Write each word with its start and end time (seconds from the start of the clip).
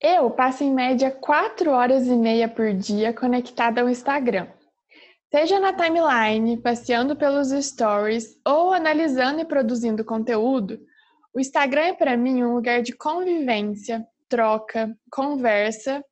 Eu 0.00 0.30
passo 0.30 0.62
em 0.62 0.74
média 0.74 1.10
4 1.10 1.70
horas 1.70 2.06
e 2.06 2.14
meia 2.14 2.46
por 2.48 2.74
dia 2.74 3.14
conectada 3.14 3.80
ao 3.80 3.88
Instagram. 3.88 4.46
Seja 5.30 5.58
na 5.58 5.72
timeline, 5.72 6.60
passeando 6.60 7.16
pelos 7.16 7.48
stories 7.48 8.38
ou 8.46 8.74
analisando 8.74 9.40
e 9.40 9.44
produzindo 9.46 10.04
conteúdo, 10.04 10.78
o 11.32 11.40
Instagram 11.40 11.86
é 11.86 11.92
para 11.94 12.14
mim 12.14 12.44
um 12.44 12.54
lugar 12.54 12.82
de 12.82 12.92
convivência, 12.92 14.06
troca, 14.28 14.94
conversa 15.10 16.04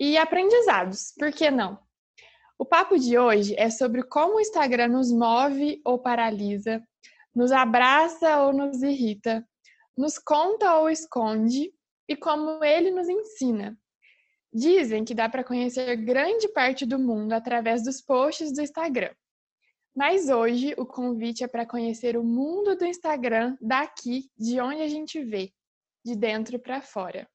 e 0.00 0.18
aprendizados, 0.18 1.12
por 1.16 1.30
que 1.30 1.48
não? 1.48 1.78
O 2.58 2.64
papo 2.64 2.98
de 2.98 3.16
hoje 3.16 3.54
é 3.56 3.70
sobre 3.70 4.02
como 4.02 4.36
o 4.36 4.40
Instagram 4.40 4.88
nos 4.88 5.12
move 5.12 5.80
ou 5.84 5.96
paralisa, 5.96 6.82
nos 7.32 7.52
abraça 7.52 8.42
ou 8.42 8.52
nos 8.52 8.82
irrita, 8.82 9.46
nos 9.96 10.18
conta 10.18 10.76
ou 10.78 10.90
esconde 10.90 11.72
e 12.08 12.16
como 12.16 12.64
ele 12.64 12.90
nos 12.90 13.08
ensina. 13.08 13.78
Dizem 14.52 15.04
que 15.04 15.14
dá 15.14 15.28
para 15.28 15.44
conhecer 15.44 15.94
grande 15.96 16.48
parte 16.48 16.86
do 16.86 16.98
mundo 16.98 17.32
através 17.34 17.84
dos 17.84 18.00
posts 18.00 18.52
do 18.52 18.62
Instagram. 18.62 19.14
Mas 19.94 20.28
hoje 20.28 20.74
o 20.78 20.86
convite 20.86 21.44
é 21.44 21.48
para 21.48 21.66
conhecer 21.66 22.16
o 22.16 22.24
mundo 22.24 22.76
do 22.76 22.86
Instagram 22.86 23.56
daqui, 23.60 24.30
de 24.38 24.60
onde 24.60 24.80
a 24.80 24.88
gente 24.88 25.22
vê, 25.22 25.52
de 26.04 26.16
dentro 26.16 26.58
para 26.58 26.80
fora. 26.80 27.28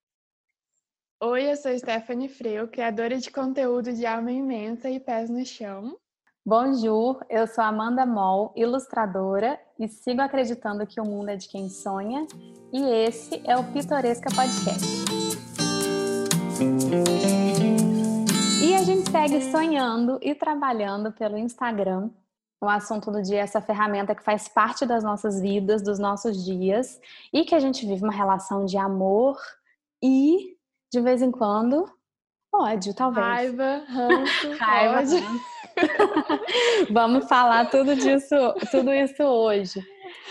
Oi, 1.21 1.51
eu 1.51 1.55
sou 1.55 1.77
Stephanie 1.77 2.27
Freu, 2.27 2.67
criadora 2.67 3.17
de 3.17 3.29
conteúdo 3.29 3.93
de 3.93 4.05
alma 4.05 4.31
imensa 4.31 4.89
e 4.89 4.99
pés 4.99 5.29
no 5.29 5.45
chão. 5.45 5.97
Bonjour, 6.45 7.23
eu 7.29 7.47
sou 7.47 7.63
Amanda 7.63 8.05
Moll, 8.05 8.51
ilustradora 8.53 9.57
e 9.79 9.87
sigo 9.87 10.19
acreditando 10.19 10.85
que 10.85 10.99
o 10.99 11.05
mundo 11.05 11.29
é 11.29 11.37
de 11.37 11.47
quem 11.47 11.69
sonha 11.69 12.27
e 12.73 12.83
esse 12.83 13.41
é 13.45 13.55
o 13.55 13.63
Pitoresca 13.71 14.29
Podcast. 14.35 14.85
E 18.61 18.75
a 18.75 18.83
gente 18.83 19.09
segue 19.09 19.41
sonhando 19.49 20.19
e 20.21 20.35
trabalhando 20.35 21.13
pelo 21.13 21.37
Instagram. 21.37 22.09
O 22.61 22.67
assunto 22.67 23.09
do 23.09 23.21
dia 23.21 23.37
é 23.37 23.43
essa 23.43 23.61
ferramenta 23.61 24.13
que 24.13 24.21
faz 24.21 24.49
parte 24.49 24.85
das 24.85 25.01
nossas 25.01 25.39
vidas, 25.39 25.81
dos 25.81 25.97
nossos 25.97 26.43
dias 26.43 26.99
e 27.31 27.45
que 27.45 27.55
a 27.55 27.59
gente 27.59 27.85
vive 27.85 28.03
uma 28.03 28.11
relação 28.11 28.65
de 28.65 28.77
amor 28.77 29.37
e 30.03 30.57
de 30.91 30.99
vez 30.99 31.21
em 31.21 31.31
quando, 31.31 31.89
ódio, 32.53 32.93
talvez. 32.93 33.25
Raiva, 33.25 33.83
ranço, 33.87 34.51
Raiva, 34.59 34.99
ódio. 34.99 35.52
Vamos 36.91 37.27
falar 37.27 37.69
tudo 37.69 37.95
disso, 37.95 38.35
tudo 38.71 38.91
isso 38.93 39.23
hoje. 39.23 39.79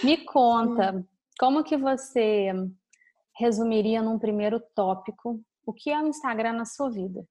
Me 0.02 0.24
conta, 0.24 1.04
como 1.38 1.64
que 1.64 1.76
você 1.76 2.52
resumiria 3.36 4.02
num 4.02 4.18
primeiro 4.18 4.60
tópico 4.74 5.40
o 5.64 5.72
que 5.72 5.90
é 5.90 6.00
o 6.00 6.06
Instagram 6.06 6.54
na 6.54 6.64
sua 6.64 6.90
vida? 6.90 7.24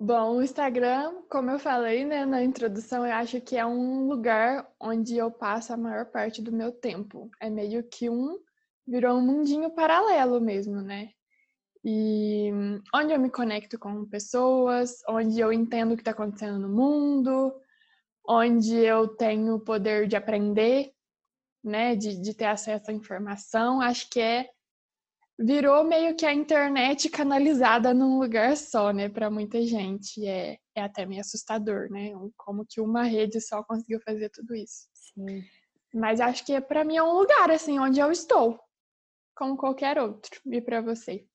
Bom, 0.00 0.36
o 0.36 0.42
Instagram, 0.42 1.22
como 1.30 1.50
eu 1.50 1.60
falei 1.60 2.04
né, 2.04 2.24
na 2.24 2.42
introdução, 2.42 3.06
eu 3.06 3.12
acho 3.12 3.40
que 3.40 3.56
é 3.56 3.64
um 3.64 4.08
lugar 4.08 4.68
onde 4.80 5.16
eu 5.16 5.30
passo 5.30 5.72
a 5.72 5.76
maior 5.76 6.06
parte 6.06 6.42
do 6.42 6.50
meu 6.50 6.72
tempo. 6.72 7.30
É 7.40 7.48
meio 7.48 7.84
que 7.84 8.10
um 8.10 8.36
virou 8.84 9.16
um 9.16 9.24
mundinho 9.24 9.70
paralelo 9.70 10.40
mesmo, 10.40 10.80
né? 10.80 11.10
E 11.84 12.50
onde 12.94 13.12
eu 13.12 13.18
me 13.18 13.30
conecto 13.30 13.78
com 13.78 14.06
pessoas, 14.06 15.02
onde 15.08 15.40
eu 15.40 15.52
entendo 15.52 15.92
o 15.92 15.96
que 15.96 16.02
está 16.02 16.12
acontecendo 16.12 16.58
no 16.58 16.68
mundo, 16.68 17.52
onde 18.26 18.76
eu 18.76 19.08
tenho 19.08 19.56
o 19.56 19.60
poder 19.60 20.06
de 20.06 20.14
aprender, 20.14 20.92
né? 21.62 21.96
De, 21.96 22.20
de 22.20 22.34
ter 22.34 22.46
acesso 22.46 22.90
à 22.90 22.94
informação. 22.94 23.80
Acho 23.80 24.08
que 24.08 24.20
é 24.20 24.48
virou 25.38 25.82
meio 25.82 26.14
que 26.14 26.24
a 26.24 26.32
internet 26.32 27.08
canalizada 27.08 27.92
num 27.92 28.18
lugar 28.18 28.56
só, 28.56 28.92
né, 28.92 29.08
para 29.08 29.30
muita 29.30 29.60
gente. 29.66 30.24
É, 30.26 30.56
é 30.74 30.82
até 30.82 31.04
meio 31.04 31.20
assustador, 31.20 31.90
né? 31.90 32.12
Como 32.36 32.64
que 32.68 32.80
uma 32.80 33.02
rede 33.02 33.40
só 33.40 33.62
conseguiu 33.64 34.00
fazer 34.04 34.30
tudo 34.30 34.54
isso. 34.54 34.86
Sim. 34.94 35.42
Mas 35.92 36.20
acho 36.20 36.44
que 36.46 36.60
para 36.60 36.84
mim 36.84 36.96
é 36.96 37.02
um 37.02 37.12
lugar 37.12 37.50
assim 37.50 37.78
onde 37.78 38.00
eu 38.00 38.10
estou 38.10 38.58
como 39.34 39.56
qualquer 39.56 39.98
outro. 39.98 40.40
E 40.46 40.60
para 40.60 40.80
você? 40.80 41.26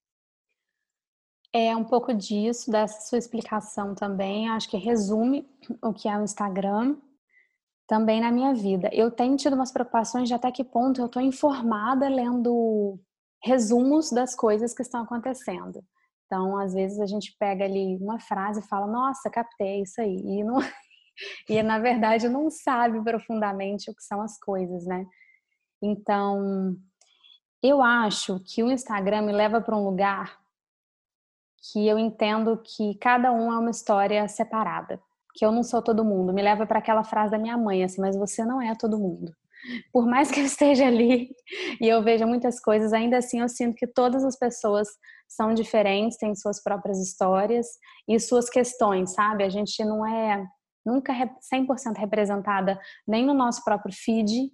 É 1.54 1.76
um 1.76 1.84
pouco 1.84 2.14
disso, 2.14 2.70
dessa 2.70 3.08
sua 3.08 3.18
explicação 3.18 3.96
também. 3.96 4.50
Acho 4.50 4.70
que 4.70 4.78
resume 4.78 5.48
o 5.82 5.94
que 5.94 6.08
é 6.08 6.18
o 6.18 6.24
Instagram 6.24 6.98
também 7.88 8.20
na 8.20 8.32
minha 8.32 8.54
vida. 8.54 8.90
Eu 8.92 9.10
tenho 9.10 9.38
tido 9.38 9.54
umas 9.54 9.72
preocupações 9.72 10.28
de 10.28 10.34
até 10.34 10.52
que 10.52 10.64
ponto 10.64 11.00
eu 11.00 11.06
estou 11.06 11.22
informada 11.22 12.10
lendo 12.10 13.00
resumos 13.44 14.12
das 14.12 14.36
coisas 14.36 14.74
que 14.74 14.82
estão 14.82 15.04
acontecendo. 15.04 15.82
Então, 16.26 16.58
às 16.58 16.74
vezes 16.74 17.00
a 17.00 17.06
gente 17.06 17.34
pega 17.40 17.64
ali 17.64 17.98
uma 18.02 18.20
frase 18.20 18.60
e 18.60 18.68
fala, 18.68 18.86
nossa, 18.86 19.30
captei 19.30 19.82
isso 19.84 20.02
aí. 20.02 20.18
E, 20.18 20.44
não... 20.44 20.58
e 21.50 21.64
na 21.64 21.80
verdade 21.80 22.28
não 22.28 22.50
sabe 22.50 23.02
profundamente 23.02 23.90
o 23.90 23.96
que 23.96 24.04
são 24.04 24.22
as 24.22 24.38
coisas, 24.38 24.86
né? 24.86 25.06
Então, 25.82 26.76
eu 27.64 27.82
acho 27.82 28.40
que 28.44 28.62
o 28.62 28.72
Instagram 28.72 29.22
me 29.22 29.32
leva 29.32 29.62
para 29.62 29.78
um 29.78 29.86
lugar 29.86 30.38
que 31.72 31.88
eu 31.88 31.98
entendo 31.98 32.62
que 32.64 32.96
cada 32.96 33.32
um 33.32 33.52
é 33.52 33.58
uma 33.58 33.72
história 33.72 34.28
separada, 34.28 35.00
que 35.34 35.46
eu 35.46 35.52
não 35.52 35.64
sou 35.64 35.82
todo 35.82 36.06
mundo. 36.06 36.34
Me 36.34 36.42
leva 36.42 36.66
para 36.66 36.80
aquela 36.80 37.04
frase 37.04 37.32
da 37.32 37.38
minha 37.38 37.58
mãe, 37.58 37.84
assim, 37.84 38.02
mas 38.02 38.16
você 38.16 38.46
não 38.46 38.62
é 38.62 38.74
todo 38.76 39.00
mundo. 39.00 39.32
Por 39.92 40.06
mais 40.06 40.32
que 40.32 40.40
eu 40.40 40.46
esteja 40.46 40.88
ali 40.88 41.30
e 41.82 41.88
eu 41.88 42.02
veja 42.04 42.26
muitas 42.26 42.60
coisas, 42.60 42.94
ainda 42.94 43.18
assim 43.18 43.42
eu 43.42 43.50
sinto 43.50 43.76
que 43.76 43.88
todas 43.88 44.24
as 44.24 44.38
pessoas 44.38 44.88
são 45.28 45.54
diferentes, 45.54 46.18
têm 46.18 46.36
suas 46.36 46.62
próprias 46.62 47.00
histórias 47.00 47.68
e 48.08 48.20
suas 48.20 48.50
questões, 48.50 49.14
sabe? 49.14 49.44
A 49.44 49.50
gente 49.50 49.84
não 49.84 50.06
é 50.06 50.46
nunca 50.86 51.14
100% 51.14 51.98
representada 51.98 52.80
nem 53.06 53.26
no 53.26 53.34
nosso 53.34 53.62
próprio 53.64 53.94
feed, 53.94 54.50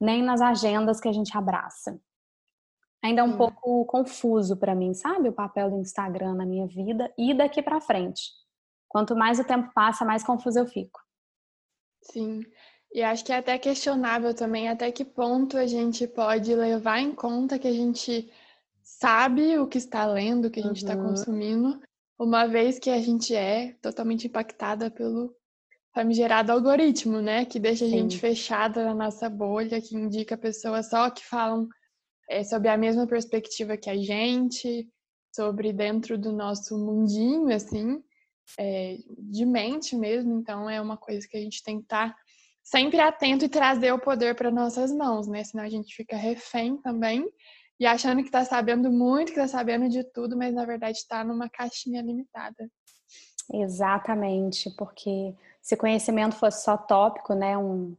nem 0.00 0.22
nas 0.22 0.40
agendas 0.40 1.00
que 1.00 1.08
a 1.08 1.12
gente 1.12 1.36
abraça 1.36 1.98
ainda 3.02 3.20
é 3.20 3.24
um 3.24 3.36
pouco 3.36 3.84
confuso 3.86 4.56
para 4.56 4.74
mim, 4.74 4.94
sabe? 4.94 5.28
O 5.28 5.32
papel 5.32 5.70
do 5.70 5.78
Instagram 5.78 6.34
na 6.34 6.46
minha 6.46 6.66
vida 6.66 7.12
e 7.16 7.32
daqui 7.32 7.62
para 7.62 7.80
frente. 7.80 8.30
Quanto 8.88 9.14
mais 9.14 9.38
o 9.38 9.44
tempo 9.44 9.70
passa, 9.74 10.04
mais 10.04 10.24
confuso 10.24 10.58
eu 10.58 10.66
fico. 10.66 11.00
Sim. 12.02 12.42
E 12.92 13.02
acho 13.02 13.24
que 13.24 13.32
é 13.32 13.36
até 13.36 13.58
questionável 13.58 14.34
também 14.34 14.68
até 14.68 14.90
que 14.90 15.04
ponto 15.04 15.58
a 15.58 15.66
gente 15.66 16.06
pode 16.06 16.54
levar 16.54 17.00
em 17.00 17.14
conta 17.14 17.58
que 17.58 17.68
a 17.68 17.72
gente 17.72 18.32
sabe 18.82 19.58
o 19.58 19.66
que 19.66 19.76
está 19.76 20.06
lendo, 20.06 20.46
o 20.46 20.50
que 20.50 20.60
a 20.60 20.62
gente 20.62 20.78
está 20.78 20.96
uhum. 20.96 21.08
consumindo, 21.08 21.80
uma 22.18 22.46
vez 22.46 22.78
que 22.78 22.88
a 22.88 23.00
gente 23.00 23.34
é 23.34 23.74
totalmente 23.82 24.26
impactada 24.26 24.90
pelo 24.90 25.36
famigerado 25.94 26.50
algoritmo, 26.50 27.20
né? 27.20 27.44
Que 27.44 27.58
deixa 27.58 27.84
a 27.84 27.88
gente 27.88 28.18
fechada 28.18 28.84
na 28.84 28.94
nossa 28.94 29.28
bolha, 29.28 29.80
que 29.80 29.94
indica 29.94 30.36
pessoas 30.36 30.88
só 30.88 31.10
que 31.10 31.24
falam 31.24 31.68
é, 32.28 32.44
sobre 32.44 32.68
a 32.68 32.76
mesma 32.76 33.06
perspectiva 33.06 33.76
que 33.76 33.88
a 33.88 33.96
gente, 33.96 34.88
sobre 35.34 35.72
dentro 35.72 36.18
do 36.18 36.32
nosso 36.32 36.76
mundinho, 36.76 37.52
assim, 37.54 38.02
é, 38.58 38.98
de 39.18 39.46
mente 39.46 39.96
mesmo. 39.96 40.38
Então, 40.38 40.68
é 40.68 40.80
uma 40.80 40.96
coisa 40.96 41.26
que 41.26 41.36
a 41.36 41.40
gente 41.40 41.62
tem 41.62 41.78
que 41.78 41.84
estar 41.84 42.10
tá 42.10 42.16
sempre 42.62 43.00
atento 43.00 43.44
e 43.44 43.48
trazer 43.48 43.92
o 43.92 43.98
poder 43.98 44.34
para 44.34 44.50
nossas 44.50 44.92
mãos, 44.92 45.26
né? 45.26 45.42
Senão 45.42 45.64
a 45.64 45.70
gente 45.70 45.94
fica 45.94 46.16
refém 46.16 46.76
também 46.76 47.26
e 47.80 47.86
achando 47.86 48.20
que 48.22 48.28
está 48.28 48.44
sabendo 48.44 48.90
muito, 48.90 49.32
que 49.32 49.40
está 49.40 49.48
sabendo 49.48 49.88
de 49.88 50.04
tudo, 50.04 50.36
mas 50.36 50.54
na 50.54 50.66
verdade 50.66 50.98
está 50.98 51.24
numa 51.24 51.48
caixinha 51.48 52.02
limitada. 52.02 52.68
Exatamente, 53.52 54.70
porque 54.76 55.34
se 55.62 55.76
conhecimento 55.76 56.34
fosse 56.34 56.64
só 56.64 56.76
tópico, 56.76 57.34
né, 57.34 57.56
um, 57.56 57.96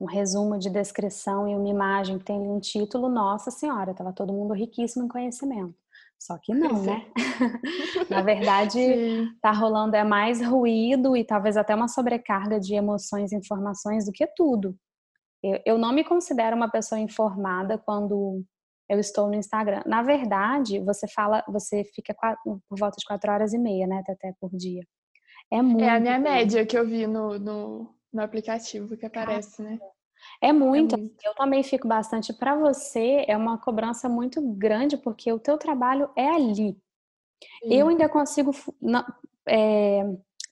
um 0.00 0.06
resumo 0.06 0.58
de 0.58 0.70
descrição 0.70 1.46
e 1.46 1.54
uma 1.54 1.68
imagem 1.68 2.18
que 2.18 2.24
tem 2.24 2.38
um 2.38 2.58
título, 2.58 3.08
nossa 3.08 3.50
senhora, 3.50 3.90
estava 3.90 4.12
todo 4.12 4.32
mundo 4.32 4.54
riquíssimo 4.54 5.04
em 5.04 5.08
conhecimento. 5.08 5.74
Só 6.18 6.36
que 6.38 6.54
não, 6.54 6.82
né? 6.82 7.06
Na 8.10 8.22
verdade, 8.22 8.78
está 8.78 9.52
rolando 9.52 9.96
é 9.96 10.04
mais 10.04 10.44
ruído 10.44 11.16
e 11.16 11.24
talvez 11.24 11.56
até 11.56 11.74
uma 11.74 11.88
sobrecarga 11.88 12.60
de 12.60 12.74
emoções 12.74 13.32
e 13.32 13.36
informações 13.36 14.04
do 14.06 14.12
que 14.12 14.26
tudo. 14.36 14.76
Eu, 15.42 15.60
eu 15.64 15.78
não 15.78 15.92
me 15.92 16.04
considero 16.04 16.56
uma 16.56 16.70
pessoa 16.70 16.98
informada 16.98 17.78
quando 17.78 18.44
eu 18.88 18.98
estou 18.98 19.28
no 19.28 19.34
Instagram. 19.34 19.82
Na 19.86 20.02
verdade, 20.02 20.78
você 20.80 21.08
fala, 21.08 21.42
você 21.48 21.84
fica 21.94 22.14
por 22.44 22.78
volta 22.78 22.96
de 22.98 23.06
quatro 23.06 23.32
horas 23.32 23.54
e 23.54 23.58
meia, 23.58 23.86
né, 23.86 24.02
até 24.06 24.34
por 24.38 24.50
dia. 24.54 24.82
É 25.50 25.62
muito. 25.62 25.84
É 25.84 25.90
a 25.90 26.00
minha 26.00 26.18
média 26.18 26.66
que 26.66 26.76
eu 26.76 26.86
vi 26.86 27.06
no, 27.06 27.38
no, 27.38 27.94
no 28.12 28.22
aplicativo 28.22 28.96
que 28.96 29.06
aparece, 29.06 29.62
né? 29.62 29.78
É 30.40 30.52
muito. 30.52 30.94
É 30.94 30.98
muito. 30.98 31.16
Eu 31.24 31.34
também 31.34 31.62
fico 31.62 31.86
bastante. 31.86 32.32
Para 32.32 32.56
você 32.56 33.24
é 33.28 33.36
uma 33.36 33.58
cobrança 33.58 34.08
muito 34.08 34.40
grande 34.52 34.96
porque 34.96 35.32
o 35.32 35.38
teu 35.38 35.58
trabalho 35.58 36.10
é 36.16 36.28
ali. 36.28 36.76
Sim. 37.62 37.74
Eu 37.74 37.88
ainda 37.88 38.08
consigo 38.08 38.52
é, 39.48 40.02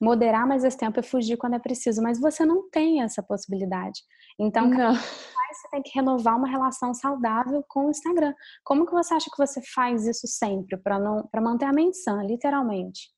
moderar 0.00 0.46
mais 0.46 0.64
esse 0.64 0.76
tempo 0.76 1.00
e 1.00 1.02
fugir 1.02 1.36
quando 1.36 1.54
é 1.54 1.58
preciso, 1.58 2.02
mas 2.02 2.20
você 2.20 2.44
não 2.44 2.68
tem 2.70 3.02
essa 3.02 3.22
possibilidade. 3.22 4.00
Então, 4.38 4.68
não. 4.68 4.94
você 4.94 5.68
tem 5.70 5.82
que 5.82 5.90
renovar 5.94 6.36
uma 6.36 6.48
relação 6.48 6.94
saudável 6.94 7.64
com 7.68 7.86
o 7.86 7.90
Instagram. 7.90 8.34
Como 8.64 8.86
que 8.86 8.92
você 8.92 9.14
acha 9.14 9.30
que 9.30 9.38
você 9.38 9.60
faz 9.74 10.06
isso 10.06 10.26
sempre 10.26 10.76
para 10.76 10.98
não 10.98 11.26
para 11.26 11.40
manter 11.40 11.64
a 11.64 11.72
mente 11.72 11.96
sã, 11.96 12.22
literalmente? 12.22 13.10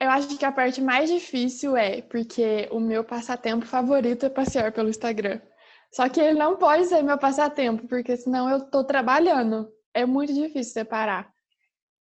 Eu 0.00 0.10
acho 0.10 0.38
que 0.38 0.44
a 0.44 0.52
parte 0.52 0.80
mais 0.80 1.10
difícil 1.10 1.76
é 1.76 2.02
porque 2.02 2.68
o 2.70 2.78
meu 2.78 3.02
passatempo 3.02 3.66
favorito 3.66 4.26
é 4.26 4.30
passear 4.30 4.72
pelo 4.72 4.88
Instagram. 4.88 5.40
Só 5.92 6.08
que 6.08 6.20
ele 6.20 6.38
não 6.38 6.56
pode 6.56 6.84
ser 6.84 7.02
meu 7.02 7.18
passatempo, 7.18 7.88
porque 7.88 8.16
senão 8.16 8.48
eu 8.48 8.60
tô 8.70 8.84
trabalhando. 8.84 9.68
É 9.92 10.06
muito 10.06 10.32
difícil 10.32 10.72
separar. 10.72 11.32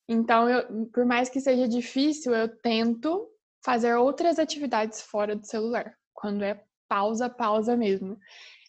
Então, 0.09 0.49
eu, 0.49 0.87
por 0.87 1.05
mais 1.05 1.29
que 1.29 1.39
seja 1.39 1.67
difícil, 1.67 2.33
eu 2.33 2.49
tento 2.49 3.27
fazer 3.63 3.95
outras 3.95 4.39
atividades 4.39 5.01
fora 5.01 5.35
do 5.35 5.45
celular. 5.45 5.95
Quando 6.13 6.43
é 6.43 6.61
pausa, 6.89 7.29
pausa 7.29 7.77
mesmo. 7.77 8.17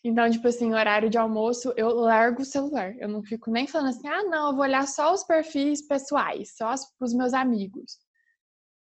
Então, 0.05 0.31
tipo 0.31 0.46
assim, 0.46 0.73
horário 0.73 1.11
de 1.11 1.19
almoço, 1.19 1.75
eu 1.76 1.88
largo 1.88 2.43
o 2.43 2.44
celular. 2.44 2.94
Eu 2.99 3.08
não 3.08 3.25
fico 3.25 3.50
nem 3.50 3.67
falando 3.67 3.88
assim, 3.88 4.06
ah, 4.06 4.23
não, 4.23 4.50
eu 4.50 4.55
vou 4.55 4.62
olhar 4.62 4.87
só 4.87 5.12
os 5.12 5.25
perfis 5.25 5.87
pessoais, 5.87 6.56
só 6.56 6.73
os 7.00 7.12
meus 7.12 7.34
amigos. 7.34 8.06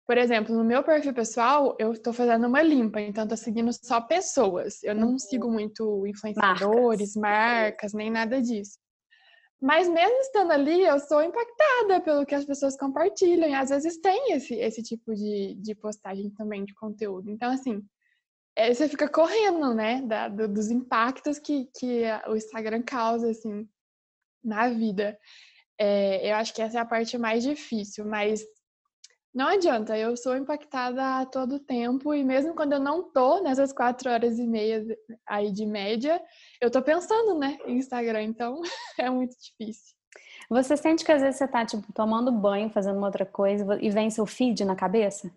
Por 0.07 0.17
exemplo, 0.17 0.55
no 0.55 0.63
meu 0.63 0.83
perfil 0.83 1.13
pessoal, 1.13 1.75
eu 1.79 1.91
estou 1.91 2.13
fazendo 2.13 2.45
uma 2.47 2.61
limpa, 2.61 3.01
então 3.01 3.23
estou 3.23 3.37
seguindo 3.37 3.71
só 3.73 3.99
pessoas. 3.99 4.83
Eu 4.83 4.93
não 4.93 5.11
uhum. 5.11 5.19
sigo 5.19 5.49
muito 5.49 6.05
influenciadores, 6.05 7.15
marcas. 7.15 7.91
marcas, 7.91 7.93
nem 7.93 8.11
nada 8.11 8.39
disso. 8.39 8.77
Mas 9.59 9.87
mesmo 9.89 10.19
estando 10.19 10.51
ali, 10.51 10.83
eu 10.83 10.99
sou 10.99 11.23
impactada 11.23 11.99
pelo 12.01 12.25
que 12.25 12.35
as 12.35 12.45
pessoas 12.45 12.77
compartilham. 12.77 13.49
E 13.49 13.55
às 13.55 13.69
vezes 13.69 13.97
tem 13.99 14.33
esse, 14.33 14.53
esse 14.53 14.83
tipo 14.83 15.15
de, 15.15 15.55
de 15.55 15.73
postagem 15.73 16.29
também 16.31 16.63
de 16.65 16.75
conteúdo. 16.75 17.31
Então, 17.31 17.51
assim, 17.51 17.81
é, 18.55 18.71
você 18.71 18.87
fica 18.87 19.09
correndo, 19.09 19.73
né? 19.73 20.03
Da, 20.03 20.27
do, 20.27 20.47
dos 20.47 20.69
impactos 20.69 21.39
que, 21.39 21.67
que 21.75 22.03
o 22.27 22.35
Instagram 22.35 22.83
causa, 22.83 23.31
assim, 23.31 23.67
na 24.43 24.69
vida. 24.69 25.17
É, 25.79 26.31
eu 26.31 26.35
acho 26.35 26.53
que 26.53 26.61
essa 26.61 26.77
é 26.77 26.81
a 26.81 26.85
parte 26.85 27.17
mais 27.17 27.43
difícil, 27.43 28.05
mas 28.05 28.45
não 29.35 29.49
adianta, 29.49 29.97
eu 29.97 30.15
sou 30.15 30.37
impactada 30.37 31.19
a 31.19 31.25
todo 31.25 31.59
tempo 31.59 32.13
e 32.13 32.23
mesmo 32.23 32.55
quando 32.55 32.71
eu 32.71 32.79
não 32.79 33.03
tô 33.11 33.41
nessas 33.41 33.73
quatro 33.73 34.09
horas 34.09 34.39
e 34.39 34.47
meia 34.47 34.81
aí 35.27 35.51
de 35.51 35.65
média, 35.65 36.21
eu 36.61 36.71
tô 36.71 36.81
pensando, 36.81 37.37
né, 37.37 37.57
em 37.65 37.75
Instagram, 37.75 38.23
então 38.23 38.61
é 38.97 39.09
muito 39.09 39.35
difícil. 39.37 39.93
Você 40.49 40.77
sente 40.77 41.03
que 41.03 41.11
às 41.11 41.21
vezes 41.21 41.37
você 41.37 41.47
tá, 41.47 41.65
tipo, 41.65 41.91
tomando 41.91 42.31
banho, 42.31 42.69
fazendo 42.69 42.97
uma 42.97 43.07
outra 43.07 43.25
coisa 43.25 43.77
e 43.81 43.89
vem 43.89 44.09
seu 44.09 44.25
feed 44.25 44.63
na 44.63 44.75
cabeça? 44.75 45.29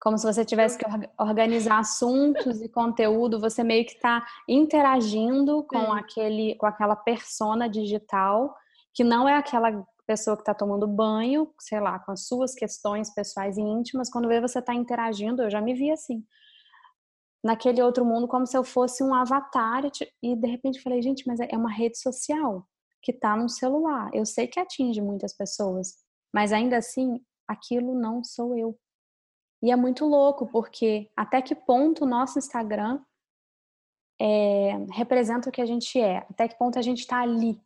Como 0.00 0.16
se 0.16 0.24
você 0.24 0.44
tivesse 0.44 0.78
que 0.78 0.84
organizar 1.18 1.80
assuntos 1.80 2.62
e 2.62 2.68
conteúdo, 2.68 3.40
você 3.40 3.64
meio 3.64 3.84
que 3.84 3.98
tá 3.98 4.24
interagindo 4.46 5.64
com 5.64 5.86
Sim. 5.86 5.98
aquele, 5.98 6.54
com 6.54 6.66
aquela 6.66 6.94
persona 6.94 7.68
digital 7.68 8.54
que 8.94 9.02
não 9.02 9.28
é 9.28 9.34
aquela 9.34 9.84
pessoa 10.08 10.34
que 10.34 10.40
está 10.40 10.54
tomando 10.54 10.86
banho, 10.86 11.52
sei 11.60 11.78
lá, 11.78 11.98
com 11.98 12.10
as 12.12 12.26
suas 12.26 12.54
questões 12.54 13.12
pessoais 13.12 13.58
e 13.58 13.60
íntimas, 13.60 14.10
quando 14.10 14.26
vê 14.26 14.40
você 14.40 14.58
está 14.58 14.74
interagindo, 14.74 15.42
eu 15.42 15.50
já 15.50 15.60
me 15.60 15.74
vi 15.74 15.90
assim, 15.90 16.24
naquele 17.44 17.82
outro 17.82 18.06
mundo, 18.06 18.26
como 18.26 18.46
se 18.46 18.56
eu 18.56 18.64
fosse 18.64 19.04
um 19.04 19.14
avatar, 19.14 19.82
e 20.22 20.34
de 20.34 20.48
repente 20.48 20.82
falei, 20.82 21.02
gente, 21.02 21.26
mas 21.26 21.38
é 21.40 21.56
uma 21.56 21.70
rede 21.70 21.98
social 21.98 22.66
que 23.02 23.12
está 23.12 23.36
no 23.36 23.50
celular. 23.50 24.10
Eu 24.14 24.24
sei 24.24 24.46
que 24.46 24.58
atinge 24.58 25.02
muitas 25.02 25.36
pessoas, 25.36 25.94
mas 26.34 26.54
ainda 26.54 26.78
assim, 26.78 27.20
aquilo 27.46 27.94
não 27.94 28.24
sou 28.24 28.56
eu. 28.56 28.78
E 29.62 29.70
é 29.70 29.76
muito 29.76 30.06
louco, 30.06 30.48
porque 30.50 31.10
até 31.14 31.42
que 31.42 31.54
ponto 31.54 32.04
o 32.04 32.08
nosso 32.08 32.38
Instagram 32.38 32.98
é, 34.18 34.72
representa 34.92 35.50
o 35.50 35.52
que 35.52 35.60
a 35.60 35.66
gente 35.66 36.00
é, 36.00 36.18
até 36.30 36.48
que 36.48 36.56
ponto 36.58 36.78
a 36.78 36.82
gente 36.82 37.00
está 37.00 37.20
ali 37.20 37.60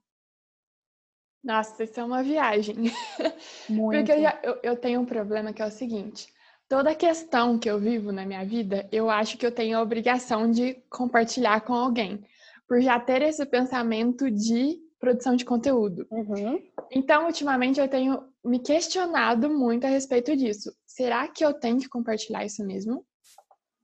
nossa, 1.43 1.83
isso 1.83 1.99
é 1.99 2.05
uma 2.05 2.23
viagem. 2.23 2.77
Muito. 3.69 3.99
Porque 3.99 4.12
eu, 4.12 4.23
já, 4.23 4.39
eu, 4.43 4.59
eu 4.62 4.77
tenho 4.77 5.00
um 5.00 5.05
problema 5.05 5.53
que 5.53 5.61
é 5.61 5.67
o 5.67 5.71
seguinte: 5.71 6.33
toda 6.69 6.94
questão 6.94 7.59
que 7.59 7.69
eu 7.69 7.79
vivo 7.79 8.12
na 8.12 8.25
minha 8.25 8.44
vida, 8.44 8.89
eu 8.93 9.11
acho 9.11 9.37
que 9.37 9.44
eu 9.44 9.53
tenho 9.53 9.77
a 9.77 9.83
obrigação 9.83 10.50
de 10.50 10.75
compartilhar 10.89 11.61
com 11.62 11.75
alguém, 11.75 12.25
por 12.69 12.81
já 12.81 12.99
ter 13.00 13.23
esse 13.23 13.44
pensamento 13.44 14.31
de 14.31 14.79
produção 15.00 15.35
de 15.35 15.44
conteúdo. 15.44 16.06
Uhum. 16.11 16.62
Então, 16.91 17.27
ultimamente, 17.27 17.81
eu 17.81 17.88
tenho 17.88 18.23
me 18.45 18.61
questionado 18.61 19.50
muito 19.50 19.85
a 19.85 19.91
respeito 19.91 20.37
disso. 20.37 20.73
Será 20.87 21.27
que 21.27 21.45
eu 21.45 21.53
tenho 21.53 21.79
que 21.79 21.88
compartilhar 21.88 22.45
isso 22.45 22.65
mesmo? 22.65 23.05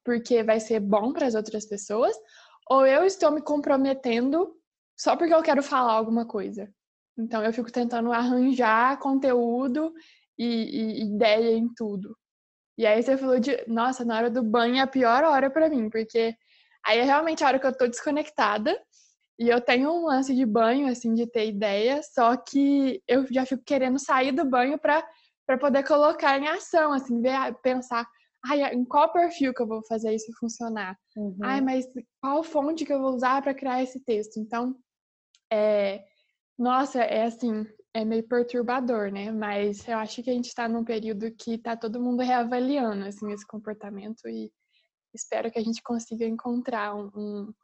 Porque 0.04 0.44
vai 0.44 0.61
ser 0.61 0.78
bom 0.78 1.12
para 1.12 1.26
as 1.26 1.34
outras 1.34 1.66
pessoas? 1.66 2.16
Ou 2.70 2.87
eu 2.87 3.04
estou 3.04 3.32
me 3.32 3.43
comprometendo 3.43 4.54
só 4.96 5.16
porque 5.16 5.34
eu 5.34 5.43
quero 5.43 5.62
falar 5.62 5.93
alguma 5.93 6.25
coisa? 6.25 6.72
Então 7.18 7.42
eu 7.42 7.52
fico 7.52 7.70
tentando 7.72 8.12
arranjar 8.12 8.98
conteúdo 8.98 9.92
e, 10.38 10.44
e 10.46 11.02
ideia 11.02 11.56
em 11.56 11.68
tudo. 11.74 12.16
E 12.78 12.86
aí 12.86 13.02
você 13.02 13.16
falou 13.16 13.40
de, 13.40 13.64
nossa, 13.66 14.04
na 14.04 14.16
hora 14.16 14.30
do 14.30 14.42
banho 14.42 14.76
é 14.76 14.80
a 14.80 14.86
pior 14.86 15.24
hora 15.24 15.50
para 15.50 15.68
mim, 15.68 15.90
porque 15.90 16.32
aí 16.86 16.98
é 17.00 17.02
realmente 17.02 17.42
a 17.42 17.48
hora 17.48 17.58
que 17.58 17.66
eu 17.66 17.76
tô 17.76 17.88
desconectada 17.88 18.80
e 19.38 19.48
eu 19.48 19.60
tenho 19.60 19.90
um 19.90 20.06
lance 20.06 20.34
de 20.34 20.44
banho, 20.46 20.88
assim, 20.88 21.14
de 21.14 21.26
ter 21.26 21.48
ideia, 21.48 22.00
só 22.02 22.36
que 22.36 23.02
eu 23.06 23.26
já 23.32 23.46
fico 23.46 23.62
querendo 23.64 23.98
sair 23.98 24.32
do 24.32 24.44
banho 24.44 24.78
para 24.78 25.04
poder 25.60 25.84
colocar 25.84 26.38
em 26.38 26.48
ação, 26.48 26.92
assim, 26.92 27.20
ver, 27.20 27.54
pensar, 27.62 28.06
ai, 28.44 28.74
em 28.74 28.84
qual 28.84 29.12
perfil 29.12 29.54
que 29.54 29.62
eu 29.62 29.66
vou 29.66 29.80
fazer 29.86 30.12
isso 30.12 30.32
funcionar? 30.38 30.96
Uhum. 31.16 31.36
Ai, 31.42 31.60
mas 31.60 31.84
qual 32.20 32.42
fonte 32.42 32.84
que 32.84 32.92
eu 32.92 33.00
vou 33.00 33.14
usar 33.14 33.40
para 33.42 33.54
criar 33.54 33.82
esse 33.82 34.00
texto? 34.04 34.38
Então, 34.38 34.76
é, 35.52 36.04
nossa, 36.58 37.00
é 37.00 37.25
assim, 37.25 37.64
é 37.94 38.05
meio 38.05 38.26
perturbador, 38.26 39.10
né? 39.10 39.31
Mas 39.31 39.87
eu 39.87 39.96
acho 39.99 40.22
que 40.22 40.31
a 40.31 40.32
gente 40.32 40.49
está 40.49 40.69
num 40.69 40.84
período 40.84 41.31
que 41.31 41.55
está 41.55 41.76
todo 41.76 42.00
mundo 42.00 42.22
reavaliando 42.22 43.05
assim 43.06 43.32
esse 43.32 43.46
comportamento 43.46 44.28
e 44.28 44.50
espero 45.14 45.50
que 45.50 45.58
a 45.58 45.62
gente 45.62 45.82
consiga 45.82 46.25
encontrar 46.25 46.94
um, 46.94 47.10
um, 47.14 47.55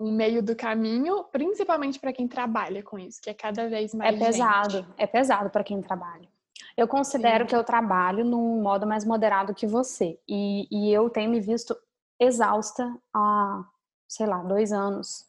um 0.00 0.12
meio 0.12 0.42
do 0.42 0.56
caminho, 0.56 1.24
principalmente 1.24 2.00
para 2.00 2.12
quem 2.12 2.26
trabalha 2.26 2.82
com 2.82 2.98
isso, 2.98 3.20
que 3.22 3.30
é 3.30 3.34
cada 3.34 3.68
vez 3.68 3.94
mais. 3.94 4.14
É 4.14 4.18
pesado, 4.18 4.70
gente. 4.78 4.88
é 4.96 5.06
pesado 5.06 5.50
para 5.50 5.64
quem 5.64 5.80
trabalha. 5.82 6.28
Eu 6.76 6.88
considero 6.88 7.44
Sim. 7.44 7.48
que 7.48 7.56
eu 7.56 7.62
trabalho 7.62 8.24
num 8.24 8.60
modo 8.60 8.86
mais 8.86 9.04
moderado 9.04 9.54
que 9.54 9.66
você 9.66 10.18
e, 10.28 10.66
e 10.70 10.92
eu 10.92 11.08
tenho 11.10 11.30
me 11.30 11.40
visto 11.40 11.76
exausta 12.18 12.96
há, 13.12 13.64
sei 14.08 14.26
lá, 14.26 14.42
dois 14.42 14.72
anos 14.72 15.26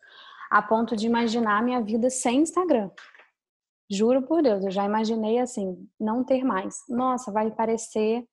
a 0.50 0.62
ponto 0.62 0.96
de 0.96 1.06
imaginar 1.06 1.64
minha 1.64 1.82
vida 1.82 2.10
sem 2.10 2.42
Instagram. 2.42 2.90
Juro 3.90 4.24
por 4.24 4.42
Deus, 4.42 4.64
eu 4.64 4.72
já 4.72 4.84
imaginei 4.84 5.40
assim, 5.40 5.88
não 6.00 6.24
ter 6.24 6.44
mais. 6.44 6.84
Nossa, 6.90 7.32
vai 7.32 7.52
parecer 7.52 8.28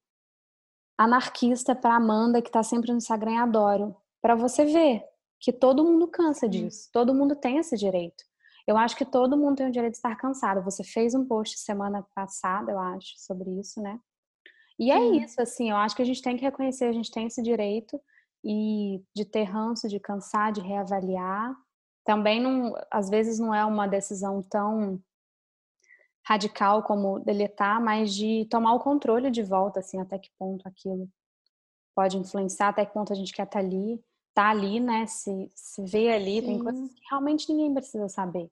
anarquista 0.97 1.75
para 1.75 1.97
Amanda 1.97 2.41
que 2.41 2.49
está 2.49 2.63
sempre 2.63 2.91
no 2.91 2.99
Instagram 2.99 3.41
adoro. 3.41 3.97
Para 4.21 4.35
você 4.35 4.65
ver 4.65 5.05
que 5.41 5.53
todo 5.53 5.85
mundo 5.85 6.07
cansa 6.09 6.49
disso, 6.49 6.89
todo 6.93 7.15
mundo 7.15 7.35
tem 7.35 7.59
esse 7.59 7.77
direito. 7.77 8.25
Eu 8.67 8.77
acho 8.77 8.97
que 8.97 9.05
todo 9.05 9.37
mundo 9.37 9.57
tem 9.57 9.69
o 9.69 9.73
direito 9.73 9.93
de 9.93 9.99
estar 9.99 10.15
cansado. 10.17 10.63
Você 10.63 10.85
fez 10.85 11.15
um 11.15 11.27
post 11.27 11.59
semana 11.59 12.07
passada, 12.15 12.71
eu 12.71 12.79
acho, 12.79 13.15
sobre 13.19 13.51
isso, 13.59 13.83
né? 13.83 13.99
E 14.79 14.91
é 14.91 14.99
hum. 14.99 15.15
isso, 15.15 15.41
assim, 15.43 15.71
eu 15.71 15.77
acho 15.77 15.97
que 15.97 16.03
a 16.03 16.05
gente 16.05 16.23
tem 16.23 16.37
que 16.37 16.43
reconhecer, 16.43 16.85
a 16.85 16.93
gente 16.93 17.11
tem 17.11 17.27
esse 17.27 17.43
direito 17.43 18.01
e 18.45 19.03
de 19.15 19.25
ter 19.25 19.45
ranço, 19.45 19.89
de 19.89 20.01
cansar, 20.01 20.53
de 20.53 20.61
reavaliar 20.61 21.55
também 22.05 22.41
não, 22.41 22.75
às 22.91 23.09
vezes 23.09 23.39
não 23.39 23.55
é 23.55 23.65
uma 23.65 23.87
decisão 23.87 24.43
tão 24.43 25.01
radical 26.25 26.83
como 26.83 27.19
deletar, 27.21 27.83
mas 27.83 28.15
de 28.15 28.47
tomar 28.51 28.75
o 28.75 28.81
controle 28.81 29.31
de 29.31 29.43
volta, 29.43 29.81
assim, 29.81 30.01
até 30.01 30.19
que 30.19 30.31
ponto 30.39 30.67
aquilo 30.67 31.09
pode 31.95 32.17
influenciar, 32.17 32.69
até 32.69 32.87
que 32.87 32.93
ponto 32.93 33.13
a 33.13 33.17
gente 33.17 33.33
quer 33.33 33.43
estar 33.43 33.59
tá 33.61 33.65
ali, 33.65 34.03
tá 34.33 34.51
ali, 34.51 34.81
né, 34.81 35.07
se, 35.07 35.51
se 35.55 35.85
vê 35.85 36.11
ali, 36.13 36.41
Sim. 36.41 36.47
tem 36.47 36.59
coisas 36.59 36.95
que 36.95 37.01
realmente 37.11 37.53
ninguém 37.53 37.75
precisa 37.75 38.09
saber. 38.09 38.51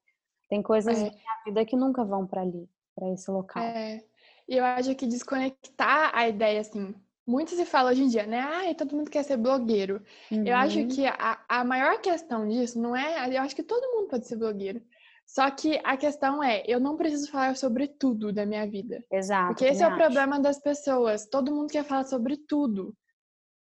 Tem 0.49 0.63
coisas 0.63 0.99
é. 0.99 1.05
na 1.05 1.45
vida 1.45 1.65
que 1.65 1.77
nunca 1.77 2.05
vão 2.05 2.27
para 2.27 2.43
ali, 2.43 2.69
para 2.95 3.09
esse 3.11 3.31
local. 3.31 3.63
É. 3.63 4.05
E 4.49 4.57
eu 4.57 4.65
acho 4.65 4.95
que 4.97 5.07
desconectar 5.07 6.11
a 6.13 6.29
ideia, 6.29 6.61
assim, 6.61 6.93
muito 7.31 7.55
se 7.55 7.65
fala 7.65 7.91
hoje 7.91 8.03
em 8.03 8.09
dia, 8.09 8.27
né? 8.27 8.41
Ai, 8.41 8.75
todo 8.75 8.97
mundo 8.97 9.11
quer 9.11 9.23
ser 9.23 9.37
blogueiro. 9.37 10.03
Uhum. 10.31 10.45
Eu 10.45 10.57
acho 10.57 10.81
uhum. 10.81 10.89
que 10.89 11.07
a, 11.07 11.41
a 11.49 11.65
maior 11.65 12.01
questão 12.01 12.49
disso 12.49 12.81
não 12.81 12.97
é. 12.97 13.35
Eu 13.35 13.43
acho 13.43 13.55
que 13.55 13.63
todo 13.63 13.95
mundo 13.95 14.09
pode 14.09 14.27
ser 14.27 14.37
blogueiro. 14.37 14.83
Só 15.25 15.49
que 15.49 15.81
a 15.85 15.97
questão 15.97 16.43
é, 16.43 16.65
eu 16.67 16.81
não 16.81 16.97
preciso 16.97 17.31
falar 17.31 17.57
sobre 17.57 17.87
tudo 17.87 18.33
da 18.33 18.45
minha 18.45 18.67
vida. 18.67 19.05
Exato. 19.13 19.49
Porque 19.49 19.65
esse 19.65 19.81
é 19.81 19.87
o 19.87 19.95
problema 19.95 20.41
das 20.41 20.59
pessoas. 20.61 21.25
Todo 21.25 21.55
mundo 21.55 21.71
quer 21.71 21.85
falar 21.85 22.05
sobre 22.05 22.37
tudo. 22.37 22.93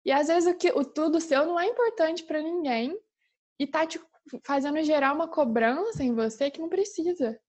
E 0.03 0.11
às 0.11 0.27
vezes 0.27 0.51
o, 0.51 0.57
que, 0.57 0.71
o 0.71 0.83
tudo 0.83 1.21
seu 1.21 1.45
não 1.45 1.59
é 1.59 1.67
importante 1.67 2.23
para 2.23 2.41
ninguém 2.41 2.97
e 3.59 3.67
tá 3.67 3.85
te 3.85 4.01
fazendo 4.43 4.81
gerar 4.81 5.13
uma 5.13 5.27
cobrança 5.27 6.03
em 6.03 6.15
você 6.15 6.49
que 6.49 6.59
não 6.59 6.67
precisa. 6.67 7.39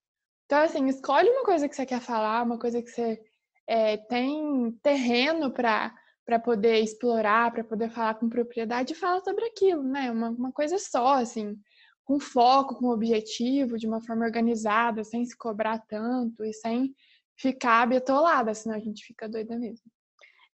Então, 0.44 0.58
assim, 0.58 0.86
escolhe 0.88 1.30
uma 1.30 1.44
coisa 1.44 1.66
que 1.66 1.74
você 1.74 1.86
quer 1.86 2.00
falar, 2.00 2.42
uma 2.42 2.58
coisa 2.58 2.82
que 2.82 2.90
você 2.90 3.18
é, 3.66 3.96
tem 3.96 4.72
terreno 4.82 5.50
para 5.50 5.94
para 6.24 6.38
poder 6.38 6.78
explorar, 6.80 7.52
para 7.52 7.64
poder 7.64 7.90
falar 7.90 8.14
com 8.14 8.28
propriedade, 8.28 8.94
fala 8.94 9.20
sobre 9.22 9.44
aquilo, 9.44 9.82
né? 9.82 10.10
Uma, 10.10 10.30
uma 10.30 10.52
coisa 10.52 10.78
só, 10.78 11.14
assim, 11.14 11.58
com 12.04 12.20
foco, 12.20 12.76
com 12.76 12.88
objetivo, 12.88 13.76
de 13.76 13.86
uma 13.86 14.00
forma 14.00 14.24
organizada, 14.24 15.02
sem 15.04 15.24
se 15.24 15.36
cobrar 15.36 15.78
tanto 15.88 16.44
e 16.44 16.52
sem 16.52 16.94
ficar 17.36 17.86
betolada, 17.88 18.54
senão 18.54 18.76
a 18.76 18.80
gente 18.80 19.04
fica 19.04 19.28
doida 19.28 19.58
mesmo. 19.58 19.84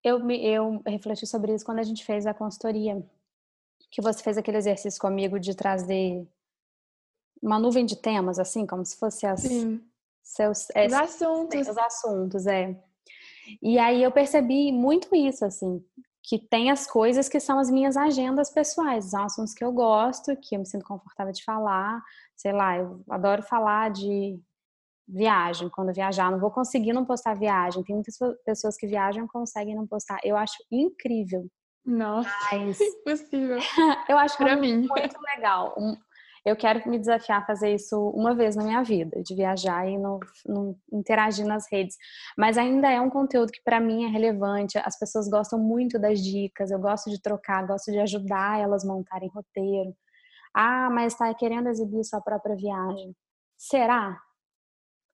Eu, 0.03 0.29
eu 0.29 0.81
refleti 0.85 1.25
sobre 1.25 1.53
isso 1.53 1.65
quando 1.65 1.79
a 1.79 1.83
gente 1.83 2.05
fez 2.05 2.27
a 2.27 2.33
consultoria, 2.33 3.03
que 3.89 4.01
você 4.01 4.21
fez 4.21 4.37
aquele 4.37 4.57
exercício 4.57 5.01
comigo 5.01 5.39
de 5.39 5.55
trazer 5.55 6.27
uma 7.41 7.59
nuvem 7.59 7.85
de 7.85 7.95
temas, 7.95 8.37
assim, 8.37 8.65
como 8.65 8.85
se 8.85 8.97
fosse 8.97 9.25
as, 9.25 9.41
Sim. 9.41 9.81
seus 10.21 10.69
é, 10.75 10.85
os 10.85 10.93
assuntos. 10.93 11.67
Os 11.67 11.77
assuntos, 11.77 12.47
é. 12.47 12.79
E 13.61 13.77
aí 13.77 14.03
eu 14.03 14.11
percebi 14.11 14.71
muito 14.71 15.15
isso, 15.15 15.45
assim, 15.45 15.83
que 16.23 16.39
tem 16.39 16.71
as 16.71 16.87
coisas 16.87 17.29
que 17.29 17.39
são 17.39 17.59
as 17.59 17.69
minhas 17.69 17.95
agendas 17.95 18.49
pessoais, 18.49 19.11
são 19.11 19.23
assuntos 19.23 19.53
que 19.53 19.63
eu 19.63 19.71
gosto, 19.71 20.35
que 20.37 20.55
eu 20.55 20.59
me 20.59 20.65
sinto 20.65 20.85
confortável 20.85 21.31
de 21.31 21.43
falar, 21.43 22.01
sei 22.35 22.51
lá, 22.51 22.77
eu 22.77 23.03
adoro 23.09 23.43
falar 23.43 23.91
de 23.91 24.39
viagem, 25.07 25.69
quando 25.69 25.93
viajar, 25.93 26.31
não 26.31 26.39
vou 26.39 26.51
conseguir 26.51 26.93
não 26.93 27.05
postar 27.05 27.35
viagem. 27.35 27.83
Tem 27.83 27.95
muitas 27.95 28.17
pessoas 28.43 28.75
que 28.75 28.87
viajam 28.87 29.25
e 29.25 29.27
conseguem 29.27 29.75
não 29.75 29.85
postar. 29.85 30.19
Eu 30.23 30.35
acho 30.35 30.55
incrível. 30.71 31.47
Nossa, 31.85 32.29
Mas... 32.51 32.79
impossível. 32.81 33.59
eu 34.09 34.17
acho 34.17 34.37
para 34.37 34.55
mim 34.55 34.87
muito 34.87 35.21
legal. 35.21 35.75
Eu 36.45 36.55
quero 36.55 36.87
me 36.87 36.99
desafiar 36.99 37.41
a 37.41 37.45
fazer 37.45 37.73
isso 37.73 37.99
uma 38.09 38.35
vez 38.35 38.55
na 38.55 38.63
minha 38.63 38.83
vida, 38.83 39.23
de 39.23 39.33
viajar 39.33 39.89
e 39.89 39.97
interagir 40.93 41.45
nas 41.45 41.65
redes. 41.71 41.97
Mas 42.37 42.55
ainda 42.55 42.87
é 42.91 43.01
um 43.01 43.09
conteúdo 43.09 43.51
que 43.51 43.63
para 43.63 43.79
mim 43.79 44.05
é 44.05 44.07
relevante. 44.07 44.77
As 44.77 44.97
pessoas 44.97 45.27
gostam 45.27 45.57
muito 45.57 45.97
das 45.97 46.19
dicas. 46.19 46.69
Eu 46.69 46.79
gosto 46.79 47.09
de 47.09 47.19
trocar, 47.19 47.65
gosto 47.65 47.91
de 47.91 47.99
ajudar 47.99 48.59
elas 48.59 48.85
a 48.85 48.87
montarem 48.87 49.27
roteiro. 49.29 49.95
Ah, 50.53 50.89
mas 50.91 51.13
está 51.13 51.33
querendo 51.33 51.67
exibir 51.67 52.03
sua 52.03 52.21
própria 52.21 52.55
viagem. 52.55 53.15
Será? 53.57 54.21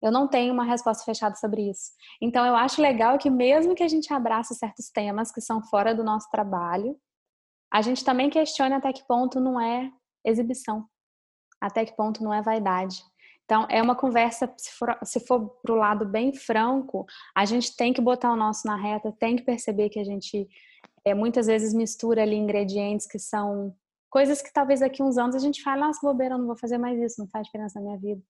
Eu 0.01 0.11
não 0.11 0.27
tenho 0.27 0.53
uma 0.53 0.65
resposta 0.65 1.05
fechada 1.05 1.35
sobre 1.35 1.69
isso. 1.69 1.91
Então, 2.21 2.45
eu 2.45 2.55
acho 2.55 2.81
legal 2.81 3.17
que, 3.17 3.29
mesmo 3.29 3.73
que 3.73 3.83
a 3.83 3.87
gente 3.87 4.11
abrace 4.13 4.53
certos 4.55 4.89
temas 4.89 5.31
que 5.31 5.39
ssão 5.39 5.63
fora 5.63 5.95
do 5.95 6.03
nosso 6.03 6.27
trabalho, 6.29 6.97
a 7.71 7.81
gente 7.81 8.03
também 8.03 8.29
questione 8.29 8.73
até 8.73 8.91
que 8.91 9.05
ponto 9.07 9.39
não 9.39 9.61
é 9.61 9.89
exibição, 10.25 10.85
até 11.61 11.85
que 11.85 11.95
ponto 11.95 12.23
não 12.23 12.33
é 12.33 12.41
vaidade. 12.41 13.03
Então, 13.45 13.67
é 13.69 13.81
uma 13.81 13.95
conversa, 13.95 14.51
se 14.57 14.71
for, 14.71 14.97
se 15.03 15.19
for 15.19 15.49
para 15.61 15.73
o 15.73 15.77
lado 15.77 16.05
bem 16.05 16.33
franco, 16.33 17.05
a 17.35 17.45
gente 17.45 17.75
tem 17.75 17.93
que 17.93 18.01
botar 18.01 18.31
o 18.31 18.35
nosso 18.35 18.65
na 18.65 18.75
reta, 18.75 19.13
tem 19.19 19.35
que 19.35 19.43
perceber 19.43 19.89
que 19.89 19.99
a 19.99 20.03
gente 20.03 20.47
é, 21.03 21.13
muitas 21.13 21.47
vezes 21.47 21.73
mistura 21.73 22.21
ali 22.21 22.35
ingredientes 22.35 23.07
que 23.07 23.19
são 23.19 23.75
coisas 24.09 24.41
que 24.41 24.53
talvez 24.53 24.79
daqui 24.79 25.03
uns 25.03 25.17
anos 25.17 25.35
a 25.35 25.39
gente 25.39 25.63
fale, 25.63 25.81
nossa, 25.81 25.99
bobeira, 26.01 26.35
eu 26.35 26.39
não 26.39 26.47
vou 26.47 26.57
fazer 26.57 26.77
mais 26.77 26.99
isso, 26.99 27.19
não 27.19 27.27
faz 27.27 27.45
diferença 27.45 27.79
na 27.79 27.85
minha 27.85 27.97
vida. 27.97 28.21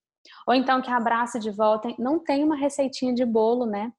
Ou 0.46 0.54
então 0.54 0.80
que 0.80 0.90
abraça 0.90 1.38
de 1.38 1.50
volta. 1.50 1.92
Não 1.98 2.18
tem 2.18 2.44
uma 2.44 2.56
receitinha 2.56 3.12
de 3.12 3.24
bolo, 3.24 3.66
né? 3.66 3.92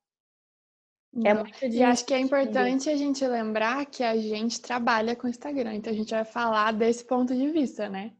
É 1.24 1.34
muito. 1.34 1.66
E 1.66 1.84
acho 1.84 2.06
que 2.06 2.14
é 2.14 2.20
importante 2.20 2.90
a 2.90 2.96
gente 2.96 3.26
lembrar 3.28 3.86
que 3.86 4.04
a 4.04 4.18
gente 4.18 4.62
trabalha 4.62 5.16
com 5.16 5.28
Instagram. 5.28 5.76
Então 5.76 5.94
a 5.94 5.96
gente 5.96 6.10
vai 6.10 6.26
falar 6.26 6.72
desse 6.74 7.06
ponto 7.06 7.36
de 7.36 7.50
vista, 7.52 7.88
né? 7.88 8.14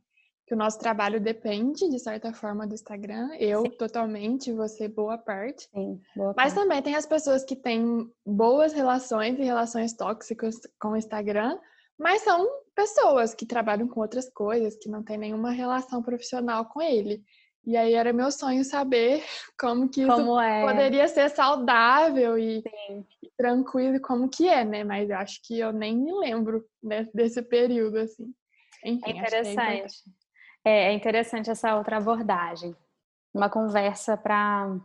Que 0.46 0.54
o 0.54 0.58
nosso 0.58 0.78
trabalho 0.78 1.22
depende, 1.22 1.90
de 1.90 2.00
certa 2.00 2.34
forma, 2.34 2.68
do 2.68 2.74
Instagram. 2.74 3.30
Eu 3.40 3.62
Sim. 3.62 3.70
totalmente, 3.72 4.52
você 4.52 4.88
boa 4.88 5.18
parte. 5.18 5.70
Sim, 5.74 6.02
boa 6.16 6.34
Mas 6.36 6.54
parte. 6.54 6.64
também 6.64 6.82
tem 6.82 6.96
as 6.96 7.06
pessoas 7.06 7.46
que 7.46 7.56
têm 7.56 8.12
boas 8.26 8.74
relações 8.74 9.40
e 9.40 9.44
relações 9.44 9.94
tóxicas 9.94 10.56
com 10.80 10.90
o 10.90 10.98
Instagram, 10.98 11.58
mas 11.98 12.22
são 12.22 12.46
pessoas 12.76 13.34
que 13.34 13.46
trabalham 13.46 13.88
com 13.88 14.02
outras 14.02 14.30
coisas, 14.30 14.76
que 14.76 14.90
não 14.90 15.04
têm 15.04 15.18
nenhuma 15.18 15.52
relação 15.52 16.02
profissional 16.02 16.66
com 16.66 16.82
ele. 16.82 17.24
E 17.66 17.78
aí 17.78 17.94
era 17.94 18.12
meu 18.12 18.30
sonho 18.30 18.64
saber 18.66 19.24
como 19.58 19.90
que 19.90 20.06
como 20.06 20.22
isso 20.22 20.40
é. 20.40 20.66
poderia 20.66 21.08
ser 21.08 21.30
saudável 21.30 22.38
e, 22.38 22.60
e, 23.22 23.32
tranquilo, 23.38 24.02
como 24.02 24.28
que 24.28 24.48
é, 24.48 24.66
né? 24.66 24.84
Mas 24.84 25.10
eu 25.10 25.18
acho 25.18 25.40
que 25.44 25.60
eu 25.60 25.72
nem 25.72 25.96
me 25.96 26.12
lembro 26.12 26.66
né, 26.82 27.08
desse 27.14 27.42
período, 27.42 27.98
assim. 27.98 28.34
Enfim, 28.84 29.02
é 29.06 29.12
interessante. 29.12 29.82
É, 29.82 29.88
é, 30.64 30.94
interessante 30.94 31.50
essa 31.50 31.76
outra 31.76 31.98
abordagem. 31.98 32.76
Uma 33.34 33.50
conversa 33.50 34.16
para 34.16 34.78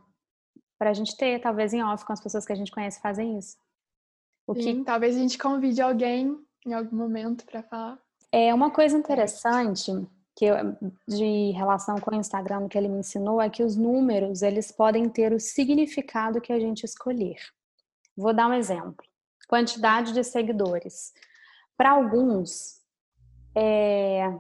para 0.79 0.91
a 0.91 0.95
gente 0.95 1.17
ter, 1.17 1.41
talvez 1.41 1.75
em 1.75 1.83
off, 1.83 2.05
com 2.05 2.13
as 2.13 2.21
pessoas 2.21 2.47
que 2.47 2.53
a 2.53 2.57
gente 2.57 2.71
conhece 2.71 3.01
fazem 3.01 3.37
isso. 3.37 3.57
O 4.47 4.55
Sim, 4.55 4.79
que... 4.79 4.85
talvez 4.85 5.17
a 5.17 5.19
gente 5.19 5.37
convide 5.37 5.83
alguém 5.83 6.39
em 6.65 6.73
algum 6.73 6.97
momento 6.97 7.45
para 7.45 7.65
falar. 7.65 7.99
É 8.31 8.55
uma 8.55 8.71
coisa 8.71 8.97
interessante 8.97 9.91
que 10.37 10.45
eu, 10.45 10.55
de 11.07 11.51
relação 11.51 11.97
com 11.99 12.13
o 12.13 12.15
Instagram 12.15 12.69
que 12.69 12.79
ele 12.79 12.89
me 12.89 13.01
ensinou 13.01 13.43
é 13.43 13.51
que 13.51 13.65
os 13.65 13.75
números 13.75 14.41
eles 14.41 14.71
podem 14.71 15.09
ter 15.09 15.33
o 15.33 15.41
significado 15.41 16.41
que 16.41 16.53
a 16.53 16.61
gente 16.61 16.85
escolher. 16.85 17.39
Vou 18.17 18.33
dar 18.33 18.49
um 18.49 18.55
exemplo: 18.55 19.05
quantidade 19.49 20.13
de 20.13 20.23
seguidores. 20.23 21.13
Para 21.77 21.91
alguns, 21.91 22.81
é, 23.55 24.33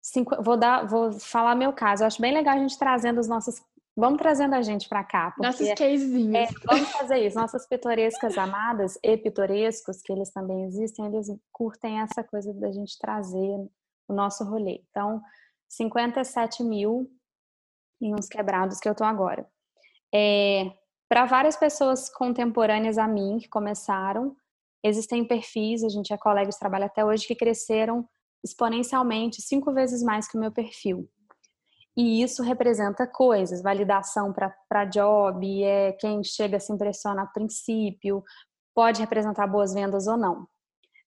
cinco, 0.00 0.42
vou 0.42 0.56
dar, 0.56 0.86
vou 0.86 1.12
falar 1.12 1.54
meu 1.54 1.72
caso. 1.72 2.02
Eu 2.02 2.06
acho 2.06 2.20
bem 2.20 2.32
legal 2.32 2.56
a 2.56 2.58
gente 2.58 2.78
trazendo 2.78 3.20
os 3.20 3.28
nossos 3.28 3.62
Vamos 3.96 4.18
trazendo 4.18 4.54
a 4.54 4.62
gente 4.62 4.88
para 4.88 5.04
cá. 5.04 5.34
Nossos 5.38 5.68
casezinhos. 5.74 6.34
É, 6.34 6.46
vamos 6.64 6.90
fazer 6.90 7.18
isso. 7.18 7.38
Nossas 7.38 7.66
pitorescas 7.66 8.38
amadas 8.38 8.98
e 9.02 9.16
pitorescos, 9.16 10.00
que 10.00 10.12
eles 10.12 10.30
também 10.30 10.64
existem, 10.64 11.06
eles 11.06 11.26
curtem 11.52 12.00
essa 12.00 12.22
coisa 12.22 12.54
da 12.54 12.70
gente 12.72 12.98
trazer 12.98 13.58
o 14.08 14.14
nosso 14.14 14.44
rolê. 14.44 14.82
Então, 14.90 15.20
57 15.68 16.62
mil 16.62 17.10
em 18.00 18.14
uns 18.14 18.26
quebrados 18.26 18.78
que 18.78 18.88
eu 18.88 18.94
tô 18.94 19.04
agora. 19.04 19.46
É, 20.14 20.72
Para 21.08 21.26
várias 21.26 21.56
pessoas 21.56 22.08
contemporâneas 22.08 22.96
a 22.96 23.06
mim, 23.06 23.38
que 23.38 23.48
começaram, 23.48 24.34
existem 24.82 25.26
perfis, 25.26 25.84
a 25.84 25.88
gente 25.88 26.12
é 26.12 26.16
colega 26.16 26.48
de 26.48 26.58
trabalho 26.58 26.86
até 26.86 27.04
hoje, 27.04 27.26
que 27.26 27.34
cresceram 27.34 28.08
exponencialmente, 28.44 29.42
cinco 29.42 29.72
vezes 29.72 30.02
mais 30.02 30.28
que 30.28 30.36
o 30.36 30.40
meu 30.40 30.52
perfil. 30.52 31.08
E 31.96 32.22
isso 32.22 32.42
representa 32.42 33.06
coisas, 33.06 33.62
validação 33.62 34.32
para 34.32 34.84
job, 34.84 35.62
é 35.62 35.92
quem 35.92 36.22
chega 36.22 36.60
se 36.60 36.72
impressiona 36.72 37.22
a 37.22 37.26
princípio, 37.26 38.22
pode 38.74 39.00
representar 39.00 39.46
boas 39.46 39.74
vendas 39.74 40.06
ou 40.06 40.16
não. 40.16 40.46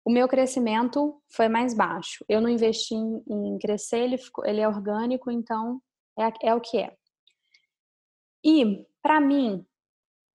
O 0.04 0.12
meu 0.12 0.28
crescimento 0.28 1.22
foi 1.32 1.48
mais 1.48 1.76
baixo. 1.76 2.26
Eu 2.28 2.42
não 2.42 2.50
investi 2.50 2.96
em, 2.96 3.24
em 3.28 3.58
crescer, 3.60 4.00
ele, 4.00 4.18
ficou, 4.18 4.46
ele 4.46 4.60
é 4.60 4.68
orgânico, 4.68 5.30
então 5.30 5.80
é, 6.20 6.50
é 6.50 6.56
o 6.56 6.60
que 6.60 6.80
é. 6.80 6.96
E, 8.44 8.86
para 9.04 9.22
mim, 9.22 9.66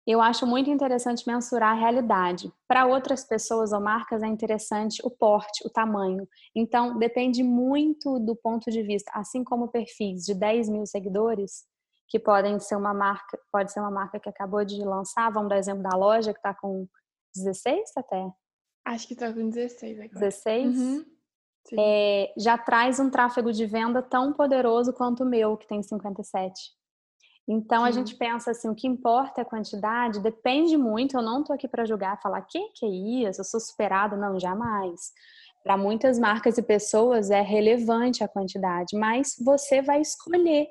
eu 0.06 0.22
acho 0.22 0.46
muito 0.46 0.70
interessante 0.70 1.26
mensurar 1.26 1.72
a 1.72 1.80
realidade. 1.80 2.52
Para 2.68 2.86
outras 2.86 3.24
pessoas 3.24 3.72
ou 3.72 3.80
marcas 3.80 4.22
é 4.22 4.26
interessante 4.26 5.00
o 5.04 5.10
porte, 5.10 5.66
o 5.66 5.70
tamanho. 5.70 6.28
Então, 6.54 6.96
depende 6.96 7.42
muito 7.42 8.20
do 8.20 8.36
ponto 8.36 8.70
de 8.70 8.82
vista. 8.82 9.10
Assim 9.12 9.42
como 9.42 9.68
perfis 9.68 10.24
de 10.24 10.34
10 10.34 10.68
mil 10.68 10.86
seguidores, 10.86 11.64
que 12.08 12.20
podem 12.20 12.60
ser 12.60 12.76
uma 12.76 12.94
marca, 12.94 13.36
pode 13.50 13.72
ser 13.72 13.80
uma 13.80 13.90
marca 13.90 14.20
que 14.20 14.28
acabou 14.28 14.64
de 14.64 14.80
lançar, 14.84 15.30
vamos 15.32 15.48
dar 15.48 15.58
exemplo 15.58 15.82
da 15.82 15.96
loja 15.96 16.32
que 16.32 16.38
está 16.38 16.54
com 16.54 16.86
16 17.34 17.90
até. 17.96 18.30
Acho 18.84 19.08
que 19.08 19.16
tá 19.16 19.32
com 19.32 19.48
16 19.48 19.98
agora. 19.98 20.20
16? 20.20 20.78
Uhum. 20.78 21.04
É, 21.76 22.32
já 22.38 22.56
traz 22.56 23.00
um 23.00 23.10
tráfego 23.10 23.52
de 23.52 23.66
venda 23.66 24.00
tão 24.00 24.32
poderoso 24.32 24.92
quanto 24.92 25.24
o 25.24 25.26
meu, 25.26 25.56
que 25.56 25.66
tem 25.66 25.82
57. 25.82 26.76
Então 27.48 27.82
Sim. 27.82 27.88
a 27.88 27.90
gente 27.90 28.16
pensa 28.16 28.50
assim, 28.50 28.68
o 28.68 28.74
que 28.74 28.88
importa 28.88 29.40
é 29.40 29.42
a 29.42 29.48
quantidade, 29.48 30.20
depende 30.20 30.76
muito. 30.76 31.16
Eu 31.16 31.22
não 31.22 31.44
tô 31.44 31.52
aqui 31.52 31.68
para 31.68 31.84
julgar, 31.84 32.20
falar 32.20 32.42
que 32.42 32.70
que 32.74 32.84
é 32.84 32.88
isso, 33.28 33.40
eu 33.40 33.44
sou 33.44 33.60
superada, 33.60 34.16
não, 34.16 34.38
jamais. 34.38 35.12
Para 35.62 35.76
muitas 35.76 36.18
marcas 36.18 36.58
e 36.58 36.62
pessoas 36.62 37.30
é 37.30 37.40
relevante 37.40 38.22
a 38.22 38.28
quantidade, 38.28 38.96
mas 38.96 39.34
você 39.44 39.82
vai 39.82 40.00
escolher 40.00 40.68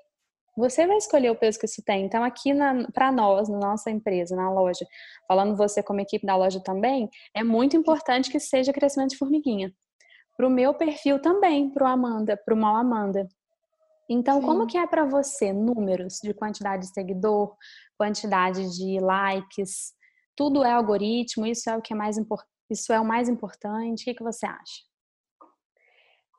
você 0.58 0.88
vai 0.88 0.98
escolher 0.98 1.30
o 1.32 1.36
peso 1.36 1.60
que 1.60 1.66
isso 1.66 1.84
tem. 1.84 2.06
Então, 2.06 2.24
aqui 2.24 2.52
para 2.94 3.12
nós, 3.12 3.50
na 3.50 3.60
nossa 3.60 3.92
empresa, 3.92 4.36
na 4.36 4.50
loja, 4.50 4.86
falando 5.28 5.56
você 5.56 5.84
como 5.84 6.00
equipe 6.00 6.26
da 6.26 6.36
loja 6.36 6.62
também, 6.64 7.10
é 7.34 7.44
muito 7.44 7.76
importante 7.76 8.32
que 8.32 8.40
seja 8.40 8.72
crescimento 8.72 9.12
de 9.12 9.18
formiguinha. 9.18 9.74
Para 10.38 10.48
o 10.48 10.50
meu 10.50 10.74
perfil 10.74 11.20
também, 11.20 11.70
para 11.70 11.84
o 11.84 11.88
Amanda, 11.88 12.38
para 12.38 12.54
o 12.54 12.58
Mal 12.58 12.78
Amanda. 12.78 13.28
Então, 14.10 14.40
Sim. 14.40 14.46
como 14.46 14.68
que 14.68 14.78
é 14.78 14.86
para 14.86 15.06
você 15.06 15.52
números 15.52 16.20
de 16.24 16.34
quantidade 16.34 16.84
de 16.84 16.94
seguidor, 16.94 17.56
quantidade 17.98 18.76
de 18.78 19.00
likes? 19.00 19.94
Tudo 20.36 20.64
é 20.64 20.72
algoritmo? 20.72 21.46
Isso 21.46 21.70
é 21.70 21.78
o 21.78 21.82
que 21.82 21.94
é 21.94 21.96
mais 21.96 22.18
isso 22.70 22.92
é 22.92 23.00
o 23.00 23.06
mais 23.06 23.30
importante? 23.30 24.02
O 24.02 24.06
que, 24.06 24.14
que 24.14 24.24
você 24.24 24.46
acha? 24.46 24.84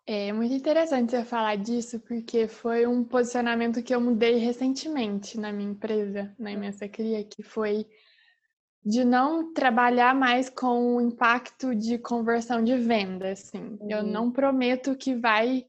É 0.09 0.33
muito 0.33 0.55
interessante 0.55 1.11
você 1.11 1.25
falar 1.25 1.57
disso, 1.57 1.99
porque 1.99 2.47
foi 2.47 2.87
um 2.87 3.03
posicionamento 3.03 3.83
que 3.83 3.93
eu 3.93 4.01
mudei 4.01 4.37
recentemente 4.37 5.39
na 5.39 5.53
minha 5.53 5.71
empresa, 5.71 6.33
na 6.39 6.53
Imensa 6.53 6.89
Cria, 6.89 7.25
que 7.25 7.43
foi 7.43 7.87
de 8.85 9.05
não 9.05 9.53
trabalhar 9.53 10.15
mais 10.15 10.49
com 10.49 10.97
o 10.97 11.01
impacto 11.01 11.75
de 11.75 11.99
conversão 11.99 12.63
de 12.63 12.77
venda, 12.77 13.33
assim. 13.33 13.77
Uhum. 13.81 13.91
Eu 13.91 14.05
não 14.05 14.31
prometo 14.31 14.97
que 14.97 15.13
vai 15.13 15.67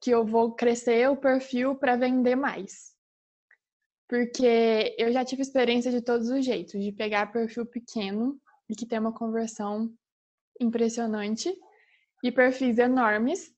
que 0.00 0.10
eu 0.10 0.24
vou 0.24 0.52
crescer 0.52 1.08
o 1.08 1.16
perfil 1.16 1.74
para 1.74 1.96
vender 1.96 2.36
mais. 2.36 2.94
Porque 4.08 4.94
eu 4.98 5.12
já 5.12 5.24
tive 5.24 5.42
experiência 5.42 5.90
de 5.90 6.00
todos 6.00 6.28
os 6.28 6.44
jeitos, 6.44 6.82
de 6.82 6.90
pegar 6.90 7.30
perfil 7.30 7.66
pequeno 7.66 8.40
e 8.68 8.74
que 8.74 8.86
tem 8.86 8.98
uma 8.98 9.12
conversão 9.12 9.92
impressionante 10.60 11.54
e 12.22 12.32
perfis 12.32 12.78
enormes 12.78 13.54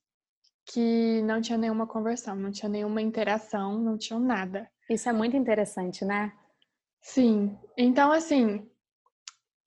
que 0.66 1.22
não 1.22 1.40
tinha 1.40 1.58
nenhuma 1.58 1.86
conversão, 1.86 2.36
não 2.36 2.50
tinha 2.50 2.68
nenhuma 2.68 3.02
interação, 3.02 3.78
não 3.78 3.96
tinha 3.96 4.18
nada. 4.18 4.70
Isso 4.88 5.08
é 5.08 5.12
muito 5.12 5.36
interessante, 5.36 6.04
né? 6.04 6.32
Sim. 7.00 7.58
Então, 7.76 8.12
assim, 8.12 8.68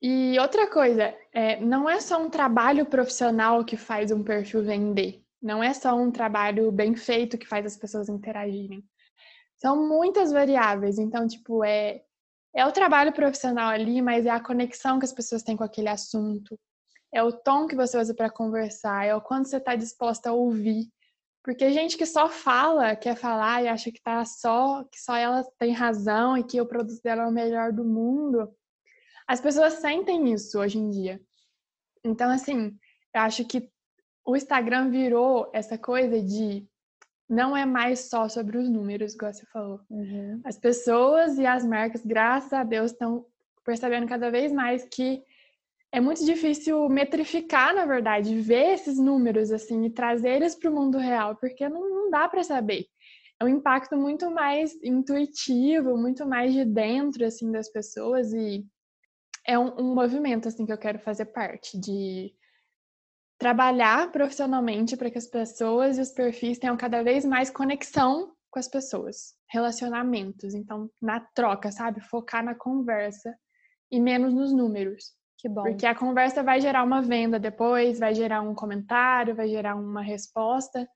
e 0.00 0.38
outra 0.38 0.70
coisa, 0.70 1.14
é, 1.32 1.60
não 1.60 1.88
é 1.88 2.00
só 2.00 2.22
um 2.22 2.30
trabalho 2.30 2.86
profissional 2.86 3.64
que 3.64 3.76
faz 3.76 4.10
um 4.10 4.22
perfil 4.22 4.62
vender. 4.62 5.25
Não 5.46 5.62
é 5.62 5.72
só 5.72 5.94
um 5.94 6.10
trabalho 6.10 6.72
bem 6.72 6.96
feito 6.96 7.38
que 7.38 7.46
faz 7.46 7.64
as 7.64 7.76
pessoas 7.76 8.08
interagirem. 8.08 8.84
São 9.54 9.88
muitas 9.88 10.32
variáveis. 10.32 10.98
Então, 10.98 11.24
tipo, 11.24 11.62
é, 11.62 12.02
é 12.52 12.66
o 12.66 12.72
trabalho 12.72 13.12
profissional 13.12 13.68
ali, 13.70 14.02
mas 14.02 14.26
é 14.26 14.30
a 14.30 14.42
conexão 14.42 14.98
que 14.98 15.04
as 15.04 15.12
pessoas 15.12 15.44
têm 15.44 15.56
com 15.56 15.62
aquele 15.62 15.88
assunto. 15.88 16.58
É 17.14 17.22
o 17.22 17.30
tom 17.30 17.68
que 17.68 17.76
você 17.76 17.96
usa 17.96 18.12
para 18.12 18.28
conversar, 18.28 19.06
é 19.06 19.14
o 19.14 19.20
quanto 19.20 19.48
você 19.48 19.58
está 19.58 19.76
disposta 19.76 20.30
a 20.30 20.32
ouvir. 20.32 20.88
Porque 21.44 21.70
gente 21.70 21.96
que 21.96 22.06
só 22.06 22.28
fala, 22.28 22.96
quer 22.96 23.14
falar 23.14 23.62
e 23.62 23.68
acha 23.68 23.92
que 23.92 24.02
tá 24.02 24.24
só, 24.24 24.82
que 24.90 25.00
só 25.00 25.14
ela 25.14 25.44
tem 25.60 25.70
razão 25.72 26.36
e 26.36 26.42
que 26.42 26.60
o 26.60 26.66
produto 26.66 27.00
dela 27.04 27.22
é 27.22 27.26
o 27.28 27.30
melhor 27.30 27.72
do 27.72 27.84
mundo. 27.84 28.52
As 29.28 29.40
pessoas 29.40 29.74
sentem 29.74 30.32
isso 30.32 30.58
hoje 30.58 30.76
em 30.76 30.90
dia. 30.90 31.20
Então, 32.04 32.28
assim, 32.30 32.76
eu 33.14 33.20
acho 33.20 33.44
que 33.44 33.70
o 34.26 34.36
Instagram 34.36 34.90
virou 34.90 35.48
essa 35.54 35.78
coisa 35.78 36.20
de 36.20 36.66
não 37.28 37.56
é 37.56 37.64
mais 37.64 38.08
só 38.08 38.28
sobre 38.28 38.58
os 38.58 38.68
números, 38.68 39.14
igual 39.14 39.32
você 39.32 39.46
falou. 39.46 39.80
Uhum. 39.88 40.40
As 40.44 40.58
pessoas 40.58 41.38
e 41.38 41.46
as 41.46 41.64
marcas, 41.64 42.04
graças 42.04 42.52
a 42.52 42.64
Deus, 42.64 42.90
estão 42.90 43.24
percebendo 43.64 44.06
cada 44.06 44.30
vez 44.30 44.52
mais 44.52 44.84
que 44.84 45.22
é 45.92 46.00
muito 46.00 46.24
difícil 46.24 46.88
metrificar, 46.88 47.74
na 47.74 47.86
verdade, 47.86 48.38
ver 48.40 48.74
esses 48.74 48.98
números 48.98 49.50
assim 49.50 49.84
e 49.84 49.90
trazer 49.90 50.30
eles 50.30 50.54
para 50.54 50.70
o 50.70 50.74
mundo 50.74 50.98
real, 50.98 51.36
porque 51.36 51.68
não, 51.68 51.88
não 51.88 52.10
dá 52.10 52.28
para 52.28 52.42
saber. 52.42 52.86
É 53.40 53.44
um 53.44 53.48
impacto 53.48 53.96
muito 53.96 54.30
mais 54.30 54.74
intuitivo, 54.82 55.96
muito 55.96 56.26
mais 56.26 56.52
de 56.52 56.64
dentro 56.64 57.24
assim 57.24 57.50
das 57.50 57.68
pessoas 57.70 58.32
e 58.32 58.64
é 59.46 59.58
um, 59.58 59.74
um 59.78 59.94
movimento 59.94 60.48
assim 60.48 60.66
que 60.66 60.72
eu 60.72 60.78
quero 60.78 60.98
fazer 60.98 61.26
parte 61.26 61.78
de 61.78 62.32
trabalhar 63.38 64.10
profissionalmente 64.10 64.96
para 64.96 65.10
que 65.10 65.18
as 65.18 65.26
pessoas 65.26 65.98
e 65.98 66.00
os 66.00 66.10
perfis 66.10 66.58
tenham 66.58 66.76
cada 66.76 67.02
vez 67.02 67.24
mais 67.24 67.50
conexão 67.50 68.32
com 68.50 68.58
as 68.58 68.68
pessoas, 68.68 69.34
relacionamentos. 69.48 70.54
Então, 70.54 70.90
na 71.00 71.20
troca, 71.20 71.70
sabe? 71.70 72.00
Focar 72.00 72.42
na 72.44 72.54
conversa 72.54 73.34
e 73.90 74.00
menos 74.00 74.32
nos 74.32 74.52
números. 74.52 75.14
Que 75.38 75.48
bom. 75.48 75.62
Porque 75.62 75.86
a 75.86 75.94
conversa 75.94 76.42
vai 76.42 76.60
gerar 76.60 76.82
uma 76.82 77.02
venda 77.02 77.38
depois, 77.38 77.98
vai 77.98 78.14
gerar 78.14 78.40
um 78.40 78.54
comentário, 78.54 79.34
vai 79.34 79.48
gerar 79.48 79.76
uma 79.76 80.00
resposta. 80.00 80.88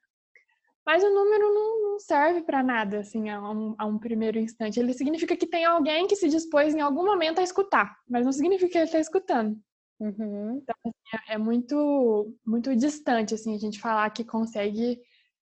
Mas 0.87 1.04
o 1.04 1.11
número 1.11 1.54
não, 1.54 1.82
não 1.82 1.99
serve 1.99 2.42
para 2.42 2.62
nada, 2.62 3.00
assim, 3.00 3.28
a 3.28 3.38
um, 3.50 3.75
a 3.78 3.85
um, 3.85 3.99
primeiro 3.99 4.38
instante. 4.38 4.80
Ele 4.80 4.94
significa 4.94 5.37
que 5.37 5.47
tem 5.47 5.64
alguém 5.64 6.06
que 6.06 6.16
se 6.16 6.28
dispôs 6.28 6.75
em 6.75 6.80
algum 6.80 7.04
momento 7.04 7.38
a 7.38 7.42
escutar, 7.42 7.94
mas 8.09 8.25
não 8.25 8.32
significa 8.32 8.73
que 8.73 8.78
ele 8.78 8.85
está 8.87 8.99
escutando. 8.99 9.61
Uhum. 10.00 10.61
Então, 10.62 10.75
assim, 10.85 10.95
é, 11.28 11.35
é 11.35 11.38
muito, 11.38 12.35
muito 12.45 12.75
distante, 12.75 13.35
assim, 13.35 13.54
a 13.54 13.59
gente 13.59 13.78
falar 13.78 14.09
que 14.11 14.25
consegue 14.25 14.99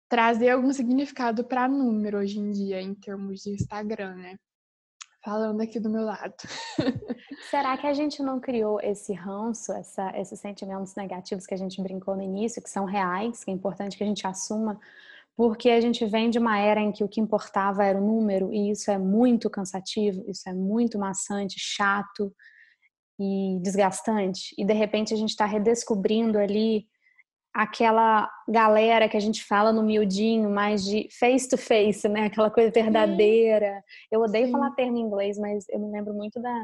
trazer 0.09 0.51
algum 0.51 0.73
significado 0.73 1.45
para 1.45 1.69
número 1.69 2.19
hoje 2.19 2.39
em 2.39 2.53
dia, 2.53 2.81
em 2.81 2.95
termos 2.95 3.41
de 3.41 3.51
Instagram, 3.51 4.15
né? 4.15 4.37
falando 5.27 5.61
aqui 5.61 5.81
do 5.81 5.91
meu 5.91 6.05
lado. 6.05 6.37
Será 7.51 7.77
que 7.77 7.89
a 7.89 7.93
gente 7.93 8.23
não 8.23 8.39
criou 8.39 8.81
esse 8.81 9.13
ranço, 9.13 9.73
essa, 9.73 10.17
esses 10.17 10.39
sentimentos 10.39 10.95
negativos 10.95 11.45
que 11.45 11.53
a 11.53 11.57
gente 11.57 11.83
brincou 11.83 12.15
no 12.15 12.23
início, 12.23 12.63
que 12.63 12.71
são 12.71 12.85
reais, 12.85 13.43
que 13.43 13.51
é 13.51 13.55
importante 13.55 13.99
que 13.99 14.05
a 14.05 14.07
gente 14.07 14.25
assuma, 14.25 14.79
porque 15.37 15.69
a 15.71 15.81
gente 15.81 16.07
vem 16.07 16.31
de 16.31 16.39
uma 16.39 16.61
era 16.61 16.81
em 16.81 16.93
que 16.93 17.03
o 17.03 17.09
que 17.09 17.21
importava 17.21 17.85
era 17.85 17.99
o 17.99 18.07
número, 18.07 18.53
e 18.55 18.71
isso 18.71 18.89
é 18.89 18.99
muito 18.99 19.51
cansativo, 19.51 20.25
isso 20.29 20.49
é 20.49 20.55
muito 20.55 20.97
maçante, 20.97 21.57
chato 21.59 22.33
e 23.19 23.59
desgastante, 23.63 24.55
e 24.59 24.65
de 24.65 24.75
repente 24.75 25.15
a 25.15 25.17
gente 25.17 25.31
está 25.31 25.47
redescobrindo 25.47 26.39
ali 26.39 26.87
aquela 27.57 28.31
galera 28.47 29.09
que 29.09 29.17
a 29.17 29.21
gente 29.21 29.43
fala 29.43 29.73
no 29.73 29.83
miudinho, 29.83 30.51
mais 30.51 30.85
de 30.85 31.09
face 31.19 31.49
to 31.49 31.57
face, 31.57 32.07
né? 32.07 32.27
Aquela 32.27 32.51
coisa 32.51 32.71
verdadeira. 32.71 33.83
Eu 34.13 34.21
odeio 34.21 34.47
Sim. 34.47 34.53
falar 34.53 34.73
termo 34.73 34.99
em 34.99 35.01
inglês, 35.01 35.39
mas 35.39 35.65
eu 35.71 35.81
me 35.81 35.91
lembro 35.91 36.13
muito 36.13 36.41
da 36.41 36.55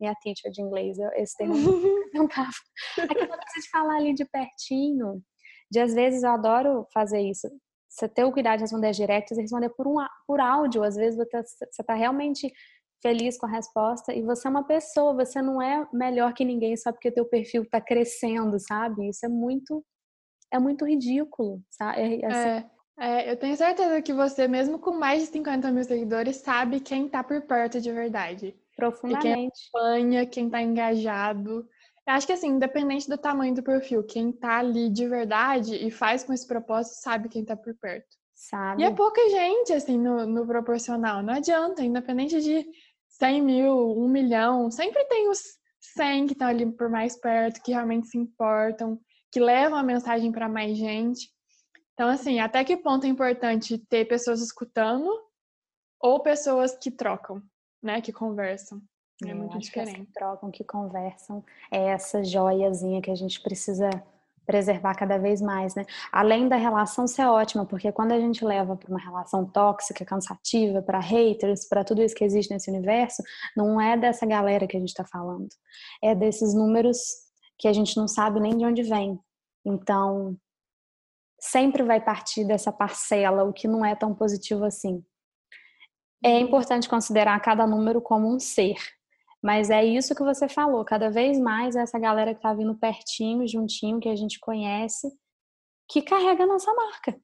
minha 0.00 0.14
teacher 0.14 0.52
de 0.52 0.62
inglês. 0.62 0.96
Esse 1.16 1.36
termo 1.36 1.54
não 2.14 2.28
tava. 2.28 2.50
Aquela 2.96 3.26
coisa 3.26 3.42
de 3.60 3.70
falar 3.70 3.96
ali 3.96 4.14
de 4.14 4.24
pertinho. 4.24 5.20
De 5.68 5.80
às 5.80 5.92
vezes 5.92 6.22
eu 6.22 6.30
adoro 6.30 6.86
fazer 6.94 7.20
isso. 7.20 7.48
Você 7.88 8.08
ter 8.08 8.24
o 8.24 8.30
cuidado 8.30 8.58
de 8.58 8.64
responder 8.64 8.88
as 8.88 8.96
directs 8.96 9.36
e 9.36 9.42
responder 9.42 9.70
por, 9.70 9.88
um, 9.88 9.96
por 10.28 10.38
áudio. 10.38 10.84
Às 10.84 10.94
vezes 10.94 11.16
você 11.16 11.38
está 11.38 11.82
tá 11.82 11.94
realmente 11.94 12.52
feliz 13.02 13.38
com 13.38 13.46
a 13.46 13.50
resposta 13.50 14.12
e 14.12 14.22
você 14.22 14.46
é 14.46 14.50
uma 14.50 14.64
pessoa, 14.64 15.14
você 15.14 15.40
não 15.42 15.60
é 15.60 15.86
melhor 15.92 16.32
que 16.32 16.44
ninguém 16.44 16.76
só 16.76 16.92
porque 16.92 17.10
teu 17.10 17.24
perfil 17.24 17.62
está 17.62 17.80
crescendo, 17.80 18.58
sabe? 18.58 19.08
Isso 19.08 19.24
é 19.26 19.28
muito 19.28 19.84
é 20.50 20.58
muito 20.58 20.86
ridículo, 20.86 21.60
sabe? 21.70 22.22
É, 22.22 22.26
assim... 22.26 22.48
é, 22.48 22.70
é, 22.98 23.32
eu 23.32 23.36
tenho 23.36 23.56
certeza 23.56 24.00
que 24.00 24.12
você, 24.12 24.48
mesmo 24.48 24.78
com 24.78 24.92
mais 24.92 25.22
de 25.22 25.28
50 25.28 25.70
mil 25.70 25.84
seguidores, 25.84 26.36
sabe 26.36 26.80
quem 26.80 27.08
tá 27.08 27.22
por 27.22 27.42
perto 27.42 27.80
de 27.80 27.92
verdade. 27.92 28.54
Profundamente. 28.76 29.26
E 29.26 29.32
quem 29.32 29.50
acompanha, 29.72 30.26
quem 30.26 30.50
tá 30.50 30.62
engajado. 30.62 31.68
Eu 32.06 32.14
acho 32.14 32.26
que 32.26 32.32
assim, 32.32 32.48
independente 32.48 33.08
do 33.08 33.18
tamanho 33.18 33.54
do 33.54 33.62
perfil, 33.62 34.04
quem 34.04 34.30
tá 34.30 34.58
ali 34.58 34.88
de 34.88 35.08
verdade 35.08 35.74
e 35.74 35.90
faz 35.90 36.22
com 36.22 36.32
esse 36.32 36.46
propósito, 36.46 36.94
sabe 36.94 37.28
quem 37.28 37.44
tá 37.44 37.56
por 37.56 37.74
perto. 37.74 38.16
Sabe. 38.36 38.82
E 38.82 38.84
é 38.84 38.90
pouca 38.92 39.20
gente, 39.30 39.72
assim, 39.72 39.98
no, 39.98 40.26
no 40.26 40.46
proporcional. 40.46 41.22
Não 41.22 41.34
adianta, 41.34 41.82
independente 41.82 42.40
de 42.40 42.66
100 43.18 43.42
mil, 43.42 43.98
1 43.98 44.08
milhão, 44.08 44.70
sempre 44.70 45.04
tem 45.06 45.28
os 45.28 45.42
100 45.80 46.26
que 46.26 46.32
estão 46.32 46.48
ali 46.48 46.70
por 46.70 46.88
mais 46.88 47.16
perto, 47.16 47.62
que 47.62 47.72
realmente 47.72 48.08
se 48.08 48.18
importam, 48.18 49.00
que 49.32 49.40
levam 49.40 49.78
a 49.78 49.82
mensagem 49.82 50.30
para 50.30 50.48
mais 50.48 50.76
gente. 50.76 51.30
Então, 51.94 52.08
assim, 52.08 52.40
até 52.40 52.62
que 52.62 52.76
ponto 52.76 53.06
é 53.06 53.08
importante 53.08 53.78
ter 53.78 54.04
pessoas 54.06 54.42
escutando 54.42 55.08
ou 55.98 56.20
pessoas 56.20 56.76
que 56.76 56.90
trocam, 56.90 57.42
né? 57.82 58.02
Que 58.02 58.12
conversam. 58.12 58.82
É 59.24 59.32
Eu 59.32 59.36
muito 59.36 59.58
diferente. 59.58 60.04
Que 60.04 60.12
trocam, 60.12 60.50
que 60.50 60.62
conversam. 60.62 61.42
É 61.70 61.86
essa 61.88 62.22
joiazinha 62.22 63.00
que 63.00 63.10
a 63.10 63.14
gente 63.14 63.40
precisa 63.40 63.88
preservar 64.46 64.94
cada 64.94 65.18
vez 65.18 65.42
mais, 65.42 65.74
né? 65.74 65.84
Além 66.12 66.48
da 66.48 66.56
relação 66.56 67.06
ser 67.06 67.26
ótima, 67.26 67.66
porque 67.66 67.90
quando 67.90 68.12
a 68.12 68.20
gente 68.20 68.44
leva 68.44 68.76
para 68.76 68.88
uma 68.88 69.00
relação 69.00 69.44
tóxica, 69.44 70.04
cansativa, 70.04 70.80
para 70.80 71.00
haters, 71.00 71.68
para 71.68 71.84
tudo 71.84 72.02
isso 72.02 72.14
que 72.14 72.24
existe 72.24 72.52
nesse 72.52 72.70
universo, 72.70 73.22
não 73.56 73.80
é 73.80 73.96
dessa 73.96 74.24
galera 74.24 74.66
que 74.66 74.76
a 74.76 74.80
gente 74.80 74.90
está 74.90 75.04
falando. 75.04 75.48
É 76.02 76.14
desses 76.14 76.54
números 76.54 76.98
que 77.58 77.68
a 77.68 77.72
gente 77.72 77.96
não 77.96 78.06
sabe 78.06 78.38
nem 78.38 78.56
de 78.56 78.64
onde 78.64 78.82
vem. 78.82 79.18
Então, 79.64 80.36
sempre 81.40 81.82
vai 81.82 82.00
partir 82.00 82.44
dessa 82.44 82.70
parcela, 82.72 83.44
o 83.44 83.52
que 83.52 83.66
não 83.66 83.84
é 83.84 83.94
tão 83.94 84.14
positivo 84.14 84.64
assim. 84.64 85.04
É 86.24 86.30
uhum. 86.30 86.40
importante 86.40 86.88
considerar 86.88 87.38
cada 87.40 87.66
número 87.66 88.00
como 88.00 88.32
um 88.32 88.38
ser, 88.38 88.76
mas 89.46 89.70
é 89.70 89.84
isso 89.84 90.12
que 90.12 90.24
você 90.24 90.48
falou, 90.48 90.84
cada 90.84 91.08
vez 91.08 91.38
mais 91.38 91.76
essa 91.76 92.00
galera 92.00 92.32
que 92.32 92.40
está 92.40 92.52
vindo 92.52 92.74
pertinho, 92.74 93.46
juntinho, 93.46 94.00
que 94.00 94.08
a 94.08 94.16
gente 94.16 94.40
conhece, 94.40 95.06
que 95.88 96.02
carrega 96.02 96.42
a 96.42 96.48
nossa 96.48 96.74
marca. 96.74 97.16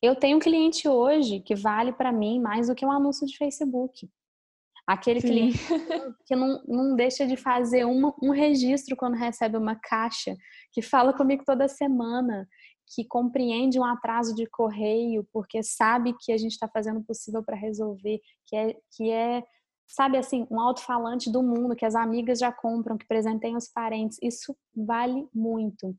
Eu 0.00 0.14
tenho 0.14 0.36
um 0.36 0.40
cliente 0.40 0.86
hoje 0.88 1.40
que 1.40 1.56
vale 1.56 1.92
para 1.92 2.12
mim 2.12 2.38
mais 2.38 2.68
do 2.68 2.76
que 2.76 2.86
um 2.86 2.92
anúncio 2.92 3.26
de 3.26 3.36
Facebook. 3.36 4.08
Aquele 4.86 5.20
Sim. 5.20 5.26
cliente 5.26 5.58
que 6.24 6.36
não, 6.36 6.62
não 6.64 6.94
deixa 6.94 7.26
de 7.26 7.36
fazer 7.36 7.84
uma, 7.84 8.14
um 8.22 8.30
registro 8.30 8.94
quando 8.94 9.14
recebe 9.16 9.56
uma 9.56 9.74
caixa, 9.74 10.36
que 10.70 10.80
fala 10.80 11.12
comigo 11.12 11.42
toda 11.44 11.66
semana, 11.66 12.48
que 12.94 13.04
compreende 13.04 13.80
um 13.80 13.84
atraso 13.84 14.32
de 14.36 14.46
correio, 14.46 15.26
porque 15.32 15.60
sabe 15.60 16.14
que 16.20 16.30
a 16.30 16.38
gente 16.38 16.52
está 16.52 16.68
fazendo 16.68 17.00
o 17.00 17.04
possível 17.04 17.42
para 17.42 17.56
resolver, 17.56 18.20
que 18.46 18.54
é, 18.54 18.76
que 18.96 19.10
é, 19.10 19.42
sabe 19.86 20.16
assim, 20.16 20.46
um 20.50 20.60
alto-falante 20.60 21.30
do 21.30 21.42
mundo, 21.42 21.76
que 21.76 21.84
as 21.84 21.94
amigas 21.94 22.38
já 22.38 22.52
compram, 22.52 22.96
que 22.96 23.06
presenteiam 23.06 23.56
os 23.56 23.68
parentes. 23.68 24.18
Isso 24.22 24.56
vale 24.74 25.28
muito. 25.34 25.96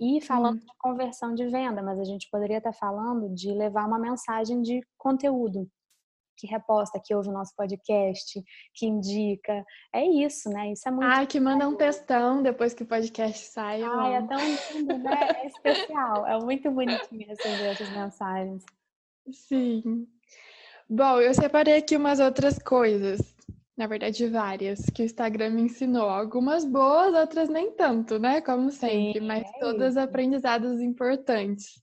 E 0.00 0.20
falando 0.20 0.56
hum. 0.56 0.60
de 0.60 0.72
conversão 0.78 1.34
de 1.34 1.46
venda, 1.48 1.82
mas 1.82 1.98
a 1.98 2.04
gente 2.04 2.28
poderia 2.30 2.58
estar 2.58 2.72
falando 2.72 3.34
de 3.34 3.52
levar 3.52 3.86
uma 3.86 3.98
mensagem 3.98 4.62
de 4.62 4.80
conteúdo 4.96 5.68
que 6.38 6.46
reposta, 6.46 7.00
que 7.04 7.14
ouve 7.14 7.28
o 7.28 7.32
nosso 7.32 7.52
podcast, 7.56 8.40
que 8.72 8.86
indica. 8.86 9.64
É 9.92 10.04
isso, 10.04 10.48
né? 10.48 10.72
Isso 10.72 10.88
é 10.88 10.92
muito. 10.92 11.04
Ai, 11.04 11.26
que 11.26 11.40
manda 11.40 11.68
um 11.68 11.74
textão 11.74 12.42
depois 12.42 12.72
que 12.72 12.84
o 12.84 12.86
podcast 12.86 13.46
sai. 13.46 13.82
Ai, 13.82 14.14
é 14.14 14.22
tão 14.22 14.38
lindo, 14.38 14.98
né? 14.98 15.18
É 15.42 15.46
especial. 15.46 16.26
É 16.26 16.38
muito 16.38 16.70
bonitinho 16.70 17.26
receber 17.26 17.66
essas 17.66 17.90
mensagens. 17.90 18.64
Sim. 19.32 20.06
Bom, 20.88 21.20
eu 21.20 21.34
separei 21.34 21.76
aqui 21.76 21.96
umas 21.96 22.18
outras 22.18 22.58
coisas. 22.58 23.20
Na 23.76 23.86
verdade, 23.86 24.26
várias 24.26 24.80
que 24.86 25.02
o 25.02 25.04
Instagram 25.04 25.50
me 25.50 25.62
ensinou. 25.62 26.08
Algumas 26.08 26.64
boas, 26.64 27.14
outras 27.14 27.48
nem 27.48 27.70
tanto, 27.72 28.18
né? 28.18 28.40
Como 28.40 28.70
sempre, 28.70 29.20
Sim, 29.20 29.26
mas 29.26 29.46
é 29.46 29.58
todas 29.60 29.90
isso. 29.94 30.00
aprendizados 30.00 30.80
importantes. 30.80 31.80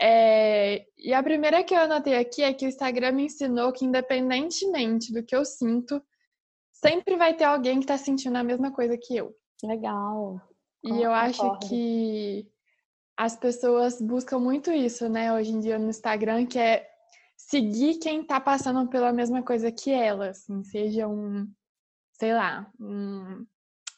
É, 0.00 0.84
e 0.96 1.12
a 1.12 1.22
primeira 1.22 1.62
que 1.62 1.74
eu 1.74 1.80
anotei 1.80 2.16
aqui 2.16 2.42
é 2.42 2.54
que 2.54 2.64
o 2.64 2.68
Instagram 2.68 3.12
me 3.12 3.24
ensinou 3.24 3.72
que, 3.72 3.84
independentemente 3.84 5.12
do 5.12 5.22
que 5.22 5.34
eu 5.34 5.44
sinto, 5.44 6.02
sempre 6.72 7.16
vai 7.16 7.34
ter 7.34 7.44
alguém 7.44 7.78
que 7.78 7.84
está 7.84 7.98
sentindo 7.98 8.36
a 8.36 8.44
mesma 8.44 8.72
coisa 8.72 8.96
que 8.96 9.16
eu. 9.16 9.34
Legal. 9.62 10.40
E 10.82 11.02
eu 11.02 11.12
acho 11.12 11.58
que 11.68 12.48
as 13.16 13.36
pessoas 13.36 14.00
buscam 14.00 14.38
muito 14.38 14.72
isso, 14.72 15.08
né, 15.08 15.32
hoje 15.32 15.52
em 15.52 15.60
dia 15.60 15.78
no 15.78 15.90
Instagram, 15.90 16.46
que 16.46 16.58
é 16.58 16.91
seguir 17.48 17.98
quem 17.98 18.22
está 18.22 18.40
passando 18.40 18.88
pela 18.88 19.12
mesma 19.12 19.42
coisa 19.42 19.70
que 19.70 19.90
ela, 19.90 20.30
assim, 20.30 20.62
seja 20.62 21.08
um, 21.08 21.46
sei 22.12 22.32
lá, 22.32 22.70
um, 22.80 23.44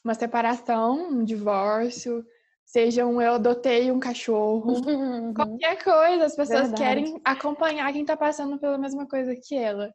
uma 0.02 0.14
separação, 0.14 1.10
um 1.10 1.24
divórcio, 1.24 2.24
seja 2.64 3.06
um 3.06 3.20
eu 3.20 3.34
adotei 3.34 3.90
um 3.90 4.00
cachorro, 4.00 4.72
uhum. 4.86 5.34
qualquer 5.34 5.82
coisa, 5.82 6.24
as 6.24 6.34
pessoas 6.34 6.70
Verdade. 6.70 6.82
querem 6.82 7.20
acompanhar 7.24 7.92
quem 7.92 8.02
está 8.02 8.16
passando 8.16 8.58
pela 8.58 8.78
mesma 8.78 9.06
coisa 9.06 9.36
que 9.36 9.54
ela. 9.54 9.92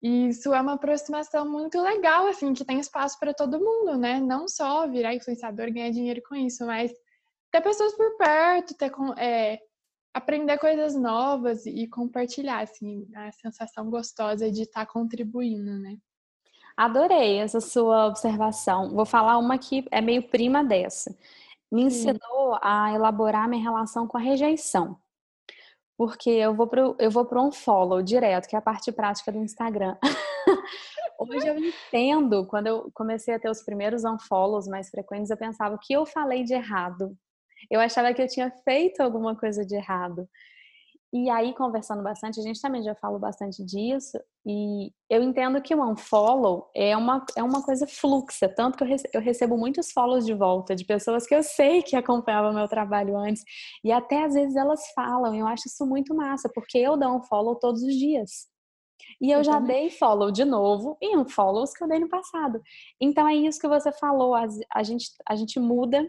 E 0.00 0.28
isso 0.28 0.54
é 0.54 0.60
uma 0.60 0.74
aproximação 0.74 1.48
muito 1.48 1.80
legal, 1.80 2.26
assim, 2.26 2.52
que 2.52 2.64
tem 2.64 2.78
espaço 2.78 3.18
para 3.18 3.34
todo 3.34 3.60
mundo, 3.60 3.98
né? 3.98 4.20
Não 4.20 4.46
só 4.46 4.86
virar 4.86 5.14
influenciador 5.14 5.66
e 5.68 5.72
ganhar 5.72 5.90
dinheiro 5.90 6.22
com 6.26 6.36
isso, 6.36 6.64
mas 6.64 6.92
ter 7.50 7.60
pessoas 7.60 7.94
por 7.94 8.16
perto, 8.16 8.74
ter, 8.74 8.92
é, 9.18 9.58
aprender 10.12 10.58
coisas 10.58 10.94
novas 10.94 11.66
e 11.66 11.86
compartilhar, 11.86 12.60
assim, 12.60 13.06
a 13.14 13.32
sensação 13.32 13.90
gostosa 13.90 14.50
de 14.50 14.62
estar 14.62 14.86
tá 14.86 14.92
contribuindo, 14.92 15.78
né? 15.78 15.96
Adorei 16.76 17.38
essa 17.38 17.60
sua 17.60 18.06
observação. 18.06 18.90
Vou 18.90 19.04
falar 19.04 19.36
uma 19.38 19.58
que 19.58 19.84
é 19.90 20.00
meio 20.00 20.22
prima 20.28 20.62
dessa 20.62 21.14
me 21.70 21.82
ensinou 21.82 22.58
a 22.62 22.92
elaborar 22.92 23.48
minha 23.48 23.62
relação 23.62 24.06
com 24.06 24.16
a 24.16 24.20
rejeição. 24.20 24.98
Porque 25.96 26.30
eu 26.30 26.54
vou 26.54 26.66
pro, 26.66 26.96
eu 26.98 27.10
vou 27.10 27.24
pro 27.24 27.42
um 27.42 27.52
follow 27.52 28.02
direto, 28.02 28.48
que 28.48 28.54
é 28.54 28.58
a 28.58 28.62
parte 28.62 28.92
prática 28.92 29.32
do 29.32 29.38
Instagram. 29.38 29.96
Hoje 31.18 31.48
eu 31.48 31.58
entendo, 31.58 32.46
quando 32.46 32.68
eu 32.68 32.90
comecei 32.94 33.34
a 33.34 33.40
ter 33.40 33.50
os 33.50 33.62
primeiros 33.62 34.04
unfollows 34.04 34.68
mais 34.68 34.88
frequentes, 34.88 35.30
eu 35.30 35.36
pensava 35.36 35.74
o 35.74 35.78
que 35.78 35.92
eu 35.92 36.06
falei 36.06 36.44
de 36.44 36.54
errado. 36.54 37.16
Eu 37.70 37.80
achava 37.80 38.12
que 38.14 38.22
eu 38.22 38.28
tinha 38.28 38.50
feito 38.64 39.00
alguma 39.00 39.36
coisa 39.36 39.64
de 39.64 39.74
errado. 39.74 40.28
E 41.10 41.30
aí, 41.30 41.54
conversando 41.54 42.02
bastante, 42.02 42.38
a 42.38 42.42
gente 42.42 42.60
também 42.60 42.82
já 42.82 42.94
falou 42.94 43.18
bastante 43.18 43.64
disso, 43.64 44.18
e 44.44 44.92
eu 45.08 45.22
entendo 45.22 45.60
que 45.62 45.74
o 45.74 45.82
unfollow 45.82 46.70
é 46.74 46.94
uma, 46.94 47.24
é 47.34 47.42
uma 47.42 47.62
coisa 47.62 47.86
fluxa, 47.86 48.46
tanto 48.46 48.76
que 48.76 48.84
eu, 48.84 48.88
rece 48.88 49.08
eu 49.14 49.20
recebo 49.22 49.56
muitos 49.56 49.90
follows 49.90 50.26
de 50.26 50.34
volta 50.34 50.76
de 50.76 50.84
pessoas 50.84 51.26
que 51.26 51.34
eu 51.34 51.42
sei 51.42 51.82
que 51.82 51.96
acompanhavam 51.96 52.52
meu 52.52 52.68
trabalho 52.68 53.16
antes, 53.16 53.42
e 53.82 53.90
até 53.90 54.22
às 54.24 54.34
vezes 54.34 54.54
elas 54.54 54.82
falam, 54.94 55.34
eu 55.34 55.46
acho 55.46 55.66
isso 55.66 55.86
muito 55.86 56.14
massa, 56.14 56.50
porque 56.54 56.76
eu 56.76 56.94
dou 56.94 57.16
um 57.16 57.22
follow 57.22 57.54
todos 57.56 57.82
os 57.82 57.94
dias. 57.94 58.46
E 59.18 59.30
eu, 59.30 59.38
eu 59.38 59.44
já 59.44 59.54
também. 59.54 59.88
dei 59.88 59.90
follow 59.90 60.30
de 60.30 60.44
novo 60.44 60.98
em 61.00 61.16
um 61.16 61.26
follows 61.26 61.72
que 61.72 61.82
eu 61.82 61.88
dei 61.88 62.00
no 62.00 62.08
passado. 62.08 62.60
Então 63.00 63.26
é 63.26 63.34
isso 63.34 63.58
que 63.58 63.68
você 63.68 63.90
falou, 63.92 64.34
a, 64.34 64.46
a, 64.74 64.82
gente, 64.82 65.10
a 65.26 65.34
gente 65.34 65.58
muda 65.58 66.06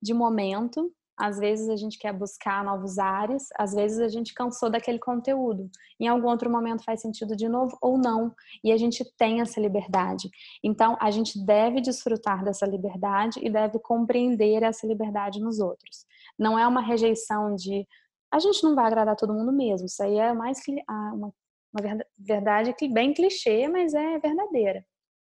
de 0.00 0.14
momento, 0.14 0.92
às 1.18 1.38
vezes 1.38 1.68
a 1.68 1.74
gente 1.74 1.98
quer 1.98 2.12
buscar 2.12 2.64
novos 2.64 2.96
ares, 2.96 3.48
às 3.58 3.74
vezes 3.74 3.98
a 3.98 4.08
gente 4.08 4.32
cansou 4.32 4.70
daquele 4.70 5.00
conteúdo. 5.00 5.68
Em 5.98 6.06
algum 6.06 6.28
outro 6.28 6.48
momento 6.48 6.84
faz 6.84 7.00
sentido 7.00 7.34
de 7.34 7.48
novo 7.48 7.76
ou 7.82 7.98
não, 7.98 8.32
e 8.62 8.70
a 8.70 8.76
gente 8.76 9.04
tem 9.16 9.40
essa 9.40 9.60
liberdade. 9.60 10.30
Então, 10.62 10.96
a 11.00 11.10
gente 11.10 11.44
deve 11.44 11.80
desfrutar 11.80 12.44
dessa 12.44 12.64
liberdade 12.64 13.40
e 13.42 13.50
deve 13.50 13.80
compreender 13.80 14.62
essa 14.62 14.86
liberdade 14.86 15.40
nos 15.40 15.58
outros. 15.58 16.06
Não 16.38 16.56
é 16.56 16.66
uma 16.66 16.80
rejeição 16.80 17.56
de 17.56 17.84
a 18.30 18.38
gente 18.38 18.62
não 18.62 18.74
vai 18.74 18.86
agradar 18.86 19.16
todo 19.16 19.34
mundo 19.34 19.52
mesmo. 19.52 19.86
Isso 19.86 20.02
aí 20.02 20.18
é 20.18 20.32
mais 20.32 20.60
uma, 20.88 21.32
uma 21.72 22.04
verdade 22.16 22.74
bem 22.92 23.12
clichê, 23.12 23.66
mas 23.66 23.94
é 23.94 24.18
verdadeira. 24.18 24.84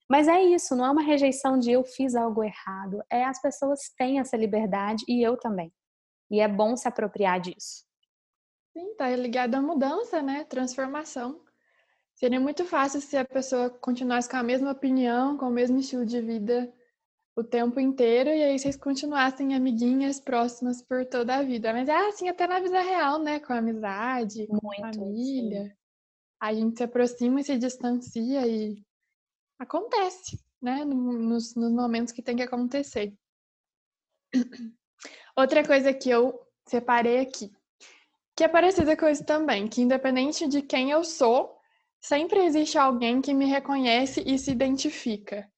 Mas 0.10 0.28
é 0.28 0.42
isso, 0.42 0.76
não 0.76 0.86
é 0.86 0.92
uma 0.92 1.04
rejeição 1.04 1.60
de 1.60 1.72
eu 1.72 1.84
fiz 1.84 2.16
algo 2.16 2.44
errado. 2.44 3.04
É 3.12 3.24
as 3.24 3.40
pessoas 3.40 3.80
têm 3.96 4.20
essa 4.20 4.36
liberdade 4.36 5.06
e 5.08 5.22
eu 5.22 5.38
também. 5.38 5.72
E 6.32 6.40
é 6.40 6.48
bom 6.48 6.76
se 6.76 6.88
apropriar 6.88 7.40
disso. 7.40 7.86
Sim, 8.74 8.96
tá 8.96 9.10
ligado 9.16 9.56
à 9.56 9.62
mudança, 9.62 10.22
né? 10.22 10.44
Transformação. 10.46 11.42
Seria 12.16 12.40
muito 12.40 12.66
fácil 12.66 13.02
se 13.02 13.16
a 13.18 13.26
pessoa 13.26 13.70
continuasse 13.70 14.30
com 14.30 14.38
a 14.38 14.44
mesma 14.44 14.72
opinião, 14.72 15.38
com 15.38 15.48
o 15.48 15.52
mesmo 15.52 15.80
estilo 15.80 16.06
de 16.06 16.22
vida 16.22 16.74
o 17.36 17.44
tempo 17.44 17.80
inteiro 17.80 18.30
e 18.30 18.44
aí 18.44 18.60
vocês 18.60 18.76
continuassem 18.76 19.56
amiguinhas 19.56 20.20
próximas 20.20 20.82
por 20.82 21.06
toda 21.06 21.38
a 21.38 21.44
vida. 21.44 21.72
Mas 21.72 21.88
é 21.88 21.96
assim 22.10 22.28
até 22.28 22.46
na 22.46 22.60
vida 22.60 22.82
real, 22.82 23.20
né? 23.20 23.40
Com 23.40 23.54
a 23.54 23.60
amizade, 23.60 24.46
com 24.48 24.60
muito, 24.62 24.84
a 24.84 24.94
família. 24.94 25.64
Sim. 25.66 25.72
A 26.42 26.54
gente 26.54 26.78
se 26.78 26.84
aproxima 26.84 27.40
e 27.40 27.44
se 27.44 27.58
distancia 27.58 28.46
e 28.46 28.84
acontece, 29.60 30.40
né? 30.62 30.86
Nos, 30.86 31.54
nos 31.54 31.72
momentos 31.72 32.14
que 32.14 32.24
tem 32.24 32.38
que 32.38 32.44
acontecer. 32.44 33.14
Outra 35.36 35.66
coisa 35.66 35.94
que 35.94 36.10
eu 36.10 36.40
separei 36.68 37.20
aqui, 37.20 37.52
que 38.36 38.44
é 38.44 38.48
parecida 38.48 38.96
com 38.96 39.08
isso 39.08 39.26
também, 39.26 39.68
que 39.68 39.82
independente 39.82 40.48
de 40.48 40.62
quem 40.62 40.92
eu 40.92 41.04
sou, 41.04 41.58
sempre 42.02 42.40
existe 42.46 42.78
alguém 42.78 43.22
que 43.22 43.34
me 43.34 43.46
reconhece 43.46 44.24
e 44.26 44.38
se 44.38 44.52
identifica. 44.52 45.50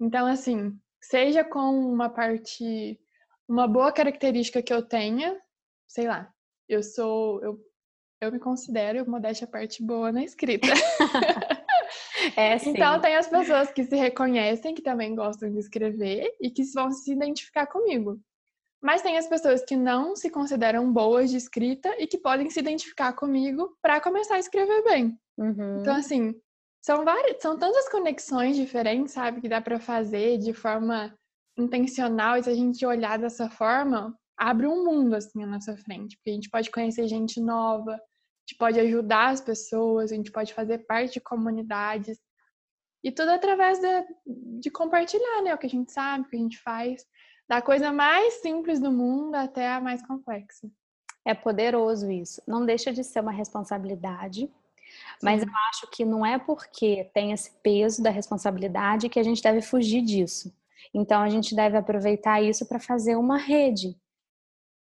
Então, 0.00 0.26
assim, 0.26 0.76
seja 1.00 1.44
com 1.44 1.70
uma 1.92 2.08
parte, 2.08 2.98
uma 3.48 3.68
boa 3.68 3.92
característica 3.92 4.62
que 4.62 4.72
eu 4.72 4.82
tenha, 4.82 5.40
sei 5.86 6.08
lá, 6.08 6.32
eu 6.68 6.82
sou, 6.82 7.42
eu, 7.42 7.60
eu 8.20 8.32
me 8.32 8.40
considero, 8.40 9.08
modéstia 9.08 9.46
parte 9.46 9.82
boa 9.82 10.10
na 10.10 10.24
escrita. 10.24 10.66
É. 12.36 12.56
Então 12.66 13.00
tem 13.00 13.16
as 13.16 13.28
pessoas 13.28 13.70
que 13.72 13.84
se 13.84 13.96
reconhecem, 13.96 14.74
que 14.74 14.82
também 14.82 15.14
gostam 15.14 15.50
de 15.50 15.58
escrever 15.58 16.34
e 16.40 16.50
que 16.50 16.62
vão 16.72 16.90
se 16.90 17.12
identificar 17.12 17.66
comigo. 17.66 18.20
Mas 18.82 19.00
tem 19.00 19.16
as 19.16 19.26
pessoas 19.26 19.64
que 19.64 19.76
não 19.76 20.14
se 20.14 20.28
consideram 20.28 20.92
boas 20.92 21.30
de 21.30 21.38
escrita 21.38 21.94
e 21.98 22.06
que 22.06 22.18
podem 22.18 22.50
se 22.50 22.60
identificar 22.60 23.14
comigo 23.14 23.76
para 23.80 24.00
começar 24.00 24.34
a 24.34 24.38
escrever 24.38 24.84
bem. 24.84 25.18
Uhum. 25.38 25.80
Então, 25.80 25.96
assim, 25.96 26.34
são 26.84 27.02
várias, 27.02 27.40
são 27.40 27.58
tantas 27.58 27.88
conexões 27.88 28.56
diferentes, 28.56 29.14
sabe, 29.14 29.40
que 29.40 29.48
dá 29.48 29.58
para 29.58 29.80
fazer 29.80 30.36
de 30.36 30.52
forma 30.52 31.16
intencional. 31.56 32.36
E 32.36 32.42
se 32.42 32.50
a 32.50 32.54
gente 32.54 32.84
olhar 32.84 33.18
dessa 33.18 33.48
forma, 33.48 34.14
abre 34.36 34.66
um 34.66 34.84
mundo 34.84 35.14
assim 35.14 35.42
à 35.42 35.46
nossa 35.46 35.74
frente, 35.78 36.16
porque 36.16 36.30
a 36.30 36.34
gente 36.34 36.50
pode 36.50 36.70
conhecer 36.70 37.08
gente 37.08 37.40
nova, 37.40 37.98
gente 38.46 38.58
pode 38.58 38.78
ajudar 38.78 39.30
as 39.30 39.40
pessoas, 39.40 40.12
a 40.12 40.14
gente 40.14 40.30
pode 40.30 40.52
fazer 40.52 40.78
parte 40.86 41.14
de 41.14 41.20
comunidades. 41.20 42.18
E 43.02 43.10
tudo 43.10 43.30
através 43.30 43.78
de, 43.78 44.06
de 44.60 44.70
compartilhar, 44.70 45.42
né, 45.42 45.54
o 45.54 45.58
que 45.58 45.66
a 45.66 45.70
gente 45.70 45.90
sabe, 45.92 46.24
o 46.24 46.30
que 46.30 46.36
a 46.36 46.40
gente 46.40 46.58
faz 46.60 47.06
da 47.48 47.60
coisa 47.60 47.92
mais 47.92 48.34
simples 48.34 48.80
do 48.80 48.90
mundo 48.90 49.34
até 49.34 49.68
a 49.68 49.80
mais 49.80 50.06
complexa. 50.06 50.70
É 51.24 51.34
poderoso 51.34 52.10
isso. 52.10 52.42
Não 52.46 52.64
deixa 52.64 52.92
de 52.92 53.02
ser 53.02 53.20
uma 53.20 53.32
responsabilidade, 53.32 54.50
mas 55.22 55.42
eu 55.42 55.48
acho 55.70 55.90
que 55.90 56.04
não 56.04 56.24
é 56.24 56.38
porque 56.38 57.10
tem 57.14 57.32
esse 57.32 57.50
peso 57.62 58.02
da 58.02 58.10
responsabilidade 58.10 59.08
que 59.08 59.18
a 59.18 59.22
gente 59.22 59.42
deve 59.42 59.62
fugir 59.62 60.02
disso. 60.02 60.54
Então 60.92 61.22
a 61.22 61.28
gente 61.28 61.54
deve 61.54 61.76
aproveitar 61.76 62.42
isso 62.42 62.66
para 62.66 62.78
fazer 62.78 63.16
uma 63.16 63.38
rede, 63.38 63.96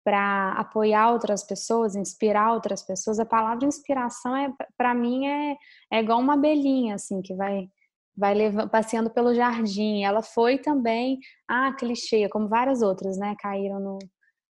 para 0.04 0.52
apoiar 0.52 1.12
outras 1.12 1.44
pessoas, 1.44 1.94
inspirar 1.94 2.52
outras 2.52 2.82
pessoas. 2.82 3.18
A 3.18 3.26
palavra 3.26 3.66
inspiração 3.66 4.36
é, 4.36 4.52
para 4.76 4.94
mim, 4.94 5.26
é, 5.26 5.56
é 5.92 6.00
igual 6.00 6.20
uma 6.20 6.34
abelhinha 6.34 6.94
assim 6.94 7.20
que 7.20 7.34
vai 7.34 7.68
vai 8.16 8.34
levando, 8.34 8.68
passeando 8.68 9.10
pelo 9.10 9.34
jardim. 9.34 10.02
Ela 10.04 10.22
foi 10.22 10.58
também, 10.58 11.18
ah, 11.48 11.72
clichê, 11.72 12.28
como 12.28 12.48
várias 12.48 12.82
outras, 12.82 13.16
né? 13.16 13.34
Caíram 13.38 13.80
no 13.80 13.98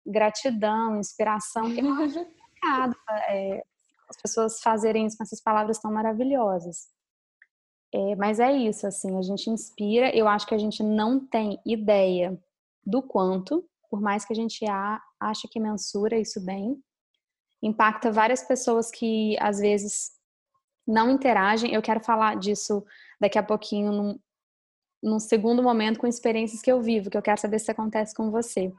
gratidão, 0.06 0.98
inspiração, 0.98 1.72
que 1.72 1.80
é 1.80 1.84
complicado 2.62 2.96
é, 3.30 3.64
as 4.10 4.18
pessoas 4.22 4.62
fazerem 4.62 5.06
isso 5.06 5.18
com 5.18 5.24
essas 5.24 5.42
palavras 5.42 5.80
tão 5.80 5.92
maravilhosas. 5.92 6.90
É, 7.94 8.16
mas 8.16 8.40
é 8.40 8.52
isso, 8.52 8.88
assim, 8.88 9.18
a 9.18 9.22
gente 9.22 9.50
inspira. 9.50 10.16
Eu 10.16 10.28
acho 10.28 10.48
que 10.48 10.56
a 10.56 10.58
gente 10.58 10.82
não 10.82 11.20
tem 11.20 11.60
ideia 11.66 12.40
do 12.86 13.02
quanto, 13.02 13.64
por 13.90 14.02
mais 14.02 14.26
que 14.26 14.34
a 14.34 14.36
gente 14.36 14.66
ache 15.22 15.48
que 15.48 15.60
mensura 15.60 16.20
isso 16.20 16.44
bem, 16.44 16.82
impacta 17.62 18.12
várias 18.12 18.44
pessoas 18.44 18.90
que 18.90 19.38
às 19.40 19.60
vezes 19.60 20.12
não 20.88 21.12
interagem. 21.12 21.74
Eu 21.74 21.82
quero 21.82 22.00
falar 22.00 22.36
disso 22.38 22.84
daqui 23.20 23.38
a 23.38 23.44
pouquinho, 23.44 23.92
num, 23.92 24.20
num 25.02 25.20
segundo 25.20 25.62
momento, 25.62 26.00
com 26.00 26.08
experiências 26.08 26.62
que 26.62 26.72
eu 26.72 26.82
vivo, 26.82 27.10
que 27.10 27.18
eu 27.18 27.22
quero 27.22 27.40
saber 27.40 27.60
se 27.60 27.72
acontece 27.72 28.16
com 28.16 28.32
você. 28.32 28.74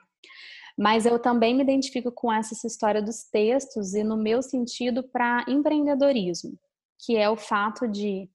Mas 0.76 1.07
eu 1.07 1.18
também 1.18 1.55
me 1.55 1.62
identifico 1.62 2.11
com 2.11 2.33
essa 2.33 2.66
história 2.66 3.02
dos 3.02 3.24
textos 3.24 3.94
e 3.94 4.02
no 4.02 4.16
meu 4.16 4.42
sentido 4.42 5.02
para 5.02 5.44
empreendedorismo, 5.46 6.59
que 6.98 7.16
é 7.16 7.28
o 7.28 7.37
fato 7.37 7.87
de 7.87 8.28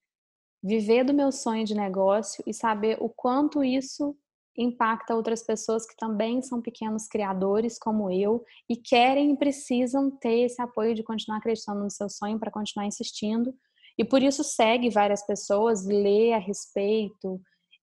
viver 0.63 1.03
do 1.03 1.13
meu 1.13 1.31
sonho 1.31 1.65
de 1.65 1.75
negócio 1.75 2.43
e 2.47 2.53
saber 2.53 2.97
o 2.99 3.09
quanto 3.09 3.63
isso 3.63 4.15
impacta 4.57 5.15
outras 5.15 5.43
pessoas 5.43 5.85
que 5.85 5.95
também 5.95 6.41
são 6.41 6.61
pequenos 6.61 7.07
criadores 7.07 7.77
como 7.77 8.09
eu 8.11 8.43
e 8.67 8.75
querem 8.75 9.31
e 9.31 9.37
precisam 9.37 10.09
ter 10.09 10.45
esse 10.45 10.61
apoio 10.61 10.95
de 10.95 11.03
continuar 11.03 11.37
acreditando 11.37 11.83
no 11.83 11.91
seu 11.91 12.09
sonho 12.09 12.39
para 12.39 12.51
continuar 12.51 12.87
insistindo. 12.87 13.53
E 13.97 14.03
por 14.03 14.21
isso 14.21 14.43
segue 14.43 14.89
várias 14.89 15.25
pessoas, 15.25 15.85
lê 15.85 16.33
a 16.33 16.39
respeito 16.39 17.41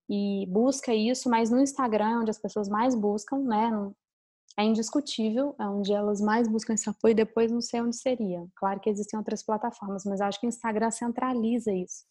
e 0.08 0.46
busca 0.48 0.94
isso, 0.94 1.30
mas 1.30 1.50
no 1.50 1.60
Instagram 1.60 2.20
onde 2.20 2.30
as 2.30 2.38
pessoas 2.38 2.68
mais 2.68 2.94
buscam, 2.94 3.38
né? 3.38 3.70
É 4.56 4.62
indiscutível, 4.62 5.56
é 5.58 5.66
onde 5.66 5.92
elas 5.92 6.20
mais 6.20 6.46
buscam 6.46 6.74
esse 6.74 6.88
apoio, 6.88 7.14
depois 7.14 7.50
não 7.50 7.60
sei 7.60 7.80
onde 7.80 7.96
seria. 7.96 8.46
Claro 8.54 8.78
que 8.78 8.88
existem 8.88 9.18
outras 9.18 9.42
plataformas, 9.42 10.04
mas 10.04 10.20
acho 10.20 10.40
que 10.40 10.46
o 10.46 10.48
Instagram 10.48 10.90
centraliza 10.92 11.72
isso 11.72 12.04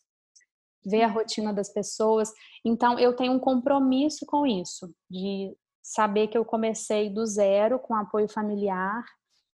ver 0.86 1.04
a 1.04 1.08
rotina 1.08 1.54
das 1.54 1.70
pessoas. 1.70 2.32
Então, 2.64 3.00
eu 3.00 3.16
tenho 3.16 3.34
um 3.34 3.40
compromisso 3.40 4.26
com 4.26 4.46
isso, 4.46 4.94
de 5.10 5.56
saber 5.82 6.28
que 6.28 6.38
eu 6.38 6.46
comecei 6.46 7.10
do 7.10 7.26
zero 7.26 7.80
com 7.80 7.96
apoio 7.96 8.30
familiar 8.30 9.04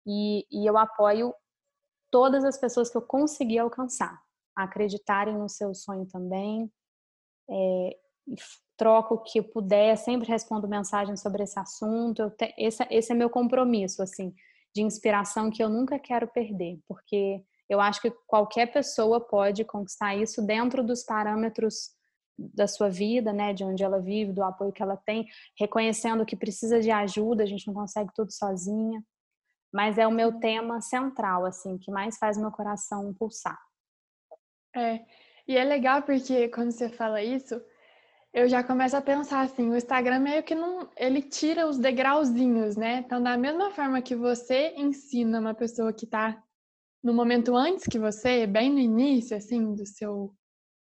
e, 0.07 0.47
e 0.51 0.67
eu 0.67 0.77
apoio 0.79 1.35
todas 2.11 2.45
as 2.45 2.57
pessoas 2.59 2.91
que 2.91 2.97
eu 2.97 3.03
consegui 3.03 3.59
alcançar, 3.59 4.19
acreditarem 4.57 5.37
no 5.37 5.49
seu 5.49 5.75
sonho 5.75 6.07
também. 6.07 6.71
É, 7.51 7.97
troco 8.77 9.15
o 9.15 9.23
que 9.23 9.43
puder, 9.43 9.97
sempre 9.97 10.29
respondo 10.29 10.69
mensagem 10.69 11.17
sobre 11.17 11.43
esse 11.43 11.59
assunto. 11.59 12.31
Te, 12.31 12.55
esse, 12.59 12.87
esse 12.91 13.13
é 13.13 13.15
meu 13.15 13.31
compromisso, 13.31 14.03
assim, 14.03 14.35
de 14.75 14.83
inspiração 14.83 15.51
que 15.51 15.63
eu 15.63 15.69
nunca 15.69 15.99
quero 15.99 16.27
perder, 16.29 16.79
porque 16.89 17.45
eu 17.69 17.81
acho 17.81 18.01
que 18.01 18.11
qualquer 18.27 18.73
pessoa 18.73 19.21
pode 19.21 19.65
conquistar 19.65 20.15
isso 20.15 20.43
dentro 20.43 20.83
dos 20.83 21.03
parâmetros 21.03 21.91
da 22.37 22.67
sua 22.67 22.89
vida, 22.89 23.33
né, 23.33 23.53
de 23.53 23.65
onde 23.65 23.85
ela 23.85 24.01
vive, 24.01 24.33
do 24.33 24.43
apoio 24.43 24.73
que 24.73 24.83
ela 24.83 24.97
tem, 24.97 25.27
reconhecendo 25.59 26.27
que 26.27 26.37
precisa 26.37 26.81
de 26.81 26.91
ajuda, 26.91 27.45
a 27.45 27.47
gente 27.47 27.67
não 27.67 27.75
consegue 27.75 28.11
tudo 28.15 28.33
sozinha. 28.33 29.03
Mas 29.73 29.99
é 29.99 30.07
o 30.07 30.13
meu 30.13 30.39
tema 30.39 30.81
central, 30.81 31.47
assim, 31.47 31.79
que 31.79 31.91
mais 31.91 32.19
faz 32.19 32.37
meu 32.37 32.51
coração 32.51 33.13
pulsar. 33.15 33.59
É, 34.75 35.05
e 35.47 35.57
é 35.57 35.65
legal 35.65 36.03
porque 36.03 36.49
quando 36.49 36.73
você 36.73 36.89
fala 36.89 37.23
isso, 37.23 37.61
eu 38.33 38.49
já 38.49 38.65
começo 38.65 38.97
a 38.97 39.01
pensar 39.01 39.43
assim, 39.43 39.71
o 39.71 39.77
Instagram 39.77 40.19
meio 40.19 40.43
que 40.43 40.55
não, 40.55 40.89
ele 40.97 41.23
tira 41.23 41.69
os 41.69 41.79
degrauzinhos, 41.79 42.77
né? 42.77 42.97
Então, 42.99 43.23
da 43.23 43.37
mesma 43.37 43.71
forma 43.71 44.03
que 44.03 44.17
você 44.17 44.75
ensina 44.77 45.39
uma 45.39 45.55
pessoa 45.55 45.93
que 45.93 46.05
está 46.05 46.43
no 47.05 47.13
momento 47.13 47.55
antes 47.55 47.87
que 47.87 47.99
você, 47.99 48.47
bem 48.47 48.73
no 48.73 48.79
início, 48.79 49.37
assim, 49.37 49.75
do 49.75 49.87
seu 49.87 50.35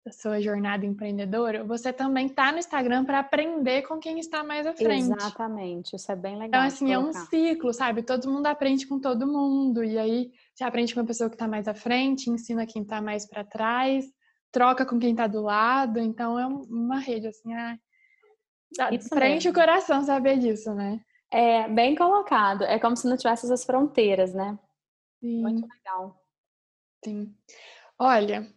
da 0.04 0.10
sua 0.10 0.40
jornada 0.40 0.84
empreendedora, 0.84 1.62
você 1.62 1.92
também 1.92 2.28
tá 2.28 2.50
no 2.50 2.58
Instagram 2.58 3.04
para 3.04 3.20
aprender 3.20 3.82
com 3.82 4.00
quem 4.00 4.18
está 4.18 4.42
mais 4.42 4.66
à 4.66 4.74
frente. 4.74 5.12
Exatamente, 5.12 5.94
isso 5.94 6.10
é 6.10 6.16
bem 6.16 6.32
legal. 6.32 6.48
Então, 6.48 6.62
assim, 6.62 6.92
é 6.92 6.98
um 6.98 7.12
ciclo, 7.12 7.72
sabe? 7.72 8.02
Todo 8.02 8.28
mundo 8.28 8.46
aprende 8.46 8.84
com 8.84 8.98
todo 8.98 9.28
mundo, 9.28 9.84
e 9.84 9.96
aí 9.96 10.32
você 10.52 10.64
aprende 10.64 10.92
com 10.92 11.00
a 11.00 11.04
pessoa 11.04 11.30
que 11.30 11.36
está 11.36 11.46
mais 11.46 11.68
à 11.68 11.74
frente, 11.74 12.28
ensina 12.28 12.66
quem 12.66 12.82
está 12.82 13.00
mais 13.00 13.28
para 13.28 13.44
trás, 13.44 14.04
troca 14.50 14.84
com 14.84 14.98
quem 14.98 15.12
está 15.12 15.28
do 15.28 15.40
lado, 15.40 16.00
então 16.00 16.36
é 16.36 16.46
uma 16.46 16.98
rede, 16.98 17.28
assim, 17.28 17.54
é... 17.54 17.78
preenche 19.08 19.50
o 19.50 19.54
coração 19.54 20.02
saber 20.02 20.36
disso, 20.36 20.74
né? 20.74 21.00
É, 21.30 21.68
bem 21.68 21.94
colocado. 21.94 22.64
É 22.64 22.76
como 22.76 22.96
se 22.96 23.08
não 23.08 23.16
tivesse 23.16 23.46
essas 23.46 23.64
fronteiras, 23.64 24.34
né? 24.34 24.58
Sim. 25.22 25.40
Muito 25.40 25.66
legal. 25.68 26.20
Sim. 27.04 27.34
Olha, 27.98 28.52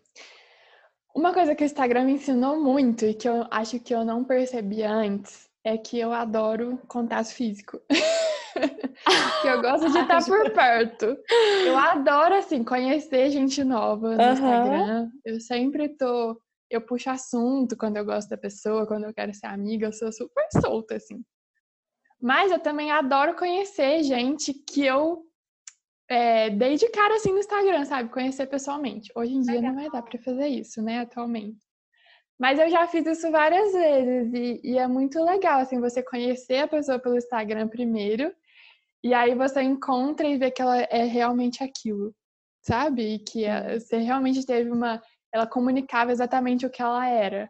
uma 1.16 1.32
coisa 1.32 1.54
que 1.56 1.64
o 1.64 1.66
Instagram 1.66 2.06
me 2.06 2.14
ensinou 2.14 2.60
muito 2.60 3.06
e 3.06 3.14
que 3.14 3.30
eu 3.30 3.46
acho 3.52 3.80
que 3.80 3.94
eu 3.94 4.04
não 4.04 4.24
percebi 4.24 4.82
antes 4.82 5.48
é 5.64 5.78
que 5.78 6.00
eu 6.00 6.12
adoro 6.12 6.80
contato 6.88 7.28
físico. 7.28 7.80
que 9.42 9.48
eu 9.48 9.62
gosto 9.62 9.92
de 9.92 9.98
estar 10.00 10.24
por 10.26 10.52
perto. 10.52 11.18
Eu 11.66 11.78
adoro, 11.78 12.36
assim, 12.36 12.64
conhecer 12.64 13.30
gente 13.30 13.64
nova 13.64 14.16
no 14.16 14.24
uhum. 14.24 14.34
Instagram. 14.34 15.10
Eu 15.24 15.40
sempre 15.40 15.90
tô. 15.90 16.40
Eu 16.70 16.82
puxo 16.82 17.12
assunto 17.12 17.78
quando 17.78 17.98
eu 17.98 18.06
gosto 18.06 18.30
da 18.30 18.38
pessoa, 18.38 18.88
quando 18.88 19.06
eu 19.06 19.14
quero 19.14 19.34
ser 19.34 19.46
amiga, 19.46 19.86
eu 19.86 19.94
sou 19.94 20.12
super 20.12 20.46
solta, 20.60 20.96
assim. 20.96 21.24
Mas 22.20 22.52
eu 22.52 22.60
também 22.60 22.92
adoro 22.92 23.36
conhecer 23.36 24.02
gente 24.04 24.54
que 24.54 24.84
eu 24.84 25.25
é, 26.08 26.50
dei 26.50 26.76
de 26.76 26.88
cara 26.90 27.16
assim 27.16 27.32
no 27.32 27.40
Instagram, 27.40 27.86
sabe? 27.86 28.10
Conhecer 28.10 28.48
pessoalmente. 28.48 29.12
Hoje 29.16 29.34
em 29.34 29.42
dia 29.42 29.56
Legal. 29.56 29.72
não 29.72 29.82
vai 29.82 29.90
dar 29.90 30.02
para 30.02 30.22
fazer 30.22 30.48
isso, 30.48 30.82
né? 30.82 31.00
Atualmente. 31.00 31.60
Mas 32.38 32.60
eu 32.60 32.70
já 32.70 32.86
fiz 32.88 33.06
isso 33.06 33.32
várias 33.32 33.72
vezes 33.72 34.34
e, 34.34 34.62
e, 34.64 34.78
é 34.78 34.88
muito 34.88 35.24
legal, 35.24 35.62
assim, 35.62 35.80
você 35.80 36.04
conhecer 36.04 36.58
a 36.58 36.68
pessoa 36.68 37.00
pelo 37.00 37.18
Instagram 37.18 37.68
primeiro 37.70 38.32
e 39.04 39.14
aí 39.14 39.34
você 39.36 39.62
encontra 39.62 40.28
e 40.28 40.38
vê 40.38 40.52
que 40.52 40.62
ela 40.62 40.82
é 40.82 41.04
realmente 41.04 41.64
aquilo, 41.64 42.14
sabe? 42.62 43.16
E 43.16 43.20
que 43.20 43.46
ela, 43.46 43.80
você 43.80 43.98
realmente 43.98 44.46
teve 44.46 44.70
uma. 44.70 45.02
Ela 45.32 45.48
comunicava 45.48 46.12
exatamente 46.12 46.66
o 46.66 46.70
que 46.70 46.82
ela 46.82 47.08
era. 47.08 47.50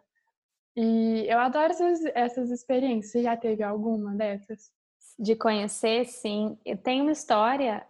E 0.76 1.24
eu 1.28 1.38
adoro 1.38 1.72
essas, 1.72 2.04
essas 2.14 2.50
experiências. 2.50 3.12
Você 3.12 3.22
já 3.22 3.36
teve 3.36 3.62
alguma 3.62 4.14
dessas? 4.14 4.70
De 5.18 5.34
conhecer, 5.34 6.04
sim. 6.04 6.58
Tem 6.82 7.00
uma 7.00 7.12
história 7.12 7.86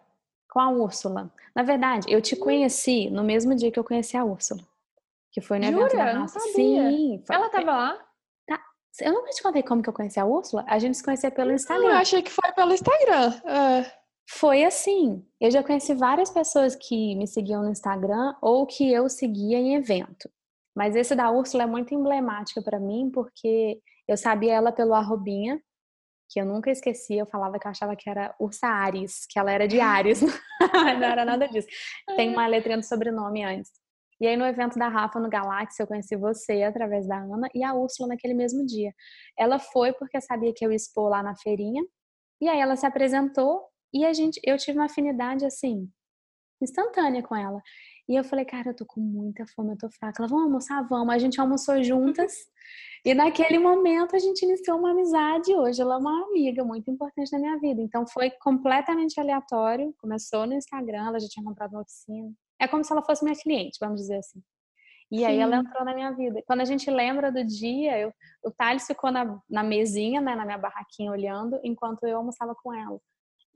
com 0.57 0.61
a 0.61 0.71
Úrsula. 0.71 1.31
Na 1.55 1.63
verdade, 1.63 2.11
eu 2.11 2.23
te 2.23 2.35
conheci 2.35 3.11
no 3.11 3.23
mesmo 3.23 3.55
dia 3.55 3.71
que 3.71 3.79
eu 3.79 3.85
conheci 3.85 4.17
a 4.17 4.25
Úrsula. 4.25 4.63
Que 5.31 5.43
foi 5.43 5.59
no 5.59 5.67
Jura? 5.67 5.81
evento 5.81 5.97
da 5.99 6.13
raça. 6.13 6.41
Sim. 6.41 7.23
Foi... 7.27 7.37
Ela 7.37 7.51
tava 7.51 7.73
lá? 7.73 8.07
Tá. 8.47 8.59
Eu 9.03 9.13
nunca 9.13 9.33
te 9.33 9.43
contei 9.43 9.63
como 9.63 9.83
que 9.83 9.89
eu 9.91 9.93
conheci 9.93 10.19
a 10.19 10.25
Úrsula. 10.25 10.65
A 10.67 10.79
gente 10.79 10.97
se 10.97 11.05
conhecia 11.05 11.31
pelo 11.31 11.53
Instagram. 11.53 11.89
eu 11.89 11.97
achei 11.97 12.23
que 12.23 12.31
foi 12.31 12.51
pelo 12.53 12.73
Instagram. 12.73 13.35
É. 13.45 13.93
Foi 14.31 14.65
assim. 14.65 15.23
Eu 15.39 15.51
já 15.51 15.63
conheci 15.63 15.93
várias 15.93 16.31
pessoas 16.31 16.75
que 16.75 17.15
me 17.17 17.27
seguiam 17.27 17.63
no 17.63 17.69
Instagram 17.69 18.35
ou 18.41 18.67
que 18.67 18.91
eu 18.91 19.11
seguia 19.11 19.59
em 19.59 19.75
evento. 19.75 20.31
Mas 20.75 20.97
esse 20.97 21.15
da 21.15 21.31
Úrsula 21.31 21.65
é 21.65 21.67
muito 21.67 21.93
emblemática 21.93 22.63
para 22.63 22.81
mim 22.81 23.11
porque 23.13 23.79
eu 24.09 24.17
sabia 24.17 24.55
ela 24.55 24.73
pelo 24.73 24.95
arrobinha, 24.95 25.61
que 26.29 26.41
eu 26.41 26.45
nunca 26.45 26.71
esqueci, 26.71 27.15
eu 27.17 27.27
falava 27.27 27.59
que 27.59 27.67
eu 27.67 27.71
achava 27.71 27.95
que 27.95 28.09
era 28.09 28.35
Ursa 28.39 28.67
Ares, 28.67 29.27
que 29.29 29.39
ela 29.39 29.53
era 29.53 29.67
de 29.69 29.79
Ares, 29.81 30.21
não 31.01 31.07
era 31.07 31.25
nada 31.25 31.47
disso. 31.49 31.69
Tem 32.17 32.31
uma 32.31 32.47
letrinha 32.47 32.79
do 32.79 32.85
sobrenome 32.85 33.45
antes. 33.45 33.71
E 34.21 34.27
aí 34.27 34.37
no 34.37 34.47
evento 34.47 34.79
da 34.79 34.89
Rafa 34.89 35.21
no 35.21 35.29
Galáxia 35.29 35.83
eu 35.83 35.87
conheci 35.87 36.17
você 36.17 36.63
através 36.63 37.07
da 37.07 37.19
Ana 37.19 37.49
e 37.55 37.63
a 37.63 37.75
Úrsula 37.75 38.09
naquele 38.09 38.35
mesmo 38.35 38.65
dia. 38.65 38.95
Ela 39.39 39.59
foi 39.59 39.93
porque 39.93 40.21
sabia 40.21 40.53
que 40.55 40.65
eu 40.65 40.71
ia 40.71 40.77
expor 40.77 41.11
lá 41.11 41.23
na 41.23 41.37
feirinha. 41.37 41.83
E 42.41 42.49
aí 42.49 42.59
ela 42.59 42.77
se 42.77 42.87
apresentou 42.87 43.63
e 43.93 44.05
a 44.05 44.13
gente, 44.13 44.41
eu 44.45 44.57
tive 44.57 44.79
uma 44.79 44.87
afinidade 44.87 45.45
assim 45.45 45.89
instantânea 46.61 47.23
com 47.23 47.35
ela. 47.35 47.63
E 48.09 48.15
eu 48.15 48.25
falei, 48.25 48.45
cara, 48.45 48.71
eu 48.71 48.75
tô 48.75 48.87
com 48.87 49.01
muita 49.01 49.45
fome, 49.47 49.73
eu 49.73 49.79
tô 49.79 49.91
fraca. 49.91 50.23
Ela, 50.23 50.29
vamos 50.29 50.45
almoçar? 50.45 50.83
Vamos. 50.89 51.15
A 51.15 51.19
gente 51.19 51.41
almoçou 51.41 51.83
juntas. 51.83 52.33
e 53.05 53.15
naquele 53.15 53.59
momento 53.59 54.15
a 54.15 54.19
gente 54.19 54.43
iniciou 54.45 54.79
uma 54.79 54.93
amizade. 54.93 55.55
Hoje 55.55 55.81
ela 55.83 55.95
é 55.95 55.99
uma 55.99 56.27
amiga 56.27 56.65
muito 56.65 56.91
importante 56.91 57.33
na 57.33 57.39
minha 57.39 57.59
vida. 57.59 57.81
Então 57.83 58.07
foi 58.07 58.31
completamente 58.31 59.19
aleatório. 59.19 59.95
Começou 59.99 60.47
no 60.47 60.55
Instagram, 60.55 61.09
ela 61.09 61.21
já 61.21 61.29
tinha 61.29 61.45
comprado 61.45 61.73
uma 61.73 61.83
oficina. 61.83 62.33
É 62.61 62.69
como 62.69 62.85
se 62.85 62.93
ela 62.93 63.03
fosse 63.03 63.25
minha 63.25 63.37
cliente, 63.37 63.79
vamos 63.81 64.01
dizer 64.01 64.19
assim. 64.19 64.41
E 65.11 65.19
Sim. 65.19 65.25
aí 65.25 65.39
ela 65.39 65.57
entrou 65.57 65.85
na 65.85 65.95
minha 65.95 66.11
vida. 66.13 66.43
Quando 66.47 66.61
a 66.61 66.65
gente 66.65 66.91
lembra 66.91 67.31
do 67.31 67.45
dia, 67.45 67.99
eu, 67.99 68.13
o 68.45 68.51
Thales 68.51 68.87
ficou 68.87 69.13
na, 69.13 69.41
na 69.49 69.63
mesinha, 69.63 70.21
né, 70.21 70.35
na 70.35 70.45
minha 70.45 70.59
barraquinha 70.59 71.13
olhando, 71.13 71.61
enquanto 71.63 72.05
eu 72.05 72.17
almoçava 72.17 72.55
com 72.61 72.75
ela. 72.75 72.99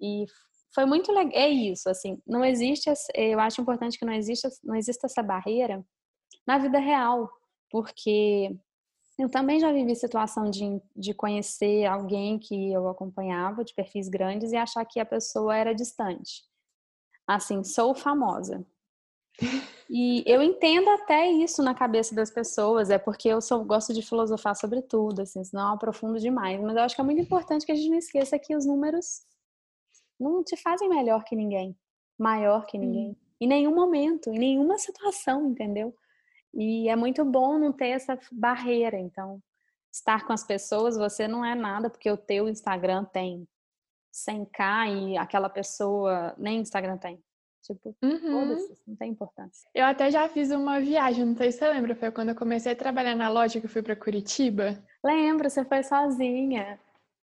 E 0.01 0.27
foi 0.73 0.85
muito 0.85 1.13
legal. 1.13 1.33
É 1.35 1.49
isso, 1.49 1.89
assim, 1.89 2.21
não 2.27 2.45
existe, 2.45 2.91
eu 3.15 3.41
acho 3.41 3.61
importante 3.61 3.99
que 3.99 4.05
não 4.05 4.13
exista, 4.13 4.49
não 4.63 4.75
exista 4.75 5.07
essa 5.07 5.23
barreira 5.23 5.85
na 6.47 6.59
vida 6.59 6.79
real, 6.79 7.31
porque 7.71 8.57
eu 9.19 9.29
também 9.31 9.61
já 9.61 9.73
vivi 9.73 9.95
situação 9.95 10.51
de, 10.51 10.81
de 10.97 11.13
conhecer 11.13 11.85
alguém 11.87 12.39
que 12.39 12.73
eu 12.73 12.89
acompanhava, 12.89 13.65
de 13.65 13.75
perfis 13.75 14.09
grandes, 14.09 14.53
e 14.53 14.57
achar 14.57 14.85
que 14.85 14.99
a 14.99 15.07
pessoa 15.07 15.57
era 15.57 15.75
distante. 15.75 16.43
Assim, 17.27 17.63
sou 17.65 17.95
famosa. 17.95 18.65
E 19.93 20.23
eu 20.25 20.41
entendo 20.41 20.89
até 20.89 21.29
isso 21.29 21.65
na 21.65 21.75
cabeça 21.75 22.15
das 22.15 22.31
pessoas, 22.31 22.91
é 22.91 22.97
porque 22.97 23.27
eu 23.27 23.41
sou, 23.41 23.65
gosto 23.65 23.93
de 23.93 24.03
filosofar 24.03 24.55
sobre 24.55 24.81
tudo, 24.83 25.23
assim, 25.23 25.43
senão 25.43 25.67
eu 25.67 25.75
aprofundo 25.75 26.21
demais. 26.21 26.61
Mas 26.61 26.77
eu 26.77 26.83
acho 26.85 26.95
que 26.95 27.01
é 27.01 27.05
muito 27.05 27.21
importante 27.21 27.67
que 27.67 27.73
a 27.73 27.75
gente 27.75 27.91
não 27.91 27.99
esqueça 27.99 28.39
que 28.39 28.55
os 28.55 28.65
números 28.65 29.23
não 30.21 30.45
te 30.45 30.57
fazem 30.57 30.89
melhor 30.89 31.25
que 31.25 31.35
ninguém, 31.35 31.77
maior 32.19 32.67
que 32.67 32.77
ninguém. 32.77 33.17
Em 33.41 33.49
nenhum 33.49 33.75
momento, 33.75 34.31
em 34.31 34.39
nenhuma 34.39 34.79
situação, 34.79 35.47
entendeu? 35.51 35.95
E 36.53 36.89
é 36.89 36.97
muito 36.97 37.25
bom 37.25 37.59
não 37.59 37.73
ter 37.73 37.89
essa 37.89 38.19
barreira. 38.31 38.99
Então, 38.99 39.43
estar 39.91 40.27
com 40.27 40.33
as 40.33 40.45
pessoas, 40.45 40.97
você 40.97 41.27
não 41.27 41.45
é 41.45 41.55
nada, 41.55 41.89
porque 41.89 42.11
o 42.11 42.17
teu 42.17 42.49
Instagram 42.49 43.05
tem 43.05 43.49
100k 44.13 45.11
e 45.13 45.17
aquela 45.17 45.49
pessoa 45.49 46.35
nem 46.37 46.61
Instagram 46.61 46.99
tem. 46.99 47.23
Tipo, 47.63 47.95
uhum. 48.03 48.57
não 48.87 48.97
tem 48.97 49.11
importância. 49.11 49.69
Eu 49.75 49.85
até 49.85 50.11
já 50.11 50.29
fiz 50.29 50.51
uma 50.51 50.81
viagem, 50.81 51.25
não 51.27 51.37
sei 51.37 51.53
se 51.53 51.59
você 51.59 51.69
lembra, 51.69 51.95
foi 51.95 52.11
quando 52.11 52.31
eu 52.31 52.35
comecei 52.35 52.73
a 52.73 52.77
trabalhar 52.77 53.15
na 53.15 53.29
loja 53.29 53.61
que 53.61 53.67
eu 53.67 53.71
fui 53.71 53.83
para 53.83 53.95
Curitiba. 53.95 54.83
Lembro, 55.05 55.49
você 55.49 55.65
foi 55.65 55.83
sozinha. 55.83 56.81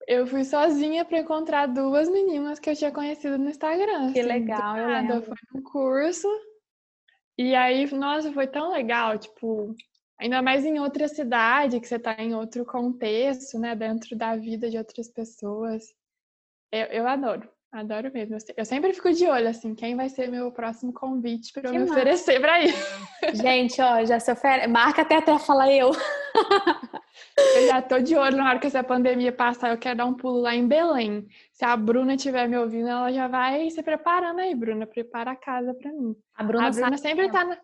Eu 0.07 0.25
fui 0.25 0.45
sozinha 0.45 1.03
para 1.03 1.19
encontrar 1.19 1.65
duas 1.65 2.09
meninas 2.09 2.59
que 2.59 2.69
eu 2.69 2.75
tinha 2.75 2.91
conhecido 2.91 3.37
no 3.37 3.49
Instagram. 3.49 4.13
Que 4.13 4.21
assim, 4.21 4.29
legal, 4.29 4.77
eu 4.77 4.87
lembro. 4.87 5.21
Foi 5.21 5.35
num 5.53 5.61
curso. 5.61 6.27
E 7.37 7.53
aí, 7.53 7.85
nossa, 7.93 8.31
foi 8.31 8.47
tão 8.47 8.71
legal, 8.71 9.17
tipo, 9.17 9.75
ainda 10.17 10.41
mais 10.41 10.65
em 10.65 10.79
outra 10.79 11.09
cidade, 11.09 11.79
que 11.79 11.87
você 11.87 11.99
tá 11.99 12.15
em 12.19 12.33
outro 12.33 12.65
contexto, 12.65 13.59
né, 13.59 13.75
dentro 13.75 14.15
da 14.15 14.35
vida 14.37 14.69
de 14.69 14.77
outras 14.77 15.09
pessoas. 15.09 15.83
Eu, 16.71 16.85
eu 16.85 17.07
adoro. 17.07 17.47
Adoro 17.69 18.09
mesmo. 18.11 18.37
Eu 18.55 18.63
sempre 18.63 18.93
fico 18.93 19.11
de 19.11 19.27
olho, 19.27 19.49
assim, 19.49 19.75
quem 19.75 19.95
vai 19.95 20.07
ser 20.07 20.29
meu 20.29 20.51
próximo 20.53 20.93
convite 20.93 21.51
para 21.51 21.67
eu 21.67 21.73
me 21.73 21.79
massa. 21.79 21.91
oferecer 21.91 22.39
para 22.39 22.61
ir. 22.63 22.73
Gente, 23.35 23.81
ó, 23.81 24.05
já 24.05 24.21
se 24.21 24.31
oferece. 24.31 24.67
Marca 24.67 25.01
até 25.01 25.17
até 25.17 25.37
falar 25.37 25.71
eu. 25.71 25.91
Eu 27.37 27.67
já 27.67 27.81
tô 27.81 27.99
de 27.99 28.15
olho 28.15 28.37
na 28.37 28.49
hora 28.49 28.59
que 28.59 28.67
essa 28.67 28.83
pandemia 28.83 29.31
passar, 29.31 29.69
eu 29.69 29.77
quero 29.77 29.97
dar 29.97 30.05
um 30.05 30.13
pulo 30.13 30.41
lá 30.41 30.55
em 30.55 30.67
Belém. 30.67 31.27
Se 31.51 31.63
a 31.63 31.77
Bruna 31.77 32.15
estiver 32.15 32.47
me 32.47 32.57
ouvindo, 32.57 32.87
ela 32.87 33.11
já 33.11 33.27
vai 33.27 33.69
se 33.69 33.81
preparando 33.83 34.39
aí, 34.39 34.55
Bruna. 34.55 34.87
Prepara 34.87 35.31
a 35.31 35.35
casa 35.35 35.73
para 35.73 35.91
mim. 35.91 36.15
A 36.35 36.43
Bruna, 36.43 36.67
a 36.67 36.71
Bruna 36.71 36.97
sempre 36.97 37.31
tá 37.31 37.43
na... 37.43 37.57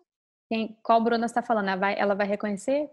Quem, 0.48 0.76
qual 0.82 1.02
Bruna 1.02 1.26
está 1.26 1.42
falando? 1.42 1.68
Ela 1.68 1.76
vai, 1.76 1.98
ela 1.98 2.14
vai 2.14 2.26
reconhecer? 2.26 2.88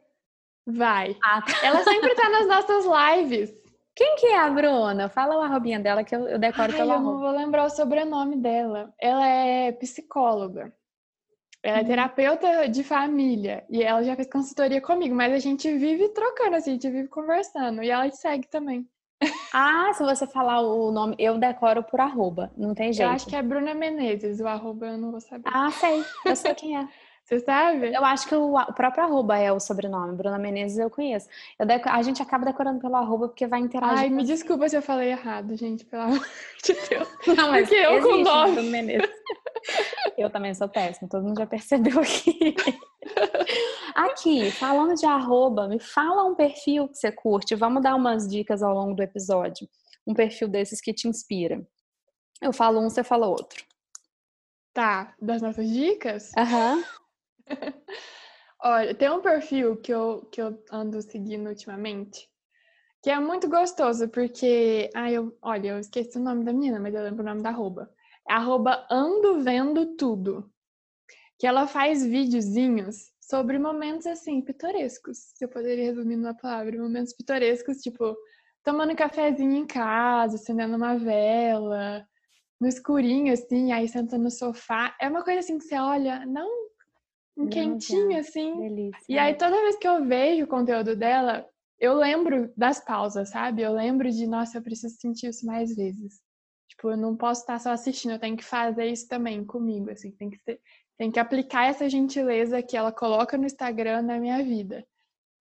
Vai. 0.65 1.15
Ah, 1.23 1.41
tá. 1.41 1.65
Ela 1.65 1.83
sempre 1.83 2.15
tá 2.15 2.29
nas 2.29 2.47
nossas 2.47 2.85
lives. 2.85 3.53
Quem 3.95 4.15
que 4.15 4.27
é 4.27 4.39
a 4.39 4.49
Bruna? 4.49 5.09
Fala 5.09 5.37
o 5.37 5.41
arrobinha 5.41 5.79
dela 5.79 6.03
que 6.03 6.15
eu, 6.15 6.27
eu 6.27 6.39
decoro 6.39 6.71
Ai, 6.71 6.77
pelo 6.77 6.91
eu 6.91 6.95
arroba. 6.95 7.09
Eu 7.09 7.13
não 7.13 7.19
vou 7.19 7.31
lembrar 7.31 7.65
o 7.65 7.69
sobrenome 7.69 8.37
dela. 8.37 8.93
Ela 8.99 9.27
é 9.27 9.71
psicóloga. 9.73 10.73
Ela 11.63 11.80
é 11.80 11.82
uhum. 11.82 11.88
terapeuta 11.88 12.69
de 12.69 12.84
família 12.84 13.63
e 13.69 13.84
ela 13.84 14.04
já 14.04 14.15
fez 14.15 14.28
consultoria 14.28 14.82
comigo, 14.82 15.13
mas 15.13 15.32
a 15.32 15.39
gente 15.39 15.71
vive 15.78 16.10
trocando, 16.10 16.56
assim, 16.56 16.71
a 16.71 16.74
gente 16.74 16.89
vive 16.89 17.08
conversando. 17.08 17.84
E 17.84 17.89
ela 17.89 18.10
te 18.10 18.17
segue 18.17 18.47
também. 18.47 18.88
Ah, 19.54 19.91
se 19.93 20.04
você 20.04 20.26
falar 20.26 20.62
o 20.62 20.91
nome, 20.91 21.15
eu 21.19 21.38
decoro 21.38 21.84
por 21.84 22.00
arroba, 22.00 22.52
não 22.58 22.74
tem 22.74 22.91
jeito. 22.91 23.08
Eu 23.08 23.13
acho 23.13 23.28
que 23.28 23.36
é 23.36 23.43
Bruna 23.43 23.74
Menezes, 23.74 24.39
o 24.39 24.47
arroba 24.47 24.88
eu 24.88 24.97
não 24.97 25.12
vou 25.12 25.21
saber. 25.21 25.43
Ah, 25.45 25.69
sei, 25.69 26.04
eu 26.26 26.36
sei 26.36 26.56
quem 26.56 26.78
é. 26.78 26.88
Você 27.31 27.39
sabe? 27.39 27.95
Eu 27.95 28.03
acho 28.03 28.27
que 28.27 28.35
o, 28.35 28.57
o, 28.57 28.73
próprio 28.73 29.05
arroba 29.05 29.37
é 29.37 29.49
o 29.53 29.59
sobrenome. 29.59 30.17
Bruna 30.17 30.37
Menezes 30.37 30.77
eu 30.77 30.89
conheço. 30.89 31.29
Eu 31.57 31.65
deco, 31.65 31.87
a 31.87 32.01
gente 32.01 32.21
acaba 32.21 32.43
decorando 32.43 32.81
pelo 32.81 32.97
arroba 32.97 33.29
porque 33.29 33.47
vai 33.47 33.61
interagir. 33.61 33.99
Ai, 33.99 34.09
me 34.09 34.25
desculpa 34.25 34.67
se 34.67 34.75
eu 34.75 34.81
falei 34.81 35.11
errado, 35.11 35.55
gente, 35.55 35.85
pelo 35.85 36.03
amor 36.03 36.27
de 36.61 36.73
Deus. 36.73 37.07
Não, 37.37 37.51
mas 37.51 37.69
porque 37.69 37.75
eu 37.75 38.01
com 38.01 38.17
nome. 38.17 38.51
Bruna 38.55 38.69
Menezes. 38.69 39.09
Eu 40.17 40.29
também 40.29 40.53
sou 40.53 40.67
péssima, 40.67 41.07
todo 41.07 41.23
mundo 41.23 41.37
já 41.39 41.47
percebeu 41.47 42.01
aqui. 42.01 42.53
Aqui, 43.95 44.51
falando 44.51 44.95
de 44.95 45.05
arroba, 45.05 45.67
me 45.67 45.79
fala 45.79 46.25
um 46.25 46.35
perfil 46.35 46.87
que 46.87 46.97
você 46.97 47.11
curte. 47.11 47.55
Vamos 47.55 47.81
dar 47.81 47.95
umas 47.95 48.27
dicas 48.27 48.61
ao 48.61 48.73
longo 48.73 48.93
do 48.93 49.03
episódio. 49.03 49.67
Um 50.05 50.13
perfil 50.13 50.47
desses 50.47 50.81
que 50.81 50.93
te 50.93 51.07
inspira. 51.07 51.65
Eu 52.41 52.51
falo 52.51 52.79
um, 52.79 52.89
você 52.89 53.03
fala 53.03 53.27
outro. 53.27 53.63
Tá, 54.73 55.13
das 55.21 55.41
nossas 55.41 55.69
dicas? 55.69 56.31
Aham. 56.37 56.75
Uhum. 56.75 57.00
Olha, 58.63 58.93
tem 58.93 59.10
um 59.10 59.21
perfil 59.21 59.77
que 59.77 59.91
eu, 59.91 60.25
que 60.32 60.41
eu 60.41 60.63
ando 60.71 61.01
seguindo 61.01 61.47
ultimamente, 61.49 62.30
que 63.01 63.10
é 63.10 63.19
muito 63.19 63.49
gostoso, 63.49 64.08
porque. 64.10 64.89
Ah, 64.95 65.12
eu, 65.12 65.36
olha, 65.41 65.69
eu 65.69 65.80
esqueci 65.80 66.17
o 66.17 66.21
nome 66.21 66.45
da 66.45 66.54
menina, 66.54 66.80
mas 66.80 66.93
eu 66.93 67.04
lembro 67.04 67.23
o 67.23 67.25
nome 67.25 67.41
da 67.41 67.49
arroba. 67.49 67.91
É 68.30 68.34
arroba 68.34 68.86
Ando 68.91 69.41
Vendo 69.41 69.95
Tudo. 69.95 70.51
Que 71.39 71.47
ela 71.47 71.65
faz 71.65 72.06
videozinhos 72.06 73.12
sobre 73.19 73.58
momentos 73.58 74.06
assim, 74.06 74.41
pitorescos. 74.41 75.17
Se 75.36 75.43
eu 75.43 75.49
poderia 75.49 75.86
resumir 75.86 76.15
numa 76.15 76.36
palavra, 76.36 76.77
momentos 76.77 77.13
pitorescos, 77.13 77.77
tipo, 77.77 78.15
tomando 78.63 78.95
cafezinho 78.95 79.56
em 79.56 79.65
casa, 79.65 80.36
acendendo 80.36 80.75
uma 80.77 80.95
vela, 80.97 82.06
no 82.60 82.67
escurinho, 82.67 83.34
assim, 83.34 83.71
aí 83.71 83.88
sentando 83.88 84.25
no 84.25 84.32
sofá. 84.32 84.95
É 85.01 85.10
uma 85.10 85.23
coisa 85.23 85.39
assim 85.39 85.58
que 85.58 85.63
você 85.65 85.80
olha, 85.80 86.23
não 86.27 86.69
um 87.37 87.47
quentinho, 87.47 88.17
assim. 88.19 88.59
Delícia. 88.59 89.05
E 89.07 89.17
aí, 89.17 89.35
toda 89.35 89.61
vez 89.61 89.77
que 89.77 89.87
eu 89.87 90.05
vejo 90.05 90.43
o 90.43 90.47
conteúdo 90.47 90.95
dela, 90.95 91.47
eu 91.79 91.93
lembro 91.95 92.51
das 92.55 92.79
pausas, 92.79 93.29
sabe? 93.29 93.61
Eu 93.61 93.73
lembro 93.73 94.09
de, 94.11 94.27
nossa, 94.27 94.57
eu 94.57 94.61
preciso 94.61 94.95
sentir 94.97 95.27
isso 95.27 95.45
mais 95.45 95.75
vezes. 95.75 96.21
Tipo, 96.69 96.91
eu 96.91 96.97
não 96.97 97.15
posso 97.15 97.41
estar 97.41 97.59
só 97.59 97.71
assistindo, 97.71 98.11
eu 98.11 98.19
tenho 98.19 98.37
que 98.37 98.45
fazer 98.45 98.85
isso 98.85 99.07
também 99.07 99.43
comigo, 99.43 99.89
assim. 99.89 100.11
Tem 100.11 100.29
que, 100.29 100.37
ser, 100.37 100.59
tem 100.97 101.11
que 101.11 101.19
aplicar 101.19 101.65
essa 101.65 101.89
gentileza 101.89 102.61
que 102.61 102.77
ela 102.77 102.91
coloca 102.91 103.37
no 103.37 103.45
Instagram 103.45 104.03
na 104.03 104.19
minha 104.19 104.43
vida. 104.43 104.85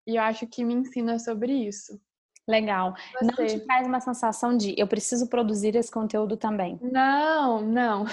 E 0.07 0.15
eu 0.15 0.23
acho 0.23 0.47
que 0.47 0.63
me 0.63 0.73
ensina 0.73 1.19
sobre 1.19 1.53
isso. 1.53 2.01
Legal. 2.47 2.95
Você. 3.13 3.25
Não 3.25 3.47
te 3.47 3.59
traz 3.59 3.87
uma 3.87 4.01
sensação 4.01 4.57
de 4.57 4.73
eu 4.77 4.87
preciso 4.87 5.29
produzir 5.29 5.75
esse 5.75 5.91
conteúdo 5.91 6.35
também? 6.35 6.79
Não, 6.81 7.61
não. 7.61 8.05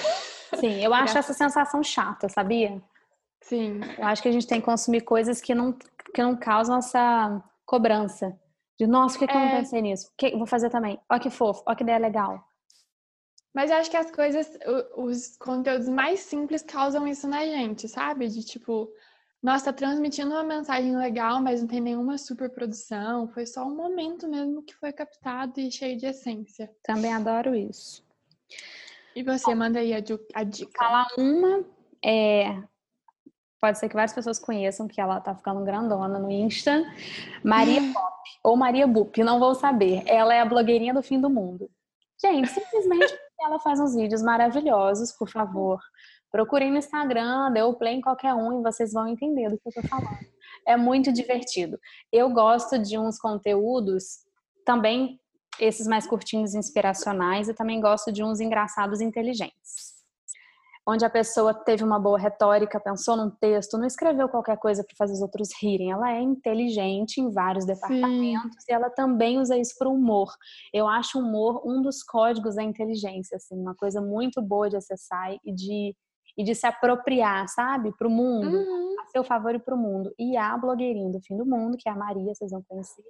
Sim, 0.54 0.84
eu 0.84 0.92
acho 0.94 1.16
essa 1.16 1.32
sensação 1.32 1.82
chata, 1.82 2.28
sabia? 2.28 2.80
Sim. 3.42 3.80
Eu 3.96 4.04
acho 4.04 4.22
que 4.22 4.28
a 4.28 4.32
gente 4.32 4.46
tem 4.46 4.60
que 4.60 4.66
consumir 4.66 5.02
coisas 5.02 5.40
que 5.40 5.54
não, 5.54 5.72
que 5.72 6.22
não 6.22 6.36
causam 6.36 6.78
essa 6.78 7.42
cobrança. 7.64 8.38
De, 8.78 8.86
nossa, 8.86 9.18
por 9.18 9.26
que, 9.26 9.32
que 9.32 9.38
é... 9.38 9.40
eu 9.40 9.48
não 9.48 9.58
pensei 9.58 9.82
nisso? 9.82 10.12
Que, 10.16 10.36
vou 10.36 10.46
fazer 10.46 10.70
também. 10.70 11.00
Ó 11.10 11.18
que 11.18 11.30
fofo, 11.30 11.62
ó 11.66 11.74
que 11.74 11.82
ideia 11.82 11.98
legal. 11.98 12.44
Mas 13.54 13.70
eu 13.70 13.76
acho 13.76 13.90
que 13.90 13.96
as 13.96 14.10
coisas, 14.10 14.48
os 14.96 15.36
conteúdos 15.36 15.88
mais 15.88 16.20
simples 16.20 16.62
causam 16.62 17.08
isso 17.08 17.26
na 17.26 17.44
gente, 17.44 17.88
sabe? 17.88 18.28
De 18.28 18.44
tipo, 18.44 18.88
nossa, 19.42 19.66
tá 19.66 19.72
transmitindo 19.72 20.30
uma 20.30 20.44
mensagem 20.44 20.96
legal, 20.96 21.40
mas 21.40 21.60
não 21.60 21.68
tem 21.68 21.80
nenhuma 21.80 22.18
super 22.18 22.50
produção. 22.50 23.28
Foi 23.28 23.46
só 23.46 23.64
um 23.64 23.74
momento 23.74 24.28
mesmo 24.28 24.62
que 24.62 24.74
foi 24.74 24.92
captado 24.92 25.58
e 25.58 25.72
cheio 25.72 25.96
de 25.96 26.06
essência. 26.06 26.70
Também 26.82 27.12
adoro 27.12 27.54
isso. 27.54 28.04
E 29.16 29.22
você, 29.22 29.54
manda 29.54 29.80
aí 29.80 29.92
a, 29.92 30.02
a 30.34 30.44
dica. 30.44 30.78
Falar 30.78 31.08
uma 31.16 31.64
é 32.04 32.62
pode 33.60 33.78
ser 33.78 33.88
que 33.88 33.94
várias 33.94 34.12
pessoas 34.12 34.38
conheçam, 34.38 34.88
que 34.88 35.00
ela 35.00 35.20
tá 35.20 35.34
ficando 35.34 35.64
grandona 35.64 36.18
no 36.18 36.30
Insta. 36.30 36.84
Maria 37.42 37.80
Pop, 37.92 38.16
ou 38.42 38.56
Maria 38.56 38.86
Bup, 38.86 39.16
não 39.18 39.38
vou 39.38 39.54
saber. 39.54 40.02
Ela 40.06 40.34
é 40.34 40.40
a 40.40 40.44
blogueirinha 40.44 40.94
do 40.94 41.02
fim 41.02 41.20
do 41.20 41.28
mundo. 41.28 41.70
Gente, 42.20 42.48
simplesmente 42.48 43.14
ela 43.40 43.58
faz 43.58 43.80
uns 43.80 43.94
vídeos 43.94 44.22
maravilhosos, 44.22 45.12
por 45.12 45.28
favor. 45.28 45.80
Procurem 46.30 46.70
no 46.70 46.76
Instagram, 46.76 47.52
dê 47.52 47.62
o 47.62 47.74
play 47.74 47.94
em 47.94 48.00
qualquer 48.00 48.34
um 48.34 48.60
e 48.60 48.62
vocês 48.62 48.92
vão 48.92 49.08
entender 49.08 49.48
do 49.48 49.58
que 49.58 49.68
eu 49.68 49.72
tô 49.72 49.88
falando. 49.88 50.18
É 50.66 50.76
muito 50.76 51.12
divertido. 51.12 51.78
Eu 52.12 52.30
gosto 52.30 52.78
de 52.78 52.98
uns 52.98 53.18
conteúdos 53.18 54.18
também 54.64 55.18
esses 55.58 55.86
mais 55.86 56.06
curtinhos 56.06 56.54
inspiracionais 56.54 57.48
e 57.48 57.54
também 57.54 57.80
gosto 57.80 58.12
de 58.12 58.22
uns 58.22 58.38
engraçados 58.38 59.00
inteligentes 59.00 59.97
onde 60.88 61.04
a 61.04 61.10
pessoa 61.10 61.52
teve 61.52 61.84
uma 61.84 61.98
boa 61.98 62.18
retórica, 62.18 62.80
pensou 62.80 63.14
num 63.14 63.28
texto, 63.28 63.76
não 63.76 63.84
escreveu 63.84 64.26
qualquer 64.26 64.56
coisa 64.56 64.82
para 64.82 64.96
fazer 64.96 65.12
os 65.12 65.20
outros 65.20 65.50
rirem. 65.60 65.92
Ela 65.92 66.12
é 66.12 66.20
inteligente 66.22 67.20
em 67.20 67.30
vários 67.30 67.66
departamentos 67.66 68.64
Sim. 68.64 68.66
e 68.70 68.72
ela 68.72 68.88
também 68.88 69.38
usa 69.38 69.54
isso 69.58 69.74
para 69.78 69.86
o 69.86 69.92
humor. 69.92 70.32
Eu 70.72 70.88
acho 70.88 71.18
o 71.18 71.22
humor 71.22 71.60
um 71.62 71.82
dos 71.82 72.02
códigos 72.02 72.54
da 72.54 72.62
inteligência, 72.62 73.36
assim, 73.36 73.54
uma 73.54 73.74
coisa 73.74 74.00
muito 74.00 74.40
boa 74.40 74.70
de 74.70 74.78
acessar 74.78 75.36
e 75.44 75.52
de 75.52 75.94
e 76.36 76.44
de 76.44 76.54
se 76.54 76.68
apropriar, 76.68 77.48
sabe, 77.48 77.92
para 77.98 78.06
o 78.06 78.10
mundo, 78.10 78.56
uhum. 78.56 78.94
a 79.00 79.06
seu 79.08 79.24
favor 79.24 79.56
e 79.56 79.58
para 79.58 79.74
o 79.74 79.78
mundo. 79.78 80.14
E 80.16 80.36
a 80.36 80.56
blogueirinha 80.56 81.10
do 81.10 81.20
fim 81.20 81.36
do 81.36 81.44
mundo, 81.44 81.76
que 81.76 81.88
é 81.88 81.92
a 81.92 81.96
Maria, 81.96 82.32
vocês 82.32 82.52
vão 82.52 82.62
conhecer, 82.62 83.02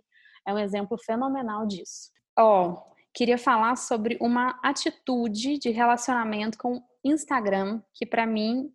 é 0.47 0.55
um 0.55 0.59
exemplo 0.59 0.97
fenomenal 1.05 1.67
disso. 1.67 2.11
Ó, 2.39 2.71
oh, 2.71 2.98
queria 3.19 3.37
falar 3.37 3.75
sobre 3.75 4.17
uma 4.21 4.61
atitude 4.63 5.59
de 5.59 5.71
relacionamento 5.71 6.57
com 6.57 6.81
Instagram, 7.05 7.83
que 7.93 8.07
para 8.07 8.25
mim 8.25 8.73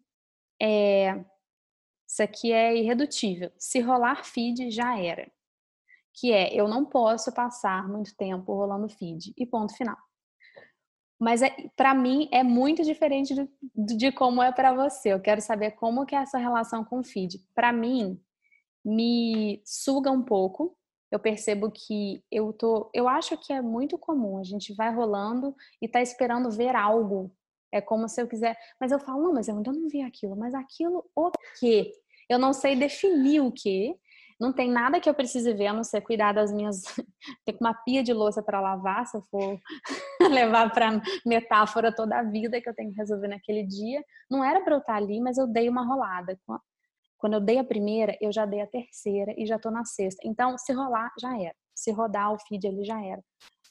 é 0.61 1.23
isso 2.05 2.21
aqui 2.21 2.51
é 2.51 2.75
irredutível. 2.75 3.49
Se 3.57 3.79
rolar 3.79 4.25
feed 4.25 4.69
já 4.69 4.99
era. 4.99 5.31
Que 6.13 6.33
é 6.33 6.53
eu 6.53 6.67
não 6.67 6.83
posso 6.83 7.33
passar 7.33 7.87
muito 7.87 8.15
tempo 8.17 8.53
rolando 8.53 8.89
feed 8.89 9.33
e 9.37 9.45
ponto 9.45 9.73
final. 9.77 9.97
Mas 11.17 11.41
é, 11.41 11.55
para 11.77 11.93
mim 11.93 12.27
é 12.29 12.43
muito 12.43 12.83
diferente 12.83 13.33
de, 13.33 13.95
de 13.95 14.11
como 14.11 14.43
é 14.43 14.51
para 14.51 14.73
você. 14.73 15.13
Eu 15.13 15.21
quero 15.21 15.39
saber 15.39 15.71
como 15.71 16.05
que 16.05 16.15
é 16.15 16.19
essa 16.19 16.37
relação 16.37 16.83
com 16.83 16.99
o 16.99 17.03
feed. 17.03 17.39
Para 17.55 17.71
mim 17.71 18.21
me 18.83 19.61
suga 19.65 20.11
um 20.11 20.21
pouco. 20.21 20.77
Eu 21.13 21.19
percebo 21.19 21.69
que 21.69 22.23
eu 22.31 22.51
tô, 22.51 22.89
eu 22.91 23.07
acho 23.07 23.37
que 23.37 23.53
é 23.53 23.61
muito 23.61 23.99
comum. 23.99 24.39
A 24.39 24.43
gente 24.43 24.73
vai 24.73 24.91
rolando 24.91 25.55
e 25.79 25.87
tá 25.87 26.01
esperando 26.01 26.49
ver 26.49 26.75
algo 26.75 27.31
É 27.71 27.79
como 27.79 28.09
se 28.09 28.19
eu 28.19 28.27
quiser. 28.27 28.57
Mas 28.81 28.91
eu 28.91 28.99
falo, 28.99 29.21
não, 29.21 29.31
mas 29.31 29.47
eu 29.47 29.55
ainda 29.55 29.71
não 29.71 29.87
vi 29.87 30.01
aquilo. 30.01 30.35
Mas 30.35 30.55
aquilo 30.55 31.05
o 31.15 31.29
quê? 31.59 31.91
Eu 32.27 32.39
não 32.39 32.51
sei 32.51 32.75
definir 32.75 33.41
o 33.41 33.51
quê. 33.51 33.95
Não 34.39 34.51
tem 34.51 34.71
nada 34.71 34.99
que 34.99 35.07
eu 35.07 35.13
precise 35.13 35.53
ver, 35.53 35.67
a 35.67 35.73
não 35.73 35.83
ser 35.83 36.01
cuidar 36.01 36.33
das 36.33 36.51
minhas. 36.51 36.81
Tem 37.45 37.55
uma 37.61 37.75
pia 37.75 38.01
de 38.01 38.11
louça 38.11 38.41
para 38.41 38.59
lavar, 38.59 39.05
se 39.05 39.15
eu 39.15 39.21
for 39.29 39.59
levar 40.31 40.73
para 40.73 40.99
metáfora 41.23 41.95
toda 41.95 42.17
a 42.17 42.23
vida 42.23 42.59
que 42.59 42.67
eu 42.67 42.73
tenho 42.73 42.89
que 42.89 42.97
resolver 42.97 43.27
naquele 43.27 43.63
dia. 43.63 44.03
Não 44.31 44.43
era 44.43 44.61
para 44.61 44.73
eu 44.73 44.79
estar 44.79 44.95
ali, 44.95 45.21
mas 45.21 45.37
eu 45.37 45.45
dei 45.45 45.69
uma 45.69 45.85
rolada. 45.85 46.35
Quando 47.23 47.35
eu 47.35 47.39
dei 47.39 47.57
a 47.57 47.63
primeira, 47.63 48.17
eu 48.19 48.33
já 48.33 48.45
dei 48.45 48.59
a 48.59 48.67
terceira 48.67 49.33
e 49.37 49.45
já 49.45 49.57
tô 49.57 49.71
na 49.71 49.85
sexta. 49.85 50.27
Então, 50.27 50.57
se 50.57 50.73
rolar, 50.73 51.09
já 51.17 51.33
era. 51.39 51.55
Se 51.73 51.89
rodar 51.89 52.33
o 52.33 52.37
feed 52.37 52.67
ali, 52.67 52.83
já 52.83 53.01
era. 53.01 53.23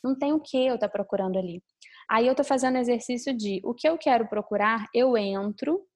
Não 0.03 0.19
tem 0.19 0.33
o 0.33 0.41
que 0.41 0.57
eu 0.57 0.79
tá 0.79 0.89
procurando 0.89 1.39
ali. 1.39 1.63
Aí 2.09 2.27
eu 2.27 2.35
tô 2.35 2.43
fazendo 2.43 2.79
exercício 2.79 3.37
de 3.37 3.61
o 3.63 3.75
que 3.75 3.87
eu 3.87 3.99
quero 3.99 4.27
procurar, 4.27 4.87
eu 4.95 5.19
entro, 5.19 5.87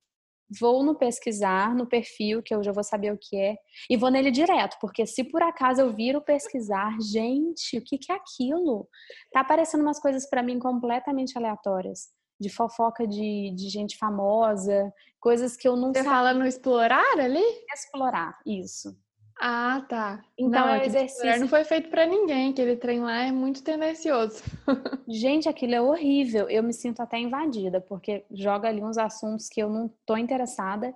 vou 0.60 0.82
no 0.82 0.94
pesquisar, 0.94 1.74
no 1.74 1.86
perfil, 1.86 2.42
que 2.42 2.54
eu 2.54 2.62
já 2.62 2.72
vou 2.72 2.84
saber 2.84 3.10
o 3.10 3.18
que 3.18 3.38
é, 3.38 3.56
e 3.88 3.96
vou 3.96 4.10
nele 4.10 4.30
direto, 4.30 4.76
porque 4.78 5.06
se 5.06 5.24
por 5.24 5.42
acaso 5.42 5.80
eu 5.80 5.94
viro 5.94 6.20
pesquisar, 6.20 6.94
gente, 7.00 7.78
o 7.78 7.82
que, 7.82 7.96
que 7.96 8.12
é 8.12 8.16
aquilo? 8.16 8.86
Tá 9.32 9.40
aparecendo 9.40 9.80
umas 9.80 9.98
coisas 9.98 10.28
para 10.28 10.42
mim 10.42 10.58
completamente 10.58 11.38
aleatórias. 11.38 12.14
De 12.38 12.48
fofoca 12.48 13.06
de, 13.06 13.52
de 13.54 13.68
gente 13.68 13.96
famosa, 13.96 14.92
coisas 15.18 15.56
que 15.56 15.66
eu 15.66 15.76
não 15.76 15.88
Você 15.88 15.98
sabia. 15.98 16.10
fala 16.10 16.34
no 16.34 16.46
explorar 16.46 17.18
ali? 17.18 17.44
Explorar, 17.72 18.38
isso. 18.44 18.96
Ah, 19.38 19.84
tá. 19.88 20.22
Então 20.38 20.66
não, 20.66 20.74
é 20.74 20.86
exercício. 20.86 21.40
Não 21.40 21.48
foi 21.48 21.62
feito 21.64 21.90
para 21.90 22.06
ninguém, 22.06 22.50
aquele 22.50 22.76
trem 22.76 23.00
lá 23.00 23.22
é 23.22 23.32
muito 23.32 23.62
tendencioso. 23.62 24.42
Gente, 25.06 25.48
aquilo 25.48 25.74
é 25.74 25.80
horrível. 25.80 26.48
Eu 26.48 26.62
me 26.62 26.72
sinto 26.72 27.00
até 27.00 27.18
invadida, 27.18 27.80
porque 27.80 28.24
joga 28.30 28.68
ali 28.68 28.82
uns 28.82 28.96
assuntos 28.96 29.48
que 29.48 29.60
eu 29.60 29.68
não 29.68 29.90
tô 30.06 30.16
interessada 30.16 30.94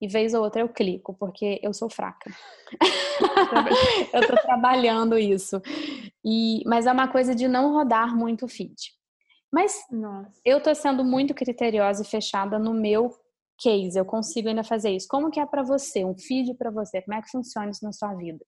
e 0.00 0.08
vez 0.08 0.32
ou 0.32 0.42
outra 0.42 0.62
eu 0.62 0.68
clico, 0.68 1.14
porque 1.14 1.60
eu 1.62 1.72
sou 1.74 1.88
fraca. 1.90 2.30
eu 4.12 4.26
tô 4.26 4.36
trabalhando 4.42 5.18
isso. 5.18 5.60
E, 6.24 6.62
mas 6.66 6.86
é 6.86 6.92
uma 6.92 7.08
coisa 7.08 7.34
de 7.34 7.46
não 7.46 7.72
rodar 7.72 8.16
muito 8.16 8.46
o 8.46 8.48
feed. 8.48 8.74
Mas 9.52 9.84
Nossa. 9.90 10.40
eu 10.44 10.62
tô 10.62 10.74
sendo 10.74 11.04
muito 11.04 11.34
criteriosa 11.34 12.02
e 12.02 12.06
fechada 12.06 12.58
no 12.58 12.72
meu 12.72 13.14
case, 13.58 13.98
eu 13.98 14.04
consigo 14.04 14.48
ainda 14.48 14.64
fazer 14.64 14.90
isso. 14.90 15.06
Como 15.08 15.30
que 15.30 15.38
é 15.38 15.46
para 15.46 15.62
você, 15.62 16.04
um 16.04 16.16
feed 16.16 16.54
para 16.54 16.70
você? 16.70 17.02
Como 17.02 17.16
é 17.16 17.22
que 17.22 17.30
funciona 17.30 17.70
isso 17.70 17.84
na 17.84 17.92
sua 17.92 18.14
vida? 18.14 18.44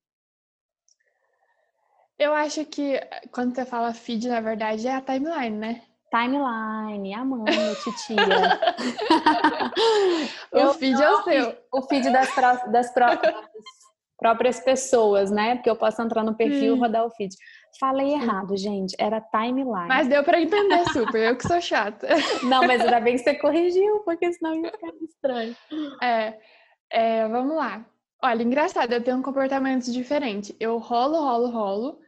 Eu 2.18 2.32
acho 2.32 2.64
que 2.64 3.00
quando 3.30 3.54
você 3.54 3.64
fala 3.64 3.92
feed, 3.92 4.28
na 4.28 4.40
verdade, 4.40 4.86
é 4.86 4.94
a 4.94 5.00
timeline, 5.00 5.56
né? 5.56 5.82
Timeline, 6.10 7.12
amando, 7.12 7.50
titia. 7.82 8.16
o 10.52 10.56
eu 10.56 10.74
feed 10.74 11.02
é 11.02 11.10
o 11.10 11.22
seu. 11.22 11.56
O 11.72 11.82
feed 11.82 12.10
das, 12.10 12.32
das 12.70 12.94
próprias, 12.94 13.34
próprias 14.16 14.60
pessoas, 14.60 15.32
né? 15.32 15.56
Porque 15.56 15.68
eu 15.68 15.76
posso 15.76 16.00
entrar 16.00 16.22
no 16.22 16.36
perfil 16.36 16.76
e 16.76 16.78
rodar 16.78 17.04
o 17.04 17.10
feed. 17.10 17.34
Falei 17.78 18.12
errado, 18.12 18.56
gente. 18.56 18.94
Era 18.98 19.20
timeline. 19.20 19.88
Mas 19.88 20.08
deu 20.08 20.22
para 20.22 20.40
entender 20.40 20.84
super. 20.92 21.30
Eu 21.30 21.36
que 21.36 21.46
sou 21.46 21.60
chata. 21.60 22.06
Não, 22.42 22.66
mas 22.66 22.80
ainda 22.80 23.00
bem 23.00 23.16
que 23.16 23.22
você 23.22 23.34
corrigiu, 23.34 24.00
porque 24.00 24.32
senão 24.32 24.54
ia 24.54 24.70
ficar 24.70 24.92
estranho. 25.02 25.56
É, 26.02 26.38
é, 26.90 27.28
vamos 27.28 27.56
lá. 27.56 27.84
Olha, 28.22 28.42
engraçado, 28.42 28.92
eu 28.92 29.02
tenho 29.02 29.18
um 29.18 29.22
comportamento 29.22 29.90
diferente. 29.90 30.56
Eu 30.58 30.78
rolo, 30.78 31.18
rolo, 31.18 31.48
rolo. 31.48 32.00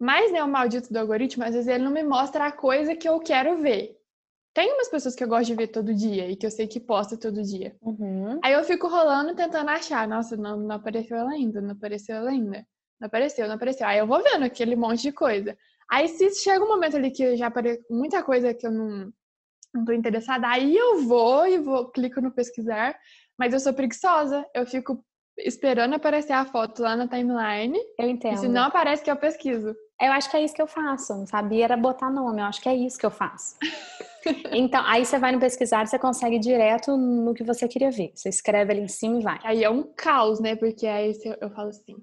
Mas 0.00 0.32
né, 0.32 0.42
o 0.42 0.48
maldito 0.48 0.92
do 0.92 0.98
algoritmo, 0.98 1.44
às 1.44 1.54
vezes 1.54 1.68
ele 1.68 1.84
não 1.84 1.92
me 1.92 2.02
mostra 2.02 2.46
a 2.46 2.52
coisa 2.52 2.96
que 2.96 3.08
eu 3.08 3.20
quero 3.20 3.58
ver. 3.58 4.00
Tem 4.54 4.72
umas 4.72 4.88
pessoas 4.88 5.14
que 5.14 5.22
eu 5.22 5.28
gosto 5.28 5.46
de 5.46 5.54
ver 5.54 5.68
todo 5.68 5.94
dia 5.94 6.28
e 6.28 6.34
que 6.34 6.44
eu 6.44 6.50
sei 6.50 6.66
que 6.66 6.80
posta 6.80 7.16
todo 7.16 7.42
dia. 7.42 7.76
Uhum. 7.82 8.40
Aí 8.42 8.52
eu 8.52 8.64
fico 8.64 8.88
rolando 8.88 9.34
tentando 9.34 9.68
achar. 9.68 10.08
Nossa, 10.08 10.36
não, 10.36 10.56
não 10.56 10.76
apareceu 10.76 11.16
ela 11.16 11.30
ainda, 11.30 11.60
não 11.60 11.72
apareceu 11.72 12.16
ela 12.16 12.30
ainda. 12.30 12.66
Não 13.00 13.06
apareceu, 13.06 13.48
não 13.48 13.54
apareceu. 13.54 13.86
Aí 13.86 13.98
eu 13.98 14.06
vou 14.06 14.22
vendo 14.22 14.44
aquele 14.44 14.76
monte 14.76 15.02
de 15.02 15.12
coisa. 15.12 15.56
Aí 15.90 16.06
se 16.08 16.32
chega 16.34 16.64
um 16.64 16.68
momento 16.68 16.96
ali 16.96 17.10
que 17.10 17.36
já 17.36 17.46
aparece 17.46 17.84
muita 17.90 18.22
coisa 18.22 18.54
que 18.54 18.66
eu 18.66 18.70
não, 18.70 19.12
não 19.74 19.84
tô 19.84 19.92
interessada, 19.92 20.46
aí 20.46 20.76
eu 20.76 21.02
vou 21.02 21.46
e 21.46 21.58
vou, 21.58 21.90
clico 21.90 22.20
no 22.20 22.30
pesquisar, 22.30 22.96
mas 23.38 23.52
eu 23.52 23.58
sou 23.58 23.72
preguiçosa. 23.72 24.46
Eu 24.54 24.66
fico 24.66 25.04
esperando 25.38 25.94
aparecer 25.94 26.32
a 26.32 26.44
foto 26.44 26.82
lá 26.82 26.94
na 26.94 27.08
timeline. 27.08 27.78
Eu 27.98 28.08
entendo. 28.08 28.34
E 28.34 28.38
se 28.38 28.48
não 28.48 28.64
aparece 28.64 29.02
que 29.02 29.10
eu 29.10 29.16
pesquiso. 29.16 29.74
Eu 30.00 30.12
acho 30.12 30.30
que 30.30 30.36
é 30.36 30.44
isso 30.44 30.54
que 30.54 30.62
eu 30.62 30.66
faço, 30.66 31.14
não 31.14 31.26
sabia 31.26 31.64
era 31.64 31.76
botar 31.76 32.10
nome, 32.10 32.40
eu 32.40 32.46
acho 32.46 32.62
que 32.62 32.70
é 32.70 32.74
isso 32.74 32.98
que 32.98 33.04
eu 33.04 33.10
faço. 33.10 33.56
então, 34.50 34.82
aí 34.86 35.04
você 35.04 35.18
vai 35.18 35.30
no 35.30 35.38
pesquisar, 35.38 35.86
você 35.86 35.98
consegue 35.98 36.38
direto 36.38 36.96
no 36.96 37.34
que 37.34 37.44
você 37.44 37.68
queria 37.68 37.90
ver. 37.90 38.10
Você 38.14 38.30
escreve 38.30 38.72
ali 38.72 38.80
em 38.80 38.88
cima 38.88 39.20
e 39.20 39.22
vai. 39.22 39.38
Aí 39.44 39.62
é 39.62 39.68
um 39.68 39.82
caos, 39.82 40.40
né? 40.40 40.56
Porque 40.56 40.86
aí 40.86 41.12
eu 41.38 41.50
falo 41.50 41.68
assim, 41.68 41.96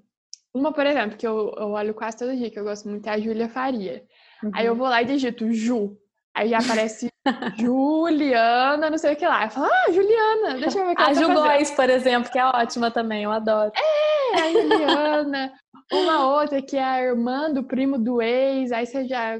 uma, 0.58 0.72
por 0.72 0.86
exemplo, 0.86 1.16
que 1.16 1.26
eu, 1.26 1.54
eu 1.56 1.70
olho 1.70 1.94
quase 1.94 2.18
todo 2.18 2.36
dia, 2.36 2.50
que 2.50 2.58
eu 2.58 2.64
gosto 2.64 2.88
muito, 2.88 3.06
é 3.06 3.10
a 3.10 3.20
Júlia 3.20 3.48
Faria. 3.48 4.04
Uhum. 4.42 4.50
Aí 4.54 4.66
eu 4.66 4.72
uhum. 4.72 4.78
vou 4.78 4.88
lá 4.88 5.02
e 5.02 5.06
digito 5.06 5.52
Ju. 5.52 5.96
Aí 6.34 6.54
aparece 6.54 7.08
Juliana, 7.58 8.90
não 8.90 8.98
sei 8.98 9.14
o 9.14 9.16
que 9.16 9.26
lá. 9.26 9.44
Eu 9.44 9.50
falo, 9.50 9.66
ah, 9.66 9.92
Juliana, 9.92 10.60
deixa 10.60 10.78
eu 10.78 10.86
ver 10.86 10.92
o 10.92 10.96
que 10.96 11.02
A 11.02 11.14
Ju 11.14 11.32
Góes, 11.32 11.70
por 11.72 11.90
exemplo, 11.90 12.30
que 12.30 12.38
é 12.38 12.44
ótima 12.44 12.90
também, 12.90 13.24
eu 13.24 13.32
adoro. 13.32 13.72
É, 13.74 14.40
a 14.40 14.52
Juliana. 14.52 15.52
Uma 15.90 16.36
outra 16.36 16.60
que 16.60 16.76
é 16.76 16.84
a 16.84 17.02
irmã 17.02 17.50
do 17.50 17.64
primo 17.64 17.98
do 17.98 18.20
ex. 18.20 18.72
Aí 18.72 18.86
você 18.86 19.06
já, 19.06 19.38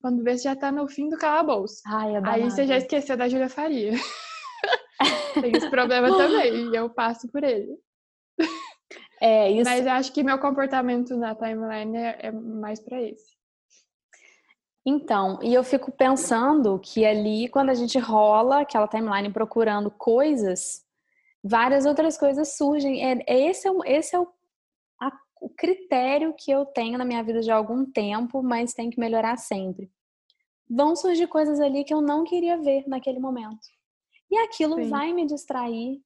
quando 0.00 0.22
vê, 0.22 0.36
você 0.36 0.44
já 0.44 0.56
tá 0.56 0.70
no 0.70 0.88
fim 0.88 1.08
do 1.08 1.18
calabouço. 1.18 1.82
Ai, 1.86 2.16
é 2.16 2.20
Aí 2.24 2.44
você 2.44 2.66
já 2.66 2.76
esqueceu 2.76 3.16
da 3.16 3.28
Júlia 3.28 3.48
Faria. 3.48 3.92
Tem 5.40 5.52
esse 5.56 5.68
problema 5.70 6.08
também, 6.16 6.70
e 6.70 6.76
eu 6.76 6.88
passo 6.90 7.28
por 7.30 7.44
ele. 7.44 7.68
É, 9.20 9.50
isso... 9.50 9.68
Mas 9.68 9.86
acho 9.86 10.12
que 10.12 10.22
meu 10.22 10.38
comportamento 10.38 11.16
na 11.16 11.34
timeline 11.34 11.96
é, 11.96 12.18
é 12.26 12.32
mais 12.32 12.80
para 12.80 13.00
esse. 13.02 13.36
Então, 14.86 15.38
e 15.42 15.52
eu 15.52 15.62
fico 15.62 15.92
pensando 15.92 16.78
que 16.78 17.04
ali, 17.04 17.48
quando 17.48 17.70
a 17.70 17.74
gente 17.74 17.98
rola 17.98 18.62
aquela 18.62 18.88
timeline 18.88 19.30
procurando 19.30 19.90
coisas, 19.90 20.82
várias 21.44 21.84
outras 21.84 22.16
coisas 22.16 22.56
surgem. 22.56 23.04
É, 23.04 23.22
é 23.26 23.50
esse 23.50 23.68
é, 23.68 23.72
esse 23.86 24.16
é 24.16 24.20
o, 24.20 24.26
a, 25.00 25.12
o 25.42 25.50
critério 25.50 26.34
que 26.36 26.50
eu 26.50 26.64
tenho 26.64 26.96
na 26.96 27.04
minha 27.04 27.22
vida 27.22 27.40
de 27.40 27.50
algum 27.50 27.84
tempo, 27.84 28.42
mas 28.42 28.72
tem 28.72 28.88
que 28.88 28.98
melhorar 28.98 29.36
sempre. 29.36 29.90
Vão 30.70 30.94
surgir 30.96 31.26
coisas 31.26 31.60
ali 31.60 31.84
que 31.84 31.92
eu 31.92 32.00
não 32.00 32.24
queria 32.24 32.56
ver 32.56 32.84
naquele 32.86 33.18
momento. 33.18 33.66
E 34.30 34.38
aquilo 34.38 34.76
Sim. 34.76 34.88
vai 34.88 35.12
me 35.12 35.26
distrair 35.26 36.00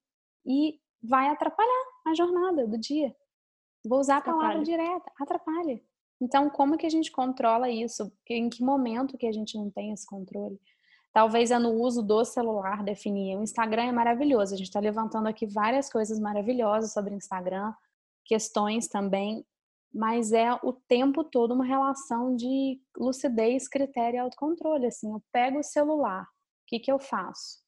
e 0.47 0.81
vai 1.03 1.29
atrapalhar 1.29 1.91
a 2.13 2.15
jornada 2.15 2.67
do 2.67 2.79
dia. 2.79 3.15
Vou 3.85 3.99
usar 3.99 4.19
a 4.19 4.23
palavra 4.23 4.63
direta, 4.63 5.11
atrapalha. 5.21 5.81
Então, 6.21 6.49
como 6.49 6.79
que 6.79 6.87
a 6.87 6.91
gente 6.91 7.11
controla 7.11 7.69
isso? 7.69 8.13
Em 8.31 8.49
que 8.49 8.63
momento 8.63 9.19
que 9.19 9.27
a 9.27 9.33
gente 9.33 9.57
não 9.57 9.69
tem 9.71 9.93
esse 9.93 10.07
controle? 10.07 10.61
Talvez 11.13 11.51
é 11.51 11.59
no 11.59 11.73
uso 11.73 12.01
do 12.03 12.25
celular 12.25 12.83
definir. 12.85 13.37
O 13.37 13.43
Instagram 13.43 13.85
é 13.85 13.93
maravilhoso. 13.93 14.55
A 14.55 14.57
gente 14.57 14.69
está 14.69 14.81
levantando 14.81 15.27
aqui 15.27 15.47
várias 15.47 15.91
coisas 15.91 16.21
maravilhosas 16.21 16.93
sobre 16.93 17.15
Instagram, 17.15 17.75
questões 18.25 18.87
também, 18.87 19.45
mas 19.93 20.33
é 20.33 20.55
o 20.63 20.73
tempo 20.73 21.25
todo 21.25 21.53
uma 21.53 21.65
relação 21.65 22.35
de 22.35 22.81
lucidez, 22.97 23.69
critério 23.69 24.17
e 24.17 24.21
autocontrole. 24.21 24.87
Assim, 24.87 25.13
eu 25.13 25.23
pego 25.33 25.59
o 25.59 25.65
celular, 25.65 26.23
o 26.23 26.27
que, 26.67 26.79
que 26.79 26.91
eu 26.91 26.99
faço? 26.99 27.62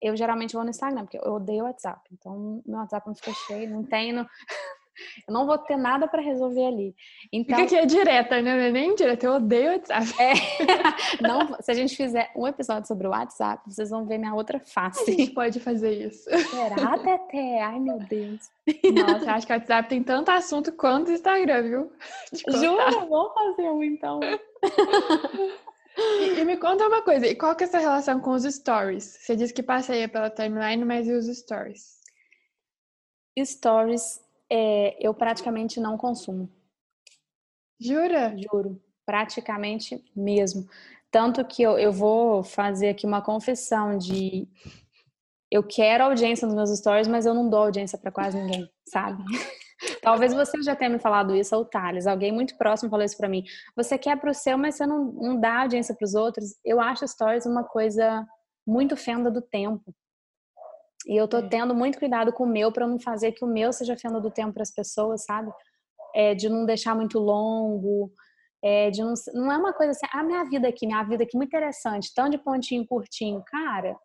Eu 0.00 0.16
geralmente 0.16 0.54
vou 0.54 0.64
no 0.64 0.70
Instagram, 0.70 1.02
porque 1.02 1.18
eu 1.18 1.32
odeio 1.32 1.64
o 1.64 1.66
WhatsApp. 1.66 2.00
Então, 2.12 2.62
meu 2.66 2.78
WhatsApp 2.78 3.06
não 3.06 3.14
fica 3.14 3.32
cheio, 3.46 3.70
não 3.70 3.84
tenho. 3.84 4.26
Eu 5.26 5.32
não 5.32 5.46
vou 5.46 5.56
ter 5.58 5.76
nada 5.76 6.06
para 6.06 6.20
resolver 6.20 6.66
ali. 6.66 6.94
Então, 7.32 7.56
Fica 7.58 7.66
aqui 7.66 7.76
é 7.76 7.86
direta, 7.86 8.42
né? 8.42 8.54
Não 8.54 8.60
é 8.60 8.70
nem 8.70 8.94
direta, 8.94 9.26
eu 9.26 9.32
odeio 9.34 9.70
o 9.70 9.72
WhatsApp. 9.72 10.14
É, 10.18 10.32
não, 11.26 11.56
se 11.60 11.70
a 11.70 11.74
gente 11.74 11.96
fizer 11.96 12.30
um 12.36 12.46
episódio 12.46 12.86
sobre 12.86 13.06
o 13.06 13.10
WhatsApp, 13.10 13.62
vocês 13.66 13.90
vão 13.90 14.06
ver 14.06 14.18
minha 14.18 14.34
outra 14.34 14.60
face. 14.60 15.10
A 15.10 15.14
gente 15.14 15.30
pode 15.30 15.60
fazer 15.60 16.06
isso. 16.06 16.28
Será, 16.28 16.98
Tete? 16.98 17.38
Ai, 17.60 17.78
meu 17.80 17.98
Deus. 17.98 18.50
Nossa, 18.92 19.32
acho 19.32 19.46
que 19.46 19.52
o 19.52 19.56
WhatsApp 19.56 19.88
tem 19.88 20.02
tanto 20.02 20.30
assunto 20.30 20.72
quanto 20.72 21.08
o 21.08 21.12
Instagram, 21.12 21.62
viu? 21.62 21.92
Jura? 22.60 22.90
Vamos 22.90 23.32
fazer 23.32 23.70
um, 23.70 23.82
então. 23.82 24.20
E, 25.96 26.40
e, 26.40 26.44
me 26.44 26.56
conta 26.56 26.86
uma 26.86 27.02
coisa, 27.02 27.26
e 27.26 27.34
qual 27.34 27.54
que 27.54 27.64
é 27.64 27.66
essa 27.66 27.78
relação 27.78 28.20
com 28.20 28.30
os 28.30 28.44
stories? 28.44 29.04
Você 29.20 29.36
disse 29.36 29.52
que 29.52 29.62
passeia 29.62 30.08
pela 30.08 30.30
timeline, 30.30 30.84
mas 30.84 31.06
e 31.06 31.12
os 31.12 31.26
stories? 31.26 32.00
Stories, 33.38 34.20
é, 34.48 34.96
eu 35.00 35.14
praticamente 35.14 35.80
não 35.80 35.96
consumo. 35.96 36.50
Jura? 37.80 38.36
Juro, 38.36 38.80
praticamente 39.06 40.04
mesmo. 40.14 40.68
Tanto 41.10 41.44
que 41.44 41.62
eu, 41.62 41.78
eu 41.78 41.92
vou 41.92 42.42
fazer 42.42 42.90
aqui 42.90 43.06
uma 43.06 43.22
confissão 43.22 43.96
de 43.98 44.46
eu 45.50 45.62
quero 45.62 46.04
audiência 46.04 46.46
nos 46.46 46.54
meus 46.54 46.70
stories, 46.78 47.08
mas 47.08 47.26
eu 47.26 47.34
não 47.34 47.48
dou 47.48 47.60
audiência 47.60 47.98
para 47.98 48.12
quase 48.12 48.40
ninguém, 48.40 48.70
sabe? 48.86 49.24
Talvez 50.02 50.34
você 50.34 50.62
já 50.62 50.76
tenha 50.76 50.90
me 50.90 50.98
falado 50.98 51.34
isso, 51.34 51.56
ou 51.56 51.64
Thales, 51.64 52.06
alguém 52.06 52.32
muito 52.32 52.56
próximo 52.56 52.90
falou 52.90 53.04
isso 53.04 53.16
para 53.16 53.28
mim. 53.28 53.44
Você 53.76 53.96
quer 53.96 54.18
pro 54.20 54.34
seu, 54.34 54.58
mas 54.58 54.74
você 54.74 54.86
não, 54.86 55.04
não 55.12 55.40
dá 55.40 55.62
audiência 55.62 55.94
para 55.94 56.04
os 56.04 56.14
outros. 56.14 56.54
Eu 56.64 56.80
acho 56.80 57.06
stories 57.06 57.46
uma 57.46 57.64
coisa 57.64 58.26
muito 58.66 58.96
fenda 58.96 59.30
do 59.30 59.40
tempo. 59.40 59.94
E 61.06 61.16
eu 61.16 61.26
tô 61.26 61.42
tendo 61.48 61.74
muito 61.74 61.98
cuidado 61.98 62.32
com 62.32 62.44
o 62.44 62.48
meu 62.48 62.70
para 62.70 62.86
não 62.86 62.98
fazer 62.98 63.32
que 63.32 63.44
o 63.44 63.48
meu 63.48 63.72
seja 63.72 63.96
fenda 63.96 64.20
do 64.20 64.30
tempo 64.30 64.52
para 64.52 64.62
as 64.62 64.70
pessoas, 64.70 65.24
sabe? 65.24 65.50
É, 66.14 66.34
de 66.34 66.48
não 66.48 66.66
deixar 66.66 66.94
muito 66.94 67.18
longo, 67.18 68.12
é, 68.62 68.90
de 68.90 69.02
não, 69.02 69.14
não 69.32 69.50
é 69.50 69.56
uma 69.56 69.72
coisa 69.72 69.92
assim, 69.92 70.06
a 70.12 70.20
ah, 70.20 70.22
minha 70.22 70.44
vida 70.44 70.68
aqui, 70.68 70.86
minha 70.86 71.02
vida 71.02 71.24
aqui 71.24 71.36
muito 71.36 71.48
interessante, 71.48 72.12
tão 72.14 72.28
de 72.28 72.36
pontinho 72.36 72.86
curtinho. 72.86 73.42
Cara, 73.46 73.96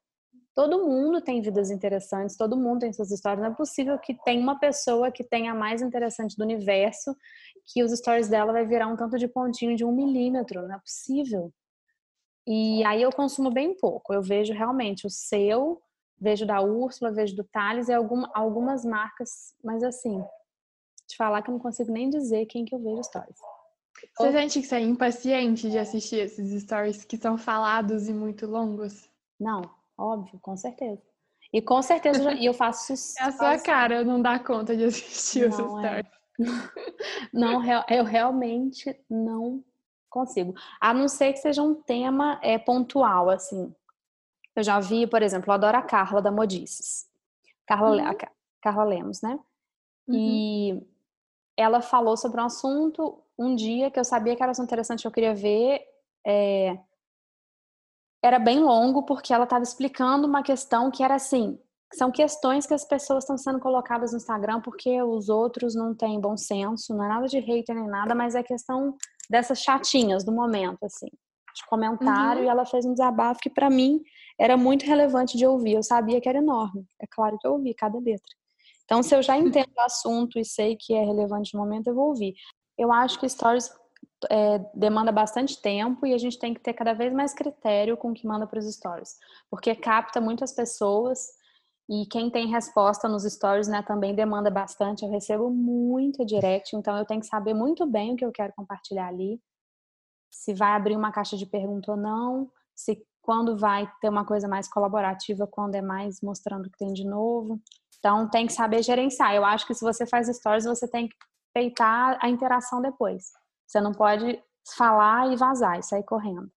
todo 0.55 0.85
mundo 0.85 1.21
tem 1.21 1.41
vidas 1.41 1.69
interessantes, 1.69 2.37
todo 2.37 2.55
mundo 2.55 2.79
tem 2.79 2.93
suas 2.93 3.11
histórias. 3.11 3.43
Não 3.45 3.51
é 3.51 3.55
possível 3.55 3.99
que 3.99 4.13
tenha 4.23 4.41
uma 4.41 4.57
pessoa 4.57 5.11
que 5.11 5.23
tenha 5.23 5.51
a 5.51 5.55
mais 5.55 5.81
interessante 5.81 6.37
do 6.37 6.43
universo, 6.43 7.15
que 7.65 7.83
os 7.83 7.91
stories 7.91 8.29
dela 8.29 8.53
vai 8.53 8.65
virar 8.65 8.87
um 8.87 8.95
tanto 8.95 9.17
de 9.17 9.27
pontinho 9.27 9.75
de 9.75 9.83
um 9.83 9.91
milímetro. 9.91 10.65
Não 10.65 10.75
é 10.75 10.79
possível. 10.79 11.51
E 12.47 12.83
aí 12.85 13.01
eu 13.01 13.11
consumo 13.11 13.51
bem 13.51 13.75
pouco. 13.75 14.13
Eu 14.13 14.21
vejo 14.21 14.53
realmente 14.53 15.05
o 15.05 15.09
seu, 15.09 15.81
vejo 16.17 16.45
da 16.45 16.61
Úrsula, 16.61 17.11
vejo 17.11 17.35
do 17.35 17.43
Thales 17.43 17.89
e 17.89 17.93
algum, 17.93 18.23
algumas 18.33 18.85
marcas, 18.85 19.53
mas 19.61 19.83
assim, 19.83 20.23
te 21.05 21.17
falar 21.17 21.41
que 21.41 21.49
eu 21.49 21.53
não 21.53 21.59
consigo 21.59 21.91
nem 21.91 22.09
dizer 22.09 22.45
quem 22.45 22.63
que 22.63 22.73
eu 22.73 22.79
vejo 22.79 23.03
stories. 23.03 23.37
Você 24.17 24.31
sente 24.31 24.61
que 24.61 24.67
você 24.67 24.75
é 24.75 24.81
impaciente 24.81 25.69
de 25.69 25.77
assistir 25.77 26.17
esses 26.17 26.61
stories 26.63 27.03
que 27.03 27.17
são 27.17 27.37
falados 27.37 28.07
e 28.07 28.13
muito 28.13 28.45
longos? 28.45 29.09
Não, 29.39 29.61
óbvio, 29.97 30.39
com 30.39 30.55
certeza. 30.55 31.01
E 31.53 31.61
com 31.61 31.81
certeza 31.81 32.33
e 32.33 32.45
eu 32.45 32.53
faço 32.53 32.93
É 33.19 33.23
a 33.23 33.31
sua 33.31 33.59
cara 33.59 34.03
não 34.03 34.21
dá 34.21 34.39
conta 34.39 34.75
de 34.75 34.85
assistir 34.85 35.49
não, 35.49 35.49
os 35.49 35.59
é. 35.59 35.63
stories. 35.63 36.05
É. 36.05 36.15
Não, 37.31 37.61
eu 37.89 38.03
realmente 38.03 38.93
não 39.09 39.63
consigo. 40.09 40.53
A 40.81 40.93
não 40.93 41.07
ser 41.07 41.31
que 41.31 41.39
seja 41.39 41.61
um 41.61 41.73
tema 41.73 42.37
é, 42.41 42.57
pontual, 42.57 43.29
assim. 43.29 43.73
Eu 44.53 44.61
já 44.61 44.79
vi, 44.81 45.07
por 45.07 45.21
exemplo, 45.21 45.49
eu 45.49 45.53
adoro 45.53 45.77
a 45.77 45.81
Carla 45.81 46.21
da 46.21 46.31
Modices. 46.31 47.07
Carla, 47.65 47.89
uhum. 47.89 48.17
Carla 48.61 48.83
Lemos, 48.83 49.21
né? 49.21 49.39
Uhum. 50.07 50.15
E 50.15 50.87
ela 51.57 51.81
falou 51.81 52.17
sobre 52.17 52.41
um 52.41 52.45
assunto 52.45 53.21
um 53.37 53.55
dia 53.55 53.91
que 53.91 53.99
eu 53.99 54.05
sabia 54.05 54.35
que 54.35 54.41
era 54.41 54.51
assunto 54.51 54.65
interessante 54.65 55.01
que 55.01 55.07
eu 55.07 55.11
queria 55.11 55.35
ver. 55.35 55.81
É, 56.25 56.77
era 58.25 58.39
bem 58.39 58.59
longo 58.59 59.03
porque 59.03 59.33
ela 59.33 59.43
estava 59.43 59.63
explicando 59.63 60.27
uma 60.27 60.43
questão 60.43 60.89
que 60.89 61.03
era 61.03 61.15
assim, 61.15 61.59
são 61.93 62.11
questões 62.11 62.65
que 62.65 62.73
as 62.73 62.85
pessoas 62.85 63.23
estão 63.23 63.37
sendo 63.37 63.59
colocadas 63.59 64.11
no 64.11 64.17
Instagram 64.17 64.61
porque 64.61 65.01
os 65.01 65.29
outros 65.29 65.75
não 65.75 65.95
têm 65.95 66.19
bom 66.19 66.35
senso, 66.35 66.95
não 66.95 67.05
é 67.05 67.07
nada 67.07 67.27
de 67.27 67.39
hater 67.39 67.75
nem 67.75 67.87
nada, 67.87 68.13
mas 68.15 68.35
é 68.35 68.43
questão 68.43 68.95
dessas 69.29 69.59
chatinhas 69.59 70.23
do 70.23 70.31
momento, 70.31 70.83
assim, 70.83 71.07
de 71.07 71.65
comentário, 71.67 72.41
uhum. 72.41 72.47
e 72.47 72.49
ela 72.49 72.65
fez 72.65 72.85
um 72.85 72.93
desabafo 72.93 73.39
que 73.39 73.49
para 73.49 73.69
mim 73.69 74.01
era 74.37 74.57
muito 74.57 74.85
relevante 74.85 75.37
de 75.37 75.45
ouvir. 75.45 75.73
Eu 75.73 75.83
sabia 75.83 76.19
que 76.19 76.27
era 76.27 76.39
enorme. 76.39 76.85
É 77.01 77.05
claro 77.09 77.37
que 77.39 77.47
eu 77.47 77.53
ouvi 77.53 77.73
cada 77.73 77.97
letra. 77.97 78.35
Então, 78.83 79.01
se 79.01 79.15
eu 79.15 79.21
já 79.21 79.37
entendo 79.37 79.71
o 79.75 79.81
assunto 79.81 80.37
e 80.37 80.45
sei 80.45 80.75
que 80.79 80.93
é 80.93 81.03
relevante 81.03 81.53
no 81.53 81.61
momento, 81.61 81.87
eu 81.87 81.95
vou 81.95 82.09
ouvir. 82.09 82.35
Eu 82.77 82.91
acho 82.91 83.19
que 83.19 83.27
stories 83.27 83.69
é, 84.29 84.59
demanda 84.73 85.11
bastante 85.11 85.61
tempo 85.61 86.05
e 86.05 86.13
a 86.13 86.17
gente 86.17 86.39
tem 86.39 86.53
que 86.53 86.59
ter 86.59 86.73
cada 86.73 86.93
vez 86.93 87.13
mais 87.13 87.33
critério 87.33 87.97
com 87.97 88.11
o 88.11 88.13
que 88.13 88.27
manda 88.27 88.47
para 88.47 88.59
os 88.59 88.73
stories, 88.73 89.17
porque 89.49 89.75
capta 89.75 90.21
muitas 90.21 90.53
pessoas 90.53 91.19
e 91.89 92.05
quem 92.07 92.29
tem 92.31 92.47
resposta 92.47 93.07
nos 93.07 93.23
stories, 93.23 93.67
né, 93.67 93.83
também 93.83 94.15
demanda 94.15 94.49
bastante. 94.49 95.03
Eu 95.03 95.11
recebo 95.11 95.49
muita 95.51 96.25
direct, 96.25 96.75
então 96.75 96.97
eu 96.97 97.05
tenho 97.05 97.21
que 97.21 97.27
saber 97.27 97.53
muito 97.53 97.85
bem 97.85 98.13
o 98.13 98.15
que 98.15 98.25
eu 98.25 98.31
quero 98.31 98.53
compartilhar 98.53 99.07
ali. 99.07 99.39
Se 100.31 100.53
vai 100.53 100.71
abrir 100.71 100.97
uma 100.97 101.11
caixa 101.11 101.37
de 101.37 101.45
pergunta 101.45 101.91
ou 101.91 101.97
não, 101.97 102.49
se 102.75 103.05
quando 103.21 103.57
vai 103.57 103.91
ter 104.01 104.09
uma 104.09 104.25
coisa 104.25 104.47
mais 104.47 104.67
colaborativa, 104.67 105.47
quando 105.47 105.75
é 105.75 105.81
mais 105.81 106.21
mostrando 106.21 106.67
o 106.67 106.69
que 106.71 106.77
tem 106.77 106.93
de 106.93 107.05
novo. 107.05 107.59
Então 107.99 108.29
tem 108.29 108.45
que 108.47 108.53
saber 108.53 108.83
gerenciar. 108.83 109.33
Eu 109.33 109.45
acho 109.45 109.65
que 109.65 109.73
se 109.73 109.83
você 109.83 110.05
faz 110.05 110.27
stories, 110.27 110.65
você 110.65 110.87
tem 110.87 111.07
que 111.07 111.15
peitar 111.53 112.17
a 112.21 112.29
interação 112.29 112.81
depois. 112.81 113.31
Você 113.67 113.81
não 113.81 113.91
pode 113.91 114.41
falar 114.75 115.31
e 115.31 115.35
vazar 115.35 115.79
e 115.79 115.83
sair 115.83 116.03
correndo. 116.03 116.51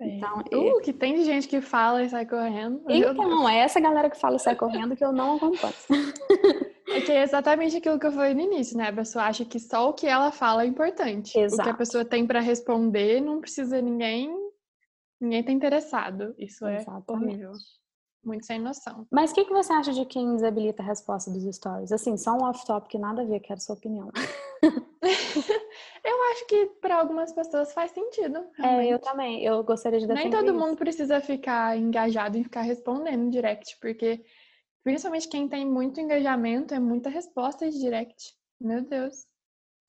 É. 0.00 0.16
Então, 0.16 0.38
uh, 0.40 0.80
que 0.80 0.92
tem 0.92 1.14
de 1.14 1.24
gente 1.24 1.46
que 1.46 1.60
fala 1.60 2.02
e 2.02 2.08
sai 2.08 2.26
correndo. 2.26 2.82
Então, 2.88 3.48
é 3.48 3.58
essa 3.58 3.80
galera 3.80 4.10
que 4.10 4.18
fala 4.18 4.36
e 4.36 4.40
sai 4.40 4.56
correndo 4.56 4.96
que 4.96 5.04
eu 5.04 5.12
não 5.12 5.36
acompanho. 5.36 5.74
É 6.86 7.00
que 7.00 7.10
é 7.10 7.22
exatamente 7.22 7.78
aquilo 7.78 7.98
que 7.98 8.06
eu 8.06 8.12
falei 8.12 8.34
no 8.34 8.42
início, 8.42 8.76
né? 8.76 8.88
A 8.88 8.92
pessoa 8.92 9.24
acha 9.24 9.44
que 9.44 9.58
só 9.58 9.88
o 9.88 9.94
que 9.94 10.06
ela 10.06 10.30
fala 10.30 10.62
é 10.62 10.66
importante. 10.66 11.36
Exato. 11.36 11.62
O 11.62 11.64
que 11.64 11.70
a 11.70 11.76
pessoa 11.76 12.04
tem 12.04 12.26
para 12.26 12.40
responder 12.40 13.20
não 13.20 13.40
precisa 13.40 13.80
ninguém 13.80 14.30
ninguém 15.20 15.42
tá 15.42 15.50
interessado. 15.50 16.34
Isso 16.38 16.66
é 16.66 16.76
Exatamente. 16.76 17.42
é 17.42 17.48
horrível. 17.48 17.52
Muito 18.24 18.46
sem 18.46 18.58
noção. 18.58 19.06
Mas 19.10 19.30
o 19.30 19.34
que, 19.34 19.44
que 19.44 19.52
você 19.52 19.72
acha 19.72 19.92
de 19.92 20.04
quem 20.06 20.34
desabilita 20.34 20.82
a 20.82 20.86
resposta 20.86 21.30
dos 21.30 21.44
stories? 21.54 21.92
Assim, 21.92 22.16
só 22.16 22.32
um 22.32 22.44
off-top 22.44 22.96
nada 22.98 23.22
a 23.22 23.24
ver, 23.24 23.40
quero 23.40 23.60
sua 23.60 23.74
opinião. 23.74 24.10
eu 26.04 26.22
acho 26.32 26.46
que 26.46 26.66
para 26.80 26.96
algumas 26.96 27.32
pessoas 27.32 27.72
faz 27.72 27.90
sentido. 27.90 28.44
Realmente. 28.56 28.88
É, 28.88 28.94
eu 28.94 28.98
também. 28.98 29.44
Eu 29.44 29.62
gostaria 29.62 30.00
de 30.00 30.06
defender 30.06 30.30
Nem 30.30 30.38
todo 30.38 30.56
isso. 30.56 30.58
mundo 30.58 30.76
precisa 30.76 31.20
ficar 31.20 31.76
engajado 31.76 32.38
em 32.38 32.44
ficar 32.44 32.62
respondendo 32.62 33.30
direct, 33.30 33.76
porque 33.80 34.24
principalmente 34.82 35.28
quem 35.28 35.48
tem 35.48 35.66
muito 35.66 36.00
engajamento 36.00 36.74
é 36.74 36.78
muita 36.78 37.10
resposta 37.10 37.70
de 37.70 37.78
direct. 37.78 38.32
Meu 38.60 38.82
Deus. 38.82 39.26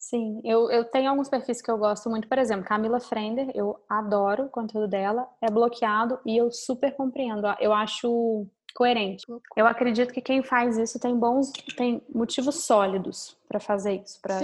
Sim, 0.08 0.40
eu, 0.44 0.70
eu 0.70 0.86
tenho 0.86 1.10
alguns 1.10 1.28
perfis 1.30 1.64
que 1.64 1.72
eu 1.72 1.80
gosto 1.80 2.12
muito. 2.12 2.28
Por 2.28 2.38
exemplo, 2.38 2.64
Camila 2.64 3.00
Frender, 3.00 3.50
eu 3.56 3.84
adoro 3.90 4.44
o 4.44 4.50
conteúdo 4.50 4.88
dela, 4.88 5.28
é 5.42 5.50
bloqueado 5.50 6.20
e 6.24 6.38
eu 6.38 6.52
super 6.52 6.96
compreendo. 6.96 7.48
Eu 7.60 7.74
acho 7.74 8.46
coerente. 8.76 9.26
Eu 9.56 9.66
acredito 9.66 10.14
que 10.14 10.22
quem 10.22 10.44
faz 10.44 10.78
isso 10.78 11.00
tem 11.00 11.18
bons, 11.18 11.52
tem 11.76 12.04
motivos 12.14 12.66
sólidos 12.66 13.36
para 13.48 13.60
fazer 13.60 14.04
isso, 14.04 14.22
para 14.22 14.40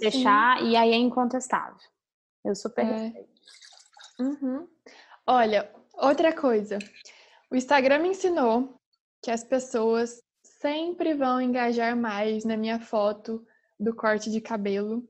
deixar 0.00 0.58
sim. 0.58 0.70
e 0.70 0.76
aí 0.76 0.92
é 0.92 0.96
incontestável. 0.96 1.76
Eu 2.42 2.54
super 2.54 2.86
é. 2.86 3.12
Uhum. 4.18 4.66
Olha, 5.26 5.70
outra 5.92 6.32
coisa. 6.32 6.78
O 7.50 7.56
Instagram 7.56 7.98
me 7.98 8.08
ensinou 8.08 8.76
que 9.22 9.30
as 9.30 9.44
pessoas 9.44 10.22
sempre 10.42 11.12
vão 11.12 11.38
engajar 11.38 11.94
mais 11.94 12.46
na 12.46 12.56
minha 12.56 12.80
foto 12.80 13.46
do 13.82 13.94
corte 13.94 14.30
de 14.30 14.40
cabelo 14.40 15.06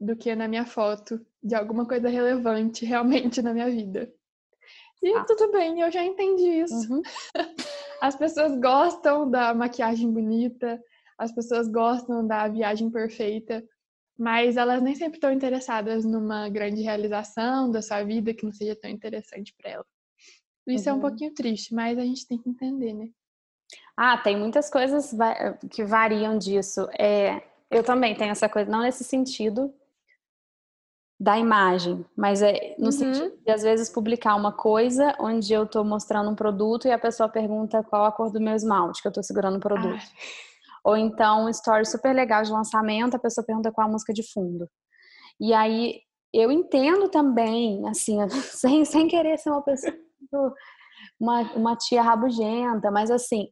do 0.00 0.16
que 0.16 0.34
na 0.34 0.48
minha 0.48 0.66
foto 0.66 1.24
de 1.42 1.54
alguma 1.54 1.86
coisa 1.86 2.08
relevante 2.08 2.84
realmente 2.86 3.42
na 3.42 3.52
minha 3.52 3.70
vida. 3.70 4.12
E 5.02 5.12
ah. 5.12 5.24
tudo 5.24 5.52
bem, 5.52 5.80
eu 5.80 5.90
já 5.90 6.02
entendi 6.02 6.60
isso. 6.60 6.92
Uhum. 6.92 7.02
As 8.00 8.16
pessoas 8.16 8.58
gostam 8.58 9.30
da 9.30 9.54
maquiagem 9.54 10.10
bonita, 10.12 10.82
as 11.16 11.32
pessoas 11.32 11.68
gostam 11.68 12.26
da 12.26 12.48
viagem 12.48 12.90
perfeita, 12.90 13.64
mas 14.18 14.56
elas 14.56 14.82
nem 14.82 14.94
sempre 14.94 15.16
estão 15.16 15.32
interessadas 15.32 16.04
numa 16.04 16.48
grande 16.48 16.82
realização 16.82 17.70
da 17.70 17.80
sua 17.80 18.02
vida 18.02 18.34
que 18.34 18.44
não 18.44 18.52
seja 18.52 18.76
tão 18.76 18.90
interessante 18.90 19.54
para 19.56 19.70
ela. 19.70 19.86
Isso 20.66 20.84
uhum. 20.84 20.90
é 20.90 20.92
um 20.92 20.96
uhum. 20.96 21.08
pouquinho 21.08 21.34
triste, 21.34 21.72
mas 21.72 21.96
a 21.96 22.02
gente 22.02 22.26
tem 22.26 22.36
que 22.36 22.50
entender, 22.50 22.92
né? 22.92 23.08
Ah, 23.96 24.18
tem 24.18 24.36
muitas 24.36 24.68
coisas 24.68 25.14
que 25.70 25.84
variam 25.84 26.36
disso. 26.36 26.88
É, 26.98 27.42
eu 27.70 27.82
também 27.82 28.14
tenho 28.14 28.32
essa 28.32 28.48
coisa, 28.48 28.70
não 28.70 28.80
nesse 28.80 29.04
sentido 29.04 29.72
da 31.18 31.38
imagem, 31.38 32.04
mas 32.16 32.42
é 32.42 32.74
no 32.78 32.86
uhum. 32.86 32.92
sentido 32.92 33.38
de 33.44 33.50
às 33.50 33.62
vezes 33.62 33.88
publicar 33.88 34.34
uma 34.34 34.52
coisa 34.52 35.14
onde 35.20 35.52
eu 35.52 35.64
estou 35.64 35.84
mostrando 35.84 36.28
um 36.28 36.34
produto 36.34 36.86
e 36.86 36.92
a 36.92 36.98
pessoa 36.98 37.28
pergunta 37.28 37.82
qual 37.84 38.04
a 38.04 38.12
cor 38.12 38.30
do 38.30 38.40
meu 38.40 38.54
esmalte 38.54 39.00
que 39.00 39.08
eu 39.08 39.10
estou 39.10 39.22
segurando 39.22 39.56
o 39.56 39.60
produto. 39.60 40.02
Ou 40.84 40.96
então 40.96 41.46
um 41.46 41.48
story 41.48 41.86
super 41.86 42.14
legal 42.14 42.42
de 42.42 42.52
lançamento, 42.52 43.14
a 43.14 43.18
pessoa 43.18 43.44
pergunta 43.44 43.72
qual 43.72 43.88
a 43.88 43.90
música 43.90 44.12
de 44.12 44.22
fundo. 44.32 44.68
E 45.40 45.54
aí 45.54 46.00
eu 46.32 46.50
entendo 46.50 47.08
também, 47.08 47.88
assim, 47.88 48.18
sem, 48.50 48.84
sem 48.84 49.08
querer 49.08 49.38
ser 49.38 49.50
uma 49.50 49.62
pessoa, 49.62 49.94
uma, 51.18 51.42
uma 51.54 51.76
tia 51.76 52.02
rabugenta, 52.02 52.90
mas 52.90 53.10
assim, 53.10 53.48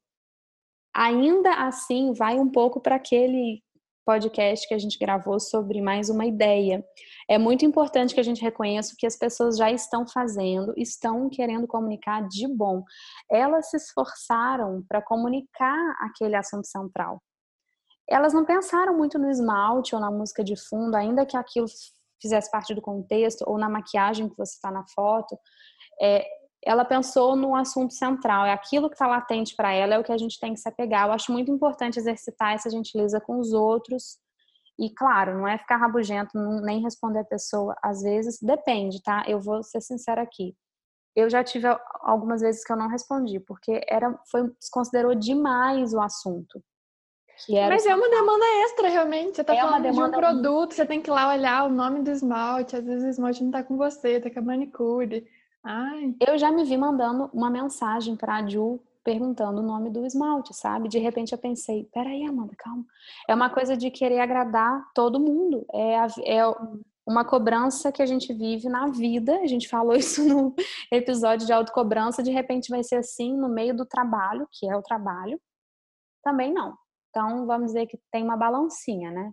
ainda 0.95 1.67
assim 1.67 2.13
vai 2.13 2.39
um 2.39 2.51
pouco 2.51 2.81
para 2.81 2.97
aquele 2.97 3.63
podcast 4.05 4.67
que 4.67 4.75
a 4.75 4.79
gente 4.79 4.99
gravou 4.99 5.39
sobre 5.39 5.81
mais 5.81 6.09
uma 6.09 6.27
ideia. 6.27 6.85
É 7.29 7.39
muito 7.39 7.65
importante 7.65 8.15
que 8.15 8.21
a 8.21 8.25
gente 8.25 8.43
reconheça 8.43 8.95
o 8.95 8.97
que 8.97 9.07
as 9.07 9.17
pessoas 9.17 9.57
já 9.57 9.71
estão 9.71 10.07
fazendo, 10.07 10.73
estão 10.77 11.29
querendo 11.29 11.67
comunicar 11.67 12.27
de 12.29 12.47
bom. 12.49 12.83
Elas 13.31 13.71
se 13.71 13.77
esforçaram 13.77 14.83
para 14.89 15.03
comunicar 15.03 15.97
aquele 16.01 16.37
assunto 16.37 16.67
central. 16.67 17.23
Elas 18.09 18.33
não 18.33 18.45
pensaram 18.45 18.97
muito 18.97 19.19
no 19.19 19.31
esmalte 19.31 19.95
ou 19.95 20.01
na 20.01 20.11
música 20.11 20.43
de 20.43 20.57
fundo, 20.57 20.97
ainda 20.97 21.25
que 21.25 21.37
aquilo 21.37 21.67
fizesse 22.21 22.51
parte 22.51 22.75
do 22.75 22.83
contexto, 22.83 23.45
ou 23.47 23.59
na 23.59 23.69
maquiagem 23.69 24.29
que 24.29 24.37
você 24.37 24.55
está 24.55 24.71
na 24.71 24.85
foto. 24.95 25.37
É, 26.01 26.25
ela 26.65 26.85
pensou 26.85 27.35
no 27.35 27.57
assunto 27.57 27.93
central, 27.93 28.47
é 28.47 28.53
aquilo 28.53 28.89
que 28.89 28.95
está 28.95 29.07
latente 29.07 29.55
para 29.57 29.73
ela, 29.73 29.95
é 29.95 29.99
o 29.99 30.05
que 30.05 30.13
a 30.13 30.19
gente 30.19 30.39
tem 30.39 30.55
que 30.55 30.61
se 30.61 30.69
apegar. 30.69 31.07
Eu 31.07 31.13
acho 31.13 31.33
muito 31.33 31.51
importante 31.51 31.99
exercitar 31.99 32.55
essa 32.55 32.71
gentileza 32.71 33.21
com 33.21 33.39
os 33.39 33.53
outros. 33.53 34.19
E 34.79 34.89
claro, 34.91 35.37
não 35.39 35.49
é 35.49 35.59
ficar 35.59 35.77
rabugento, 35.77 36.39
nem 36.63 36.81
responder 36.81 37.21
a 37.21 37.25
pessoa. 37.25 37.77
Às 37.83 38.03
vezes 38.03 38.39
depende, 38.41 39.03
tá? 39.03 39.25
Eu 39.27 39.41
vou 39.41 39.63
ser 39.63 39.81
sincera 39.81 40.23
aqui. 40.23 40.55
eu 41.15 41.29
já 41.29 41.45
tive 41.45 41.67
algumas 42.01 42.41
vezes 42.41 42.65
que 42.65 42.73
eu 42.73 42.77
não 42.77 42.89
respondi, 42.89 43.39
porque 43.41 43.83
era, 43.87 44.19
foi, 44.31 44.49
desconsiderou 44.59 45.15
demais 45.15 45.93
o 45.93 46.01
assunto. 46.01 46.63
Mas 47.69 47.85
é 47.85 47.95
uma 47.95 48.09
demanda 48.09 48.45
extra, 48.65 48.89
realmente. 48.89 49.37
Você 49.37 49.45
tá 49.45 49.55
é 49.55 49.61
falando 49.61 49.91
de 49.91 50.01
um 50.01 50.11
produto, 50.11 50.75
você 50.75 50.87
tem 50.87 51.03
que 51.03 51.11
ir 51.11 51.13
lá 51.13 51.29
olhar 51.33 51.65
o 51.65 51.69
nome 51.69 52.03
do 52.03 52.11
esmalte, 52.11 52.77
às 52.77 52.85
vezes 52.85 53.05
o 53.05 53.09
esmalte 53.09 53.43
não 53.43 53.51
tá 53.51 53.63
com 53.65 53.77
você, 53.77 54.21
tá 54.21 54.31
com 54.31 54.39
a 54.39 54.43
manicure. 54.43 55.27
Ai. 55.65 56.15
Eu 56.27 56.37
já 56.39 56.51
me 56.51 56.65
vi 56.65 56.77
mandando 56.77 57.31
uma 57.33 57.51
mensagem 57.51 58.17
pra 58.17 58.47
Ju 58.47 58.81
perguntando 59.05 59.61
o 59.61 59.65
nome 59.65 59.91
do 59.91 60.07
esmalte, 60.07 60.55
sabe? 60.55 60.89
De 60.89 60.99
repente 60.99 61.33
eu 61.33 61.39
pensei, 61.39 61.89
peraí, 61.93 62.25
Amanda, 62.25 62.55
calma. 62.57 62.85
É 63.29 63.35
uma 63.35 63.51
coisa 63.51 63.77
de 63.77 63.91
querer 63.91 64.21
agradar 64.21 64.85
todo 64.95 65.21
mundo. 65.21 65.67
É, 65.73 65.97
é 66.25 66.43
uma 67.07 67.25
cobrança 67.25 67.91
que 67.91 68.03
a 68.03 68.07
gente 68.07 68.33
vive 68.33 68.69
na 68.69 68.87
vida. 68.89 69.39
A 69.41 69.47
gente 69.47 69.69
falou 69.69 69.95
isso 69.97 70.27
no 70.27 70.55
episódio 70.91 71.47
de 71.47 71.53
autocobrança. 71.53 72.23
De 72.23 72.31
repente 72.31 72.71
vai 72.71 72.83
ser 72.83 72.97
assim 72.97 73.37
no 73.37 73.49
meio 73.49 73.77
do 73.77 73.85
trabalho, 73.85 74.49
que 74.53 74.69
é 74.69 74.77
o 74.77 74.83
trabalho. 74.83 75.41
Também 76.23 76.53
não. 76.53 76.77
Então, 77.11 77.47
vamos 77.47 77.67
dizer 77.67 77.87
que 77.87 77.99
tem 78.11 78.23
uma 78.23 78.37
balancinha, 78.37 79.11
né? 79.11 79.33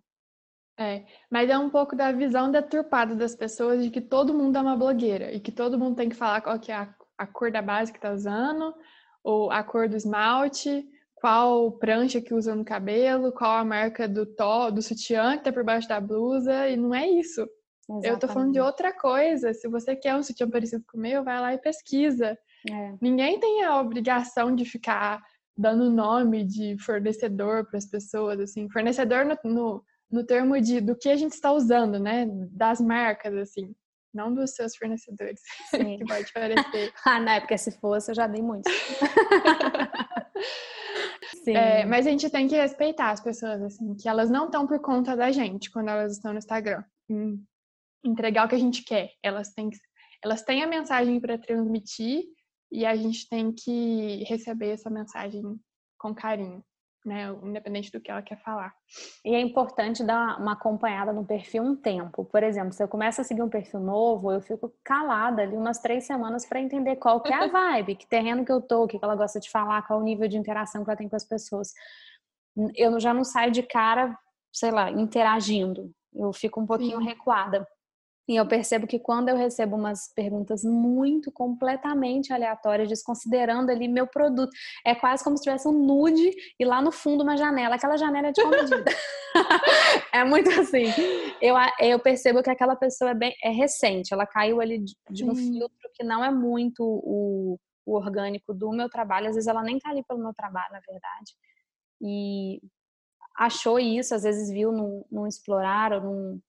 É, 0.80 1.04
mas 1.30 1.50
é 1.50 1.58
um 1.58 1.70
pouco 1.70 1.94
da 1.94 2.10
visão 2.10 2.50
deturpada 2.50 3.14
das 3.14 3.36
pessoas 3.36 3.84
de 3.84 3.90
que 3.90 4.00
todo 4.00 4.34
mundo 4.34 4.58
é 4.58 4.62
uma 4.62 4.78
blogueira 4.78 5.30
e 5.34 5.40
que 5.42 5.52
todo 5.52 5.78
mundo 5.78 5.98
tem 5.98 6.08
que 6.08 6.16
falar 6.16 6.40
qual 6.40 6.58
que 6.58 6.72
é 6.72 6.76
a, 6.76 6.96
a 7.18 7.28
cor 7.28 7.52
da 7.52 7.62
base 7.62 7.92
que 7.92 8.00
tá 8.00 8.14
usando, 8.14 8.74
ou 9.22 9.52
a 9.52 9.62
cor 9.62 9.90
do 9.90 9.98
esmalte, 9.98 10.88
qual 11.16 11.74
prancha 11.74 12.22
que 12.22 12.34
usa 12.34 12.56
no 12.56 12.64
cabelo, 12.64 13.34
qual 13.34 13.58
a 13.58 13.66
marca 13.66 14.08
do 14.08 14.26
tó, 14.26 14.72
do 14.72 14.82
sutiã 14.82 15.38
que 15.38 15.44
tá 15.44 15.52
por 15.52 15.66
baixo 15.66 15.90
da 15.90 16.00
blusa, 16.00 16.70
e 16.70 16.78
não 16.78 16.96
é 16.96 17.10
isso. 17.10 17.42
Exatamente. 17.42 18.08
Eu 18.08 18.20
tô 18.20 18.28
falando 18.30 18.54
de 18.54 18.62
outra 18.62 18.94
coisa. 18.94 19.54
Se 19.54 19.68
você 19.68 19.98
quer 19.98 20.16
um 20.16 20.24
sutiã 20.24 20.50
parecido 20.50 20.86
com 20.90 20.98
o 20.98 21.02
meu, 21.02 21.26
vai 21.26 21.42
lá 21.42 21.54
e 21.54 21.58
pesquisa. 21.58 22.38
É. 22.72 22.94
Ninguém 23.02 23.38
tem 23.38 23.66
a 23.66 23.82
obrigação 23.82 24.56
de 24.56 24.64
ficar 24.64 25.22
dando 25.58 25.90
nome 25.90 26.46
de 26.46 26.78
fornecedor 26.78 27.66
para 27.66 27.78
as 27.78 27.86
pessoas, 27.86 28.40
assim, 28.40 28.70
fornecedor 28.70 29.26
no, 29.26 29.38
no, 29.44 29.84
no, 30.12 30.26
termo 30.26 30.60
de 30.60 30.82
do 30.82 30.95
que 30.95 31.10
a 31.10 31.16
gente 31.16 31.34
está 31.34 31.51
usando, 31.51 31.99
né? 31.99 32.26
Das 32.51 32.80
marcas, 32.80 33.36
assim, 33.36 33.74
não 34.14 34.34
dos 34.34 34.51
seus 34.51 34.76
fornecedores, 34.76 35.41
que 35.72 36.05
pode 36.05 36.32
parecer. 36.34 36.93
ah, 37.05 37.20
não, 37.20 37.32
é 37.32 37.39
porque 37.39 37.57
se 37.57 37.72
fosse 37.80 38.12
eu 38.12 38.16
já 38.16 38.28
dei 38.28 38.41
muito. 38.41 38.70
É, 41.47 41.86
mas 41.86 42.05
a 42.05 42.12
gente 42.12 42.30
tem 42.30 42.47
que 42.47 42.55
respeitar 42.55 43.12
as 43.12 43.22
pessoas, 43.22 43.62
assim, 43.62 43.95
que 43.95 44.07
elas 44.07 44.30
não 44.30 44.45
estão 44.45 44.68
por 44.68 44.80
conta 44.80 45.16
da 45.16 45.32
gente 45.32 45.72
quando 45.72 45.89
elas 45.89 46.14
estão 46.14 46.32
no 46.32 46.38
Instagram. 46.38 46.84
Entregar 48.03 48.45
o 48.45 48.49
que 48.49 48.55
a 48.55 48.60
gente 48.60 48.84
quer. 48.84 49.12
Elas 49.24 49.51
têm, 49.53 49.70
elas 50.24 50.43
têm 50.43 50.64
a 50.64 50.68
mensagem 50.68 51.20
para 51.20 51.38
transmitir 51.38 52.24
e 52.72 52.86
a 52.86 52.95
gente 52.95 53.28
tem 53.28 53.51
que 53.51 54.24
receber 54.26 54.70
essa 54.70 54.89
mensagem 54.89 55.41
com 55.97 56.14
carinho, 56.14 56.64
né? 57.10 57.36
Independente 57.43 57.91
do 57.91 57.99
que 57.99 58.10
ela 58.10 58.22
quer 58.22 58.38
falar. 58.38 58.74
E 59.26 59.34
é 59.34 59.41
importante 59.41 60.03
dar 60.03 60.39
uma 60.39 60.53
acompanhada 60.53 61.12
no 61.12 61.26
perfil 61.26 61.64
um 61.64 61.76
tempo. 61.76 62.24
Por 62.24 62.43
exemplo, 62.43 62.72
se 62.72 62.84
eu 62.84 62.88
começo 62.88 63.20
a 63.20 63.24
seguir 63.24 63.41
um 63.41 63.49
perfil 63.49 63.80
novo, 63.80 64.32
eu 64.32 64.39
fico 64.39 64.72
calada 64.84 65.41
ali 65.41 65.57
umas 65.57 65.80
três 65.80 66.05
semanas 66.05 66.45
para 66.45 66.62
entender 66.62 66.95
qual 66.97 67.20
que 67.22 67.34
é 67.34 67.36
a 67.36 67.47
vibe, 67.49 67.95
que 67.95 68.07
terreno 68.07 68.45
que 68.45 68.51
eu 68.51 68.62
tô, 68.62 68.84
o 68.84 68.88
que 68.88 68.99
ela 69.01 69.16
gosta 69.16 69.39
de 69.39 69.49
falar, 69.49 69.86
qual 69.88 69.99
o 69.99 70.03
nível 70.03 70.28
de 70.28 70.38
interação 70.38 70.84
que 70.84 70.89
ela 70.89 70.97
tem 70.97 71.10
com 71.10 71.16
as 71.16 71.26
pessoas. 71.26 71.74
Eu 72.76 72.99
já 72.99 73.14
não 73.14 73.24
saio 73.24 73.51
de 73.51 73.64
cara, 73.64 74.18
sei 74.53 74.72
lá, 74.72 74.91
interagindo. 74.91 75.91
Eu 76.14 76.32
fico 76.32 76.62
um 76.62 76.66
pouquinho 76.66 76.99
Sim. 76.99 77.05
recuada. 77.05 77.68
E 78.30 78.36
eu 78.36 78.48
percebo 78.48 78.86
que 78.86 79.00
quando 79.00 79.30
eu 79.30 79.36
recebo 79.36 79.76
umas 79.76 80.14
perguntas 80.14 80.64
muito 80.64 81.32
completamente 81.32 82.32
aleatórias, 82.32 82.88
desconsiderando 82.88 83.72
ali 83.72 83.88
meu 83.88 84.06
produto, 84.06 84.52
é 84.86 84.94
quase 84.94 85.24
como 85.24 85.36
se 85.36 85.46
tivesse 85.46 85.68
um 85.68 85.72
nude 85.72 86.32
e 86.60 86.64
lá 86.64 86.80
no 86.80 86.92
fundo 86.92 87.24
uma 87.24 87.36
janela, 87.36 87.74
aquela 87.74 87.98
janela 87.98 88.28
é 88.28 88.32
de 88.32 88.46
medida. 88.46 88.92
é 90.14 90.24
muito 90.24 90.48
assim. 90.52 90.86
Eu, 91.42 91.56
eu 91.80 92.00
percebo 92.00 92.44
que 92.44 92.52
aquela 92.52 92.76
pessoa 92.76 93.10
é 93.10 93.16
bem 93.16 93.34
é 93.44 93.50
recente, 93.50 94.14
ela 94.14 94.28
caiu 94.28 94.62
ali 94.62 94.78
de, 94.78 94.96
de 95.10 95.26
um 95.26 95.34
filtro 95.34 95.90
que 95.96 96.04
não 96.04 96.24
é 96.24 96.30
muito 96.30 96.84
o, 96.84 97.58
o 97.84 97.96
orgânico 97.96 98.54
do 98.54 98.70
meu 98.70 98.90
trabalho, 98.90 99.30
às 99.30 99.34
vezes 99.34 99.48
ela 99.48 99.64
nem 99.64 99.80
tá 99.80 99.90
ali 99.90 100.04
pelo 100.04 100.20
meu 100.20 100.36
trabalho, 100.36 100.72
na 100.72 100.82
verdade. 100.82 101.34
E 102.00 102.62
achou 103.36 103.80
isso, 103.80 104.14
às 104.14 104.22
vezes 104.22 104.52
viu 104.52 104.72
num, 104.72 105.04
num 105.12 105.26
explorar 105.26 105.94
ou 105.94 106.02
num, 106.02 106.42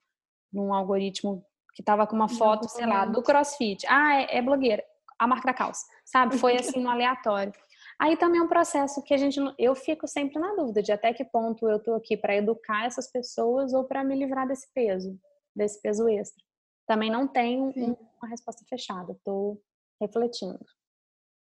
num 0.53 0.75
algoritmo 0.75 1.43
que 1.81 1.85
tava 1.85 2.07
com 2.07 2.15
uma 2.15 2.29
foto, 2.29 2.69
sei 2.69 2.85
lá, 2.85 3.07
do 3.07 3.23
crossfit. 3.23 3.87
Ah, 3.89 4.21
é, 4.21 4.37
é 4.37 4.43
blogueira. 4.43 4.85
A 5.19 5.27
marca 5.27 5.47
da 5.47 5.55
calça, 5.55 5.87
sabe? 6.05 6.37
Foi 6.37 6.57
assim 6.57 6.81
no 6.81 6.91
aleatório. 6.91 7.53
Aí 7.99 8.17
também 8.17 8.41
é 8.41 8.43
um 8.43 8.49
processo 8.49 9.03
que 9.03 9.13
a 9.13 9.17
gente 9.17 9.39
eu 9.59 9.75
fico 9.75 10.07
sempre 10.07 10.39
na 10.39 10.55
dúvida 10.55 10.83
de 10.83 10.93
até 10.93 11.13
que 11.13 11.25
ponto 11.25 11.69
eu 11.69 11.79
tô 11.79 11.95
aqui 11.95 12.17
para 12.17 12.37
educar 12.37 12.87
essas 12.87 13.11
pessoas 13.11 13.73
ou 13.73 13.85
para 13.85 14.05
me 14.05 14.15
livrar 14.15 14.47
desse 14.47 14.73
peso, 14.73 15.19
desse 15.55 15.81
peso 15.81 16.09
extra. 16.09 16.43
Também 16.87 17.11
não 17.11 17.27
tenho 17.27 17.73
Sim. 17.73 17.97
uma 18.21 18.29
resposta 18.29 18.65
fechada, 18.69 19.17
tô 19.25 19.61
refletindo. 20.01 20.65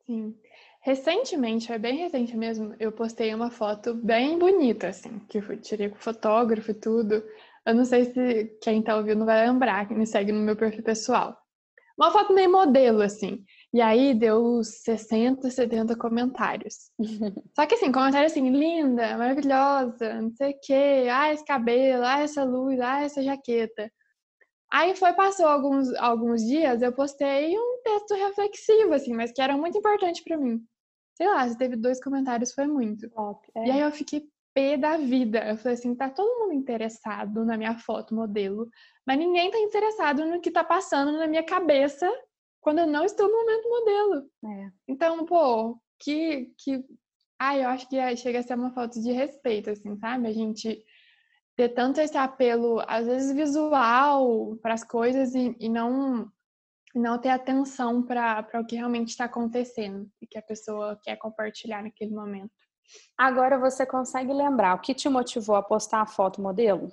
Sim. 0.07 0.37
Recentemente, 0.81 1.69
foi 1.69 1.79
bem 1.79 1.97
recente 1.97 2.37
mesmo, 2.37 2.75
eu 2.81 2.91
postei 2.91 3.33
uma 3.35 3.51
foto 3.51 3.95
bem 3.95 4.39
bonita, 4.39 4.89
assim, 4.89 5.21
que 5.29 5.39
eu 5.39 5.61
tirei 5.61 5.89
com 5.89 5.97
fotógrafo 5.97 6.71
e 6.71 6.75
tudo. 6.75 7.23
Eu 7.67 7.75
não 7.75 7.85
sei 7.85 8.07
se 8.07 8.59
quem 8.63 8.83
tá 8.83 8.97
ouvindo 8.97 9.25
vai 9.25 9.47
lembrar, 9.47 9.87
que 9.87 9.95
me 9.95 10.07
segue 10.07 10.33
no 10.33 10.41
meu 10.41 10.57
perfil 10.57 10.83
pessoal. 10.83 11.37
Uma 11.99 12.11
foto 12.11 12.33
meio 12.33 12.51
modelo, 12.51 13.03
assim. 13.03 13.45
E 13.75 13.81
aí 13.81 14.15
deu 14.15 14.65
60, 14.65 15.51
70 15.51 15.95
comentários. 15.97 16.91
Só 17.55 17.67
que 17.67 17.75
assim, 17.75 17.93
comentário 17.93 18.27
assim, 18.27 18.49
linda, 18.49 19.19
maravilhosa, 19.19 20.21
não 20.23 20.33
sei 20.33 20.53
o 20.53 20.61
quê, 20.63 21.09
ah, 21.13 21.33
esse 21.33 21.45
cabelo, 21.45 22.05
ah, 22.05 22.21
essa 22.21 22.43
luz, 22.43 22.81
ah, 22.81 23.03
essa 23.03 23.23
jaqueta. 23.23 23.93
Aí 24.73 24.97
foi, 24.97 25.13
passou 25.13 25.47
alguns, 25.47 25.93
alguns 25.97 26.43
dias, 26.43 26.81
eu 26.81 26.93
postei 26.93 27.57
um 27.59 27.83
texto 27.85 28.15
reflexivo, 28.15 28.95
assim, 28.95 29.13
mas 29.13 29.31
que 29.33 29.43
era 29.43 29.57
muito 29.57 29.77
importante 29.77 30.23
para 30.25 30.37
mim. 30.37 30.65
Sei 31.17 31.29
lá, 31.29 31.47
se 31.49 31.59
teve 31.59 31.77
dois 31.77 32.03
comentários, 32.03 32.53
foi 32.53 32.67
muito. 32.67 33.11
Top, 33.11 33.47
é. 33.55 33.67
E 33.67 33.71
aí 33.73 33.81
eu 33.81 33.91
fiquei 33.93 34.27
pé 34.55 34.77
da 34.77 34.97
vida. 34.97 35.49
Eu 35.49 35.57
falei 35.57 35.75
assim, 35.75 35.95
tá 35.95 36.09
todo 36.09 36.41
mundo 36.41 36.55
interessado 36.55 37.45
na 37.45 37.57
minha 37.57 37.79
foto 37.79 38.15
modelo, 38.15 38.69
mas 39.07 39.19
ninguém 39.19 39.51
tá 39.51 39.59
interessado 39.59 40.25
no 40.25 40.41
que 40.41 40.51
tá 40.51 40.65
passando 40.65 41.13
na 41.13 41.27
minha 41.27 41.45
cabeça 41.45 42.11
quando 42.61 42.81
eu 42.81 42.87
não 42.87 43.05
estou 43.05 43.27
no 43.29 43.37
momento 43.37 43.69
modelo. 43.69 44.31
É. 44.45 44.71
Então, 44.89 45.25
pô, 45.25 45.79
que 45.99 46.53
que 46.59 46.85
ah, 47.39 47.57
eu 47.57 47.69
acho 47.71 47.89
que 47.89 48.17
chega 48.17 48.41
a 48.41 48.43
ser 48.43 48.55
uma 48.55 48.71
falta 48.71 49.01
de 49.01 49.13
respeito 49.13 49.71
assim, 49.71 49.97
sabe? 49.97 50.29
A 50.29 50.33
gente 50.33 50.85
ter 51.57 51.71
tanto 51.71 52.01
esse 52.01 52.17
apelo, 52.17 52.83
às 52.87 53.07
vezes 53.07 53.35
visual 53.35 54.57
para 54.63 54.75
as 54.75 54.85
coisas 54.85 55.35
e, 55.35 55.57
e 55.59 55.69
não 55.69 56.31
não 56.95 57.21
ter 57.21 57.29
atenção 57.29 58.03
para 58.03 58.49
o 58.55 58.67
que 58.67 58.75
realmente 58.75 59.11
está 59.11 59.27
acontecendo 59.27 60.11
e 60.21 60.27
que 60.27 60.37
a 60.37 60.43
pessoa 60.43 60.99
quer 61.03 61.17
compartilhar 61.17 61.83
naquele 61.85 62.13
momento. 62.13 62.51
Agora 63.17 63.59
você 63.59 63.85
consegue 63.85 64.33
lembrar 64.33 64.75
o 64.75 64.81
que 64.81 64.95
te 64.95 65.09
motivou 65.09 65.57
a 65.57 65.63
postar 65.63 66.01
a 66.01 66.07
foto 66.07 66.41
modelo? 66.41 66.93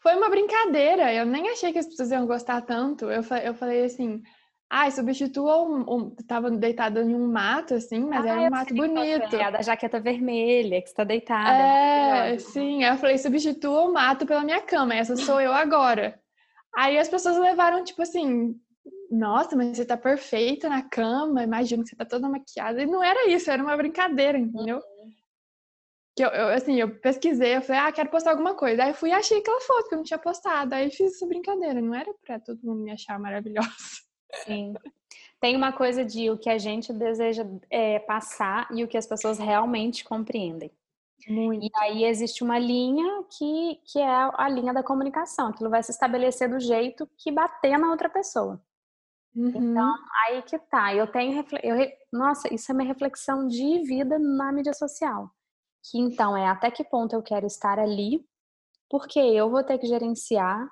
Foi 0.00 0.14
uma 0.14 0.30
brincadeira, 0.30 1.12
eu 1.12 1.26
nem 1.26 1.50
achei 1.50 1.72
que 1.72 1.78
as 1.78 1.86
pessoas 1.86 2.10
iam 2.10 2.26
gostar 2.26 2.62
tanto. 2.62 3.06
Eu, 3.10 3.22
eu 3.44 3.54
falei 3.54 3.84
assim, 3.84 4.22
ah, 4.68 4.90
substitua 4.90 5.62
um, 5.62 5.80
um. 5.88 6.10
Tava 6.26 6.50
deitada 6.50 7.00
em 7.02 7.14
um 7.14 7.30
mato, 7.30 7.74
assim, 7.74 8.00
mas 8.00 8.24
ah, 8.24 8.28
era 8.28 8.40
um 8.40 8.50
mato 8.50 8.74
bonito. 8.74 9.36
É 9.36 9.44
a 9.44 9.50
da 9.50 9.62
jaqueta 9.62 10.00
vermelha, 10.00 10.82
que 10.82 10.88
está 10.88 11.04
deitada. 11.04 11.62
É, 11.62 12.38
sim. 12.38 12.82
Aí 12.82 12.92
eu 12.92 12.98
falei, 12.98 13.16
substitua 13.18 13.82
o 13.82 13.92
mato 13.92 14.26
pela 14.26 14.42
minha 14.42 14.60
cama, 14.60 14.94
essa 14.94 15.14
sou 15.16 15.40
eu 15.40 15.52
agora. 15.52 16.20
Aí 16.74 16.98
as 16.98 17.08
pessoas 17.08 17.38
levaram, 17.38 17.84
tipo 17.84 18.02
assim, 18.02 18.58
nossa, 19.10 19.54
mas 19.56 19.76
você 19.76 19.84
tá 19.84 19.96
perfeita 19.96 20.68
na 20.68 20.82
cama, 20.82 21.42
imagino 21.42 21.82
que 21.82 21.90
você 21.90 21.96
tá 21.96 22.04
toda 22.04 22.28
maquiada. 22.28 22.82
E 22.82 22.86
não 22.86 23.02
era 23.02 23.28
isso, 23.28 23.50
era 23.50 23.62
uma 23.62 23.76
brincadeira, 23.76 24.38
entendeu? 24.38 24.76
Uhum. 24.76 25.10
Que 26.16 26.24
eu, 26.24 26.28
eu, 26.30 26.48
assim, 26.48 26.80
eu 26.80 26.98
pesquisei, 26.98 27.56
eu 27.56 27.62
falei, 27.62 27.82
ah, 27.82 27.92
quero 27.92 28.08
postar 28.08 28.30
alguma 28.30 28.54
coisa. 28.54 28.84
Aí 28.84 28.94
fui 28.94 29.10
e 29.10 29.12
achei 29.12 29.38
aquela 29.38 29.60
foto 29.60 29.88
que 29.88 29.94
eu 29.94 29.98
não 29.98 30.04
tinha 30.04 30.18
postado. 30.18 30.74
Aí 30.74 30.90
fiz 30.90 31.14
essa 31.14 31.26
brincadeira, 31.26 31.80
não 31.80 31.94
era 31.94 32.12
pra 32.24 32.40
todo 32.40 32.58
mundo 32.62 32.82
me 32.82 32.90
achar 32.90 33.18
maravilhosa. 33.18 33.68
Sim. 34.44 34.72
Tem 35.40 35.54
uma 35.54 35.72
coisa 35.72 36.04
de 36.04 36.30
o 36.30 36.38
que 36.38 36.48
a 36.48 36.56
gente 36.56 36.92
deseja 36.92 37.46
é, 37.70 37.98
passar 37.98 38.66
e 38.72 38.82
o 38.82 38.88
que 38.88 38.96
as 38.96 39.06
pessoas 39.06 39.38
realmente 39.38 40.04
compreendem. 40.04 40.70
Muito. 41.28 41.66
E 41.66 41.70
aí 41.80 42.04
existe 42.04 42.42
uma 42.42 42.58
linha 42.58 43.24
que, 43.36 43.80
que 43.84 43.98
é 43.98 44.30
a 44.34 44.48
linha 44.48 44.72
da 44.72 44.82
comunicação. 44.82 45.48
Aquilo 45.48 45.70
vai 45.70 45.82
se 45.82 45.90
estabelecer 45.90 46.48
do 46.48 46.58
jeito 46.60 47.08
que 47.18 47.30
bater 47.30 47.78
na 47.78 47.90
outra 47.90 48.08
pessoa. 48.08 48.60
Então, 49.36 49.60
uhum. 49.60 49.70
Então, 49.70 49.94
aí 50.26 50.42
que 50.42 50.58
tá. 50.58 50.94
Eu 50.94 51.06
tenho. 51.06 51.44
Eu, 51.62 51.76
nossa, 52.10 52.52
isso 52.52 52.72
é 52.72 52.74
minha 52.74 52.88
reflexão 52.88 53.46
de 53.46 53.82
vida 53.82 54.18
na 54.18 54.50
mídia 54.50 54.72
social. 54.72 55.30
Que 55.84 55.98
então 55.98 56.36
é 56.36 56.48
até 56.48 56.70
que 56.70 56.82
ponto 56.82 57.14
eu 57.14 57.22
quero 57.22 57.46
estar 57.46 57.78
ali, 57.78 58.26
porque 58.88 59.20
eu 59.20 59.50
vou 59.50 59.62
ter 59.62 59.78
que 59.78 59.86
gerenciar 59.86 60.66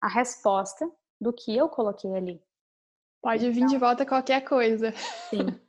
a 0.00 0.08
resposta 0.08 0.90
do 1.20 1.32
que 1.32 1.56
eu 1.56 1.68
coloquei 1.68 2.12
ali. 2.14 2.42
Pode 3.22 3.50
vir 3.50 3.58
então, 3.58 3.68
de 3.68 3.78
volta 3.78 4.04
qualquer 4.04 4.42
coisa. 4.42 4.92
Sim. 5.30 5.46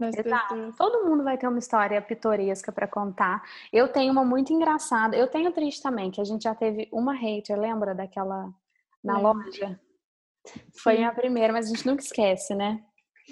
Exato. 0.00 0.72
Todo 0.76 1.04
mundo 1.04 1.24
vai 1.24 1.36
ter 1.36 1.48
uma 1.48 1.58
história 1.58 2.00
pitoresca 2.00 2.70
para 2.70 2.86
contar. 2.86 3.42
Eu 3.72 3.88
tenho 3.88 4.12
uma 4.12 4.24
muito 4.24 4.52
engraçada. 4.52 5.16
Eu 5.16 5.26
tenho 5.26 5.52
triste 5.52 5.82
também, 5.82 6.10
que 6.10 6.20
a 6.20 6.24
gente 6.24 6.44
já 6.44 6.54
teve 6.54 6.88
uma 6.92 7.12
hater, 7.12 7.58
lembra 7.58 7.94
daquela 7.94 8.54
na 9.02 9.18
loja? 9.18 9.80
Foi 10.82 11.02
a 11.02 11.12
primeira, 11.12 11.52
mas 11.52 11.66
a 11.66 11.68
gente 11.68 11.86
nunca 11.86 12.02
esquece, 12.02 12.54
né? 12.54 12.82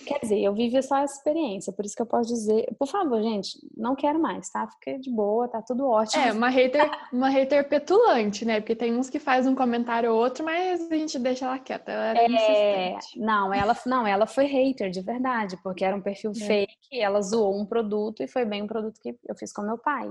Quer 0.05 0.19
dizer, 0.21 0.41
eu 0.41 0.53
vivi 0.53 0.81
só 0.83 0.99
essa 0.99 1.15
experiência, 1.15 1.73
por 1.73 1.85
isso 1.85 1.97
que 1.97 2.03
eu 2.03 2.07
posso 2.07 2.29
dizer, 2.29 2.67
por 2.79 2.87
favor, 2.87 3.21
gente, 3.23 3.59
não 3.75 3.97
quero 3.97 4.21
mais, 4.21 4.51
tá? 4.51 4.69
Fica 4.69 4.99
de 4.99 5.11
boa, 5.11 5.49
tá 5.49 5.63
tudo 5.63 5.89
ótimo. 5.89 6.23
É, 6.23 6.33
uma 6.33 6.51
hater, 6.51 6.91
uma 7.11 7.31
hater 7.31 7.67
petulante, 7.67 8.45
né? 8.45 8.61
Porque 8.61 8.77
tem 8.77 8.95
uns 8.95 9.09
que 9.09 9.19
faz 9.19 9.47
um 9.47 9.55
comentário 9.55 10.13
ou 10.13 10.19
outro, 10.19 10.45
mas 10.45 10.91
a 10.91 10.95
gente 10.95 11.19
deixa 11.19 11.47
ela 11.47 11.59
quieta, 11.59 11.91
ela 11.91 12.05
era 12.05 12.21
é... 12.21 12.27
insistente. 12.27 13.19
Não, 13.19 13.55
ela 13.55 13.75
não, 13.87 14.07
ela 14.07 14.27
foi 14.27 14.45
hater 14.45 14.91
de 14.91 15.01
verdade, 15.01 15.57
porque 15.63 15.85
era 15.85 15.97
um 15.97 16.03
perfil 16.03 16.33
é. 16.33 16.47
fake, 16.47 17.01
ela 17.01 17.23
zoou 17.23 17.59
um 17.59 17.65
produto 17.65 18.23
e 18.23 18.29
foi 18.29 18.45
bem 18.45 18.63
um 18.63 18.67
produto 18.67 19.01
que 19.01 19.17
eu 19.27 19.35
fiz 19.35 19.51
com 19.51 19.63
meu 19.63 19.79
pai. 19.79 20.11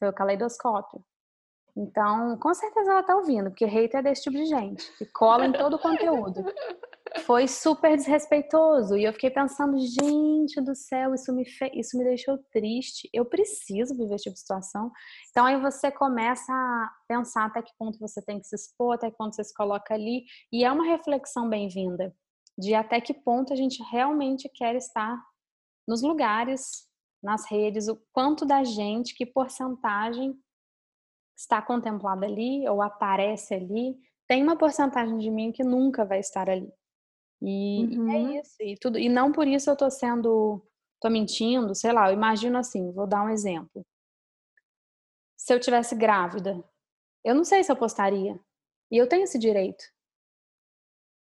Foi 0.00 0.08
o 0.08 0.12
caleidoscópio. 0.12 1.00
Então, 1.76 2.38
com 2.38 2.54
certeza 2.54 2.92
ela 2.92 3.02
tá 3.02 3.16
ouvindo, 3.16 3.50
porque 3.50 3.64
hater 3.64 3.98
é 3.98 4.02
desse 4.02 4.22
tipo 4.22 4.36
de 4.36 4.46
gente, 4.46 4.92
que 4.96 5.06
cola 5.06 5.44
em 5.46 5.52
todo 5.52 5.74
o 5.74 5.78
conteúdo. 5.78 6.44
Foi 7.26 7.48
super 7.48 7.96
desrespeitoso. 7.96 8.96
E 8.96 9.04
eu 9.04 9.12
fiquei 9.12 9.30
pensando, 9.30 9.76
gente 9.78 10.60
do 10.60 10.74
céu, 10.74 11.14
isso 11.14 11.32
me, 11.32 11.44
fe... 11.44 11.70
isso 11.74 11.98
me 11.98 12.04
deixou 12.04 12.38
triste. 12.52 13.08
Eu 13.12 13.24
preciso 13.24 13.96
viver 13.96 14.14
esse 14.14 14.24
tipo 14.24 14.34
de 14.34 14.40
situação. 14.40 14.90
Então 15.30 15.44
aí 15.44 15.60
você 15.60 15.90
começa 15.90 16.52
a 16.52 16.90
pensar 17.08 17.46
até 17.46 17.60
que 17.60 17.72
ponto 17.76 17.98
você 17.98 18.22
tem 18.22 18.38
que 18.38 18.46
se 18.46 18.54
expor, 18.54 18.94
até 18.94 19.10
que 19.10 19.16
ponto 19.16 19.34
você 19.34 19.42
se 19.44 19.54
coloca 19.54 19.94
ali. 19.94 20.24
E 20.52 20.64
é 20.64 20.70
uma 20.70 20.86
reflexão 20.86 21.48
bem-vinda 21.48 22.14
de 22.56 22.72
até 22.74 23.00
que 23.00 23.12
ponto 23.12 23.52
a 23.52 23.56
gente 23.56 23.82
realmente 23.90 24.48
quer 24.48 24.76
estar 24.76 25.20
nos 25.88 26.02
lugares, 26.02 26.88
nas 27.22 27.50
redes, 27.50 27.88
o 27.88 28.00
quanto 28.12 28.44
da 28.46 28.62
gente, 28.62 29.14
que 29.14 29.26
porcentagem 29.26 30.38
está 31.36 31.60
contemplada 31.60 32.26
ali 32.26 32.68
ou 32.68 32.80
aparece 32.80 33.54
ali. 33.54 33.96
Tem 34.28 34.42
uma 34.42 34.56
porcentagem 34.56 35.18
de 35.18 35.30
mim 35.30 35.52
que 35.52 35.64
nunca 35.64 36.04
vai 36.04 36.20
estar 36.20 36.48
ali. 36.48 36.72
E, 37.42 37.98
uhum. 37.98 38.10
é 38.10 38.40
isso. 38.40 38.56
E, 38.60 38.76
tudo, 38.76 38.98
e 38.98 39.08
não 39.08 39.32
por 39.32 39.46
isso 39.46 39.68
eu 39.68 39.76
tô 39.76 39.90
sendo. 39.90 40.62
tô 41.00 41.10
mentindo, 41.10 41.74
sei 41.74 41.92
lá, 41.92 42.08
eu 42.08 42.14
imagino 42.14 42.56
assim, 42.58 42.92
vou 42.92 43.06
dar 43.06 43.22
um 43.22 43.28
exemplo. 43.28 43.84
Se 45.36 45.52
eu 45.52 45.60
tivesse 45.60 45.94
grávida, 45.94 46.64
eu 47.22 47.34
não 47.34 47.44
sei 47.44 47.62
se 47.62 47.70
eu 47.70 47.76
postaria. 47.76 48.40
E 48.90 48.96
eu 48.96 49.08
tenho 49.08 49.24
esse 49.24 49.38
direito. 49.38 49.84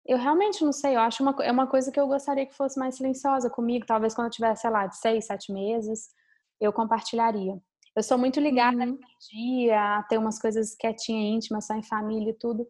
Eu 0.04 0.16
realmente 0.16 0.64
não 0.64 0.72
sei, 0.72 0.96
eu 0.96 1.00
acho 1.00 1.22
uma, 1.22 1.36
é 1.42 1.52
uma 1.52 1.66
coisa 1.66 1.92
que 1.92 2.00
eu 2.00 2.08
gostaria 2.08 2.46
que 2.46 2.54
fosse 2.54 2.78
mais 2.78 2.96
silenciosa 2.96 3.50
comigo. 3.50 3.84
Talvez 3.86 4.14
quando 4.14 4.28
eu 4.28 4.32
tivesse, 4.32 4.62
sei 4.62 4.70
lá, 4.70 4.86
de 4.86 4.96
seis, 4.96 5.26
sete 5.26 5.52
meses, 5.52 6.08
eu 6.58 6.72
compartilharia. 6.72 7.60
Eu 7.98 8.02
sou 8.04 8.16
muito 8.16 8.38
ligada 8.38 8.76
uhum. 8.76 8.92
no 8.92 8.98
dia, 9.32 9.98
a 9.98 10.02
ter 10.04 10.18
umas 10.18 10.40
coisas 10.40 10.76
quietinha, 10.76 11.34
íntimas, 11.34 11.66
só 11.66 11.74
em 11.74 11.82
família 11.82 12.30
e 12.30 12.38
tudo. 12.38 12.64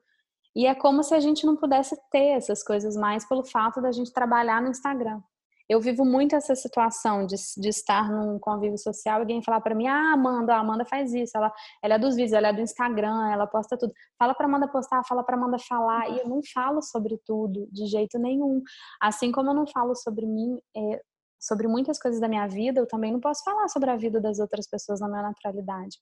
E 0.56 0.66
é 0.66 0.74
como 0.74 1.02
se 1.02 1.14
a 1.14 1.20
gente 1.20 1.44
não 1.44 1.54
pudesse 1.54 1.94
ter 2.10 2.30
essas 2.30 2.64
coisas 2.64 2.96
mais 2.96 3.28
pelo 3.28 3.44
fato 3.44 3.82
da 3.82 3.92
gente 3.92 4.10
trabalhar 4.10 4.62
no 4.62 4.70
Instagram. 4.70 5.20
Eu 5.68 5.82
vivo 5.82 6.02
muito 6.02 6.34
essa 6.34 6.54
situação 6.54 7.26
de, 7.26 7.36
de 7.58 7.68
estar 7.68 8.10
num 8.10 8.38
convívio 8.38 8.78
social 8.78 9.18
e 9.18 9.20
alguém 9.20 9.42
falar 9.42 9.60
para 9.60 9.74
mim: 9.74 9.86
Ah, 9.86 10.14
Amanda, 10.14 10.54
a 10.54 10.60
Amanda 10.60 10.86
faz 10.86 11.12
isso, 11.12 11.36
ela, 11.36 11.52
ela 11.82 11.96
é 11.96 11.98
dos 11.98 12.16
vídeos, 12.16 12.32
ela 12.32 12.48
é 12.48 12.52
do 12.54 12.62
Instagram, 12.62 13.30
ela 13.30 13.46
posta 13.46 13.76
tudo. 13.76 13.92
Fala 14.18 14.32
para 14.32 14.46
Amanda 14.46 14.66
postar, 14.66 15.04
fala 15.04 15.22
para 15.22 15.36
Amanda 15.36 15.58
falar. 15.58 16.08
E 16.08 16.20
eu 16.20 16.26
não 16.26 16.40
falo 16.54 16.80
sobre 16.80 17.20
tudo, 17.26 17.68
de 17.70 17.84
jeito 17.84 18.18
nenhum. 18.18 18.62
Assim 18.98 19.30
como 19.30 19.50
eu 19.50 19.54
não 19.54 19.66
falo 19.66 19.94
sobre 19.94 20.24
mim, 20.24 20.58
é, 20.74 21.02
sobre 21.40 21.68
muitas 21.68 21.98
coisas 21.98 22.20
da 22.20 22.28
minha 22.28 22.46
vida, 22.46 22.80
eu 22.80 22.86
também 22.86 23.12
não 23.12 23.20
posso 23.20 23.44
falar 23.44 23.68
sobre 23.68 23.90
a 23.90 23.96
vida 23.96 24.20
das 24.20 24.38
outras 24.38 24.68
pessoas 24.68 25.00
na 25.00 25.08
minha 25.08 25.22
naturalidade. 25.22 25.98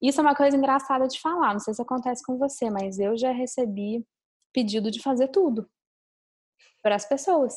Isso 0.00 0.20
é 0.20 0.22
uma 0.22 0.34
coisa 0.34 0.56
engraçada 0.56 1.06
de 1.06 1.20
falar, 1.20 1.52
não 1.52 1.60
sei 1.60 1.74
se 1.74 1.82
acontece 1.82 2.24
com 2.24 2.36
você, 2.36 2.70
mas 2.70 2.98
eu 2.98 3.16
já 3.16 3.30
recebi 3.30 4.04
pedido 4.52 4.90
de 4.90 5.00
fazer 5.00 5.28
tudo 5.28 5.68
para 6.82 6.96
as 6.96 7.06
pessoas 7.06 7.54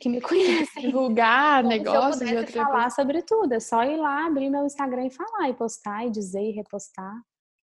que 0.00 0.08
me 0.08 0.20
conhecem. 0.20 0.82
Divulgar 0.88 1.62
negócios 1.62 2.28
de 2.28 2.36
outra 2.36 2.64
falar 2.64 2.90
sobre 2.90 3.22
tudo, 3.22 3.52
é 3.52 3.60
só 3.60 3.84
ir 3.84 3.96
lá, 3.96 4.26
abrir 4.26 4.50
meu 4.50 4.64
Instagram 4.64 5.06
e 5.06 5.10
falar, 5.10 5.50
e 5.50 5.54
postar, 5.54 6.06
e 6.06 6.10
dizer, 6.10 6.42
e 6.42 6.50
repostar. 6.52 7.14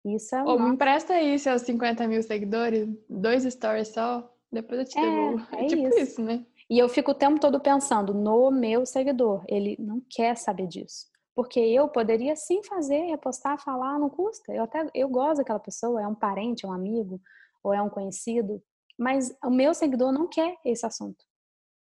Isso 0.06 0.36
é 0.36 0.44
Ô, 0.44 0.56
uma... 0.56 0.68
me 0.68 0.74
empresta 0.74 1.14
aí 1.14 1.38
seus 1.40 1.62
50 1.64 2.08
mil 2.08 2.22
seguidores, 2.24 2.88
dois 3.10 3.44
stories 3.44 3.90
só, 3.90 4.30
depois 4.52 4.80
eu 4.80 4.86
te 4.86 4.98
é, 4.98 5.02
devolvo. 5.02 5.48
É, 5.56 5.64
é 5.66 5.68
tipo 5.68 5.88
isso. 5.88 6.00
isso, 6.00 6.22
né? 6.22 6.46
E 6.70 6.78
eu 6.78 6.88
fico 6.88 7.12
o 7.12 7.16
tempo 7.16 7.40
todo 7.40 7.60
pensando 7.60 8.14
no 8.14 8.52
meu 8.52 8.86
seguidor. 8.86 9.44
Ele 9.48 9.76
não 9.80 10.02
quer 10.10 10.38
saber 10.38 10.68
disso. 10.68 11.08
Porque 11.36 11.60
eu 11.60 11.88
poderia 11.88 12.36
sim 12.36 12.62
fazer, 12.64 13.06
repostar, 13.06 13.58
falar, 13.64 13.98
não 13.98 14.10
custa. 14.10 14.54
Eu 14.54 14.64
até 14.64 14.88
eu 14.94 15.10
gosto 15.10 15.38
daquela 15.38 15.60
pessoa, 15.60 16.02
é 16.02 16.08
um 16.08 16.14
parente, 16.14 16.66
é 16.66 16.70
um 16.70 16.74
amigo, 16.74 17.20
ou 17.64 17.74
é 17.74 17.82
um 17.82 17.90
conhecido, 17.90 18.62
mas 18.98 19.36
o 19.44 19.50
meu 19.50 19.74
seguidor 19.74 20.12
não 20.12 20.28
quer 20.28 20.58
esse 20.66 20.86
assunto. 20.86 21.24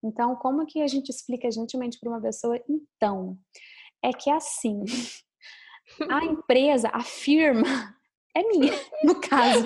Então, 0.03 0.35
como 0.37 0.65
que 0.65 0.81
a 0.81 0.87
gente 0.87 1.09
explica 1.09 1.51
gentilmente 1.51 1.99
para 1.99 2.09
uma 2.09 2.21
pessoa? 2.21 2.59
Então, 2.69 3.37
é 4.01 4.11
que 4.13 4.29
é 4.29 4.33
assim, 4.33 4.85
a 6.09 6.23
empresa, 6.23 6.89
a 6.93 7.03
firma, 7.03 7.67
é 8.33 8.43
minha, 8.43 8.71
no 9.03 9.19
caso. 9.19 9.65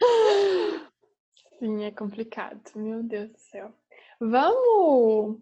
Sim, 1.60 1.84
é 1.84 1.90
complicado, 1.90 2.58
meu 2.74 3.02
Deus 3.02 3.30
do 3.30 3.38
céu. 3.38 3.70
Vamos 4.18 5.38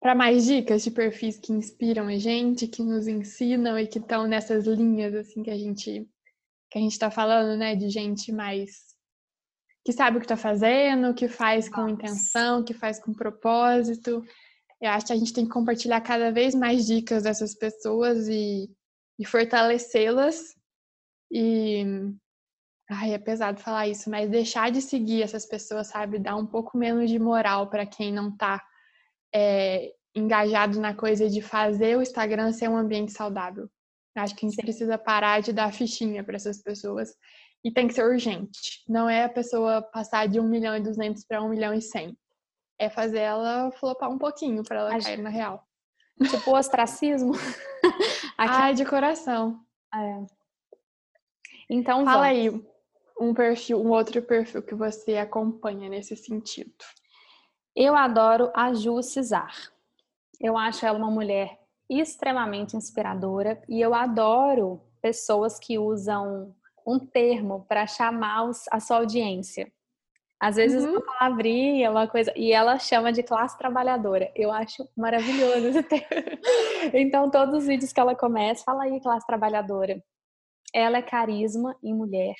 para 0.00 0.14
mais 0.14 0.46
dicas 0.46 0.82
de 0.82 0.90
perfis 0.90 1.38
que 1.38 1.52
inspiram 1.52 2.08
a 2.08 2.16
gente, 2.16 2.66
que 2.66 2.82
nos 2.82 3.06
ensinam 3.06 3.78
e 3.78 3.86
que 3.86 3.98
estão 3.98 4.26
nessas 4.26 4.66
linhas 4.66 5.14
assim 5.14 5.42
que 5.42 5.50
a 5.50 5.56
gente 5.56 6.08
que 6.70 6.78
a 6.78 6.80
gente 6.80 6.92
está 6.92 7.10
falando, 7.10 7.58
né, 7.58 7.76
de 7.76 7.90
gente 7.90 8.32
mais 8.32 8.96
que 9.84 9.92
sabe 9.92 10.16
o 10.16 10.20
que 10.20 10.24
está 10.24 10.38
fazendo, 10.38 11.12
que 11.12 11.28
faz 11.28 11.68
com 11.68 11.86
intenção, 11.86 12.64
que 12.64 12.72
faz 12.72 12.98
com 12.98 13.12
propósito. 13.12 14.24
Eu 14.80 14.90
acho 14.90 15.06
que 15.06 15.12
a 15.12 15.16
gente 15.16 15.34
tem 15.34 15.44
que 15.44 15.50
compartilhar 15.50 16.00
cada 16.00 16.32
vez 16.32 16.54
mais 16.54 16.86
dicas 16.86 17.24
dessas 17.24 17.54
pessoas 17.54 18.26
e, 18.26 18.70
e 19.18 19.26
fortalecê-las. 19.26 20.56
E 21.30 21.84
ai, 22.92 23.14
é 23.14 23.18
pesado 23.18 23.60
falar 23.60 23.88
isso, 23.88 24.10
mas 24.10 24.28
deixar 24.28 24.70
de 24.70 24.80
seguir 24.80 25.22
essas 25.22 25.46
pessoas, 25.46 25.88
sabe, 25.88 26.18
dar 26.18 26.36
um 26.36 26.46
pouco 26.46 26.76
menos 26.76 27.10
de 27.10 27.18
moral 27.18 27.68
para 27.68 27.86
quem 27.86 28.12
não 28.12 28.28
está 28.28 28.62
é, 29.34 29.92
engajado 30.14 30.78
na 30.80 30.94
coisa 30.94 31.28
de 31.28 31.40
fazer 31.40 31.96
o 31.96 32.02
Instagram 32.02 32.52
ser 32.52 32.68
um 32.68 32.76
ambiente 32.76 33.12
saudável. 33.12 33.68
Acho 34.14 34.34
que 34.36 34.44
a 34.44 34.48
gente 34.48 34.56
Sim. 34.56 34.62
precisa 34.62 34.98
parar 34.98 35.40
de 35.40 35.52
dar 35.52 35.72
fichinha 35.72 36.22
para 36.22 36.36
essas 36.36 36.62
pessoas 36.62 37.14
e 37.64 37.70
tem 37.70 37.88
que 37.88 37.94
ser 37.94 38.04
urgente. 38.04 38.82
Não 38.88 39.08
é 39.08 39.24
a 39.24 39.28
pessoa 39.28 39.80
passar 39.80 40.28
de 40.28 40.38
1 40.38 40.46
milhão 40.46 40.76
e 40.76 40.80
200 40.80 41.24
para 41.24 41.42
1 41.42 41.48
milhão 41.48 41.72
e 41.72 41.80
100. 41.80 42.16
É 42.78 42.90
fazer 42.90 43.20
ela 43.20 43.70
flopar 43.72 44.10
um 44.10 44.18
pouquinho 44.18 44.62
para 44.62 44.80
ela 44.80 45.00
cair 45.00 45.22
na 45.22 45.30
real. 45.30 45.66
Tipo 46.28 46.50
o 46.50 46.58
ostracismo. 46.58 47.32
Ai, 48.36 48.74
de 48.74 48.84
coração. 48.84 49.60
É. 49.94 50.26
Então, 51.70 52.04
fala 52.04 52.28
vamos. 52.28 52.38
aí 52.38 52.71
um 53.20 53.34
perfil, 53.34 53.80
um 53.80 53.90
outro 53.90 54.20
perfil 54.22 54.62
que 54.62 54.74
você 54.74 55.16
acompanha 55.16 55.88
nesse 55.88 56.16
sentido. 56.16 56.72
Eu 57.74 57.96
adoro 57.96 58.50
a 58.54 58.74
Ju 58.74 59.02
Cesar. 59.02 59.52
Eu 60.40 60.56
acho 60.56 60.84
ela 60.84 60.98
uma 60.98 61.10
mulher 61.10 61.58
extremamente 61.88 62.76
inspiradora 62.76 63.62
e 63.68 63.80
eu 63.80 63.94
adoro 63.94 64.80
pessoas 65.00 65.58
que 65.58 65.78
usam 65.78 66.54
um 66.86 66.98
termo 66.98 67.64
para 67.68 67.86
chamar 67.86 68.44
os, 68.44 68.64
a 68.70 68.80
sua 68.80 68.98
audiência. 68.98 69.72
Às 70.40 70.56
vezes 70.56 70.82
uhum. 70.82 70.94
uma 70.94 71.00
palavrinha, 71.00 71.88
uma 71.88 72.08
coisa, 72.08 72.32
e 72.34 72.52
ela 72.52 72.76
chama 72.76 73.12
de 73.12 73.22
classe 73.22 73.56
trabalhadora. 73.56 74.32
Eu 74.34 74.50
acho 74.50 74.88
maravilhoso 74.96 75.68
esse 75.68 75.82
termo. 75.84 76.02
Então, 76.92 77.30
todos 77.30 77.58
os 77.60 77.66
vídeos 77.68 77.92
que 77.92 78.00
ela 78.00 78.16
começa, 78.16 78.64
fala 78.64 78.82
aí, 78.82 79.00
classe 79.00 79.24
trabalhadora. 79.24 80.02
Ela 80.74 80.98
é 80.98 81.02
carisma 81.02 81.76
em 81.80 81.94
mulher. 81.94 82.34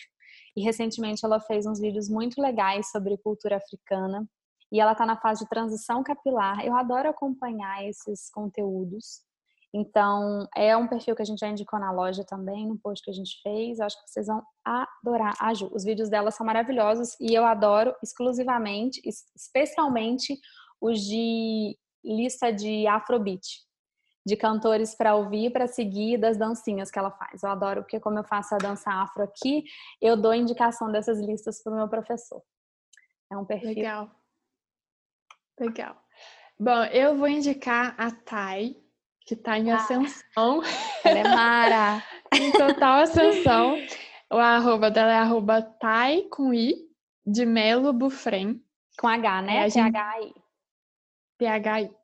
E 0.57 0.63
recentemente 0.63 1.25
ela 1.25 1.41
fez 1.41 1.67
uns 1.67 1.81
vídeos 1.81 2.09
muito 2.09 2.41
legais 2.41 2.91
sobre 2.91 3.17
cultura 3.19 3.57
africana 3.57 4.27
e 4.71 4.81
ela 4.81 4.93
está 4.93 5.05
na 5.05 5.17
fase 5.17 5.45
de 5.45 5.51
transição 5.51 6.03
capilar. 6.03 6.65
Eu 6.65 6.75
adoro 6.75 7.09
acompanhar 7.09 7.87
esses 7.87 8.31
conteúdos. 8.31 9.21
Então, 9.75 10.47
é 10.55 10.77
um 10.77 10.87
perfil 10.87 11.17
que 11.17 11.23
a 11.23 11.25
gente 11.25 11.39
já 11.39 11.49
indicou 11.49 11.79
na 11.79 11.91
loja 11.91 12.25
também, 12.25 12.67
no 12.67 12.79
post 12.79 13.03
que 13.03 13.11
a 13.11 13.15
gente 13.15 13.41
fez. 13.43 13.79
Eu 13.79 13.87
acho 13.87 14.03
que 14.03 14.11
vocês 14.11 14.27
vão 14.27 14.43
adorar 14.65 15.35
a 15.41 15.55
Ju. 15.55 15.71
Os 15.73 15.85
vídeos 15.85 16.11
dela 16.11 16.31
são 16.31 16.45
maravilhosos 16.45 17.17
e 17.19 17.35
eu 17.35 17.45
adoro 17.45 17.95
exclusivamente, 18.03 19.01
especialmente 19.35 20.39
os 20.81 21.01
de 21.01 21.79
lista 22.05 22.51
de 22.51 22.87
Afrobeat, 22.87 23.63
de 24.25 24.37
cantores 24.37 24.95
para 24.95 25.15
ouvir, 25.15 25.51
para 25.51 25.67
seguir, 25.67 26.19
das 26.19 26.37
dancinhas 26.37 26.91
que 26.91 26.99
ela 26.99 27.11
faz. 27.11 27.43
Eu 27.43 27.51
adoro, 27.51 27.83
porque 27.83 27.99
como 28.01 28.19
eu 28.19 28.25
faço 28.25 28.55
a 28.55 28.59
dança 28.59 28.91
afro 28.91 29.23
aqui, 29.23 29.65
eu 30.01 30.17
dou 30.17 30.33
indicação 30.33 30.91
dessas 30.91 31.19
listas 31.21 31.63
para 31.63 31.73
o 31.73 31.77
meu 31.77 31.89
professor. 31.89 32.43
É 33.31 33.37
um 33.37 33.45
perfil 33.45 33.71
Legal 33.71 34.11
Legal. 35.59 35.97
Bom, 36.59 36.85
eu 36.87 37.17
vou 37.17 37.29
indicar 37.29 37.95
a 37.99 38.11
Thay, 38.11 38.77
que 39.27 39.35
está 39.35 39.59
em 39.59 39.71
ah, 39.71 39.77
ascensão. 39.77 40.63
Ela 41.05 41.19
é 41.19 41.23
Mara. 41.23 42.05
em 42.35 42.51
total 42.53 43.03
ascensão. 43.03 43.77
O 44.31 44.37
arroba 44.37 44.91
dela 44.91 45.13
é 45.13 45.17
arroba 45.17 45.63
Thay 45.63 46.29
com 46.31 46.55
I, 46.55 46.75
de 47.27 47.45
Melo 47.45 47.93
Bufrem. 47.93 48.65
Com 48.99 49.09
H, 49.09 49.43
né? 49.43 49.67
É, 49.67 49.71
T-H-I. 49.71 50.35
T-H-I. 51.39 52.02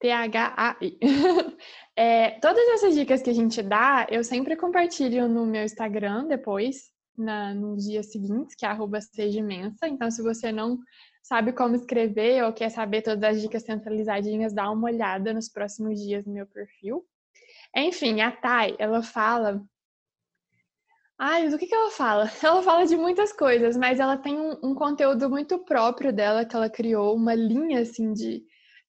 T-H-A-I. 0.00 0.98
É, 1.98 2.32
todas 2.40 2.62
essas 2.74 2.94
dicas 2.94 3.22
que 3.22 3.30
a 3.30 3.32
gente 3.32 3.62
dá, 3.62 4.06
eu 4.10 4.22
sempre 4.22 4.54
compartilho 4.54 5.26
no 5.30 5.46
meu 5.46 5.64
Instagram 5.64 6.26
depois, 6.26 6.90
na, 7.16 7.54
nos 7.54 7.84
dias 7.84 8.12
seguintes, 8.12 8.54
que 8.54 8.66
é 8.66 8.68
arroba 8.68 9.00
seja 9.00 9.38
imensa. 9.38 9.88
Então, 9.88 10.10
se 10.10 10.22
você 10.22 10.52
não 10.52 10.78
sabe 11.22 11.54
como 11.54 11.74
escrever 11.74 12.44
ou 12.44 12.52
quer 12.52 12.68
saber 12.68 13.00
todas 13.00 13.24
as 13.24 13.40
dicas 13.40 13.62
centralizadinhas, 13.62 14.52
dá 14.52 14.70
uma 14.70 14.88
olhada 14.88 15.32
nos 15.32 15.48
próximos 15.48 15.98
dias 15.98 16.26
no 16.26 16.34
meu 16.34 16.46
perfil. 16.46 17.02
Enfim, 17.74 18.20
a 18.20 18.30
Thay, 18.30 18.76
ela 18.78 19.02
fala. 19.02 19.64
Ai, 21.18 21.48
do 21.48 21.56
que, 21.56 21.66
que 21.66 21.74
ela 21.74 21.90
fala? 21.90 22.30
Ela 22.44 22.62
fala 22.62 22.84
de 22.84 22.94
muitas 22.94 23.32
coisas, 23.32 23.74
mas 23.74 23.98
ela 23.98 24.18
tem 24.18 24.38
um, 24.38 24.58
um 24.62 24.74
conteúdo 24.74 25.30
muito 25.30 25.58
próprio 25.60 26.12
dela, 26.12 26.44
que 26.44 26.54
ela 26.54 26.68
criou, 26.68 27.16
uma 27.16 27.34
linha 27.34 27.80
assim 27.80 28.12
de, 28.12 28.44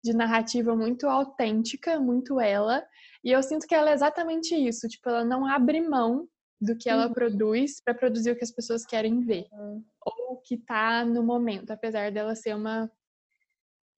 de 0.07 0.15
narrativa 0.15 0.75
muito 0.75 1.07
autêntica, 1.07 1.99
muito 1.99 2.39
ela. 2.39 2.85
E 3.23 3.31
eu 3.31 3.43
sinto 3.43 3.67
que 3.67 3.75
ela 3.75 3.89
é 3.89 3.93
exatamente 3.93 4.55
isso, 4.55 4.87
tipo, 4.87 5.09
ela 5.09 5.25
não 5.25 5.45
abre 5.45 5.81
mão 5.81 6.27
do 6.59 6.75
que 6.75 6.89
ela 6.89 7.07
uhum. 7.07 7.13
produz 7.13 7.81
para 7.83 7.93
produzir 7.93 8.31
o 8.31 8.35
que 8.35 8.43
as 8.43 8.51
pessoas 8.51 8.85
querem 8.85 9.19
ver. 9.19 9.47
Uhum. 9.51 9.83
Ou 10.05 10.33
o 10.33 10.37
que 10.37 10.55
está 10.55 11.05
no 11.05 11.23
momento, 11.23 11.71
apesar 11.71 12.11
dela 12.11 12.35
ser 12.35 12.55
uma 12.55 12.89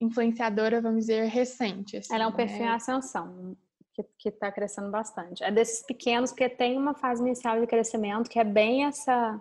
influenciadora, 0.00 0.80
vamos 0.80 1.06
dizer, 1.06 1.24
recente. 1.26 1.98
Assim, 1.98 2.14
ela 2.14 2.24
é 2.24 2.26
um 2.26 2.32
perfil 2.32 2.60
né? 2.60 2.66
em 2.66 2.74
ascensão, 2.74 3.56
que 4.18 4.28
está 4.28 4.50
crescendo 4.50 4.90
bastante. 4.90 5.44
É 5.44 5.50
desses 5.50 5.84
pequenos, 5.84 6.30
porque 6.30 6.48
tem 6.48 6.76
uma 6.76 6.94
fase 6.94 7.22
inicial 7.22 7.60
de 7.60 7.66
crescimento 7.66 8.28
que 8.28 8.38
é 8.38 8.44
bem 8.44 8.86
essa, 8.86 9.40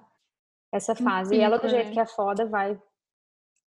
essa 0.72 0.94
fase. 0.96 1.32
Sim, 1.32 1.38
e 1.38 1.40
ela, 1.42 1.58
do 1.58 1.70
jeito 1.70 1.92
que 1.92 2.00
é 2.00 2.06
foda, 2.06 2.46
vai 2.46 2.80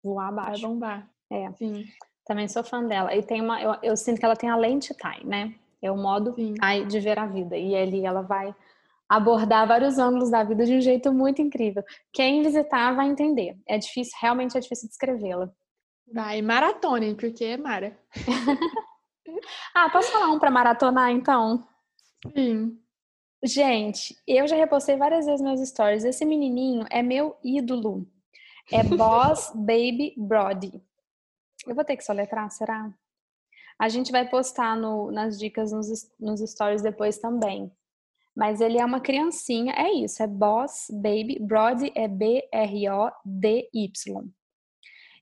voar 0.04 0.30
abaixo. 0.30 0.62
Vai 0.62 0.72
bombar. 0.72 1.10
É. 1.32 1.52
Sim. 1.54 1.86
Também 2.30 2.48
sou 2.48 2.64
fã 2.64 2.84
dela. 2.84 3.16
E 3.16 3.24
tem 3.24 3.42
uma, 3.42 3.60
eu, 3.60 3.76
eu 3.82 3.98
sinto 3.98 4.20
que 4.20 4.26
ela 4.26 4.36
tem 4.36 4.52
a 4.52 4.56
lente 4.56 4.94
Tai, 4.94 5.20
né? 5.24 5.52
É 5.82 5.92
o 5.92 5.98
modo 5.98 6.36
Tai 6.60 6.86
de 6.86 7.00
ver 7.00 7.18
a 7.18 7.26
vida. 7.26 7.58
E 7.58 7.76
ali 7.76 8.06
ela 8.06 8.22
vai 8.22 8.54
abordar 9.10 9.68
vários 9.68 9.98
ângulos 9.98 10.30
da 10.30 10.44
vida 10.44 10.64
de 10.64 10.76
um 10.76 10.80
jeito 10.80 11.12
muito 11.12 11.42
incrível. 11.42 11.84
Quem 12.14 12.44
visitar 12.44 12.96
vai 12.96 13.08
entender. 13.08 13.58
É 13.68 13.80
difícil, 13.80 14.14
realmente 14.22 14.56
é 14.56 14.60
difícil 14.60 14.88
descrevê-la. 14.88 15.52
Vai, 16.14 16.44
maratone, 16.44 17.16
porque 17.16 17.44
é 17.46 17.58
Mara. 17.58 17.98
ah, 19.74 19.90
posso 19.90 20.12
falar 20.12 20.28
um 20.28 20.38
para 20.38 20.52
maratonar 20.52 21.10
então? 21.10 21.68
Sim. 22.36 22.78
Gente, 23.44 24.16
eu 24.28 24.48
já 24.48 24.56
repostei 24.56 24.98
várias 24.98 25.26
vezes 25.26 25.42
meus 25.42 25.68
stories. 25.68 26.04
Esse 26.04 26.24
menininho 26.26 26.86
é 26.92 27.02
meu 27.02 27.36
ídolo. 27.44 28.06
É 28.72 28.84
Boss 28.96 29.52
Baby 29.56 30.14
Brody. 30.16 30.80
Eu 31.68 31.76
vou 31.76 31.84
ter 31.84 31.98
que 31.98 32.04
soletrar, 32.04 32.50
será? 32.52 32.92
A 33.80 33.88
gente 33.88 34.12
vai 34.12 34.28
postar 34.28 34.76
no, 34.76 35.12
nas 35.12 35.40
dicas 35.40 35.72
nos, 35.72 35.88
nos 36.20 36.42
stories 36.42 36.82
depois 36.82 37.18
também. 37.18 37.72
Mas 38.36 38.62
ele 38.62 38.78
é 38.78 38.86
uma 38.86 39.00
criancinha, 39.02 39.74
é 39.74 39.92
isso, 39.92 40.22
é 40.24 40.28
Boss 40.28 40.88
Baby. 40.92 41.40
Brody 41.42 41.92
é 41.96 42.08
B-R-O-D-Y. 42.08 43.60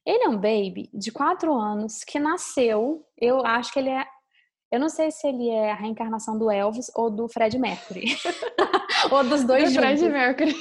Ele 0.06 0.24
é 0.24 0.28
um 0.28 0.36
baby 0.36 0.88
de 0.94 1.12
quatro 1.12 1.52
anos 1.54 2.02
que 2.04 2.18
nasceu, 2.18 3.04
eu 3.20 3.44
acho 3.44 3.72
que 3.72 3.78
ele 3.78 3.90
é. 3.90 4.06
Eu 4.70 4.80
não 4.80 4.88
sei 4.88 5.10
se 5.10 5.26
ele 5.26 5.48
é 5.48 5.72
a 5.72 5.74
reencarnação 5.74 6.38
do 6.38 6.50
Elvis 6.50 6.90
ou 6.94 7.10
do 7.10 7.28
Fred 7.28 7.58
Mercury. 7.58 8.04
ou 9.10 9.24
dos 9.24 9.44
dois 9.44 9.64
do 9.64 9.70
juntos. 9.70 10.00
Fred 10.00 10.08
Mercury. 10.08 10.54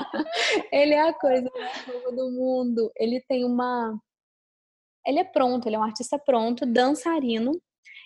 ele 0.72 0.94
é 0.94 1.08
a 1.08 1.12
coisa 1.12 1.50
mais 1.52 1.86
nova 1.86 2.12
do 2.12 2.30
mundo. 2.30 2.92
Ele 2.96 3.20
tem 3.28 3.44
uma 3.44 3.98
ele 5.06 5.18
é 5.18 5.24
pronto, 5.24 5.66
ele 5.66 5.76
é 5.76 5.78
um 5.78 5.84
artista 5.84 6.18
pronto, 6.18 6.66
dançarino, 6.66 7.52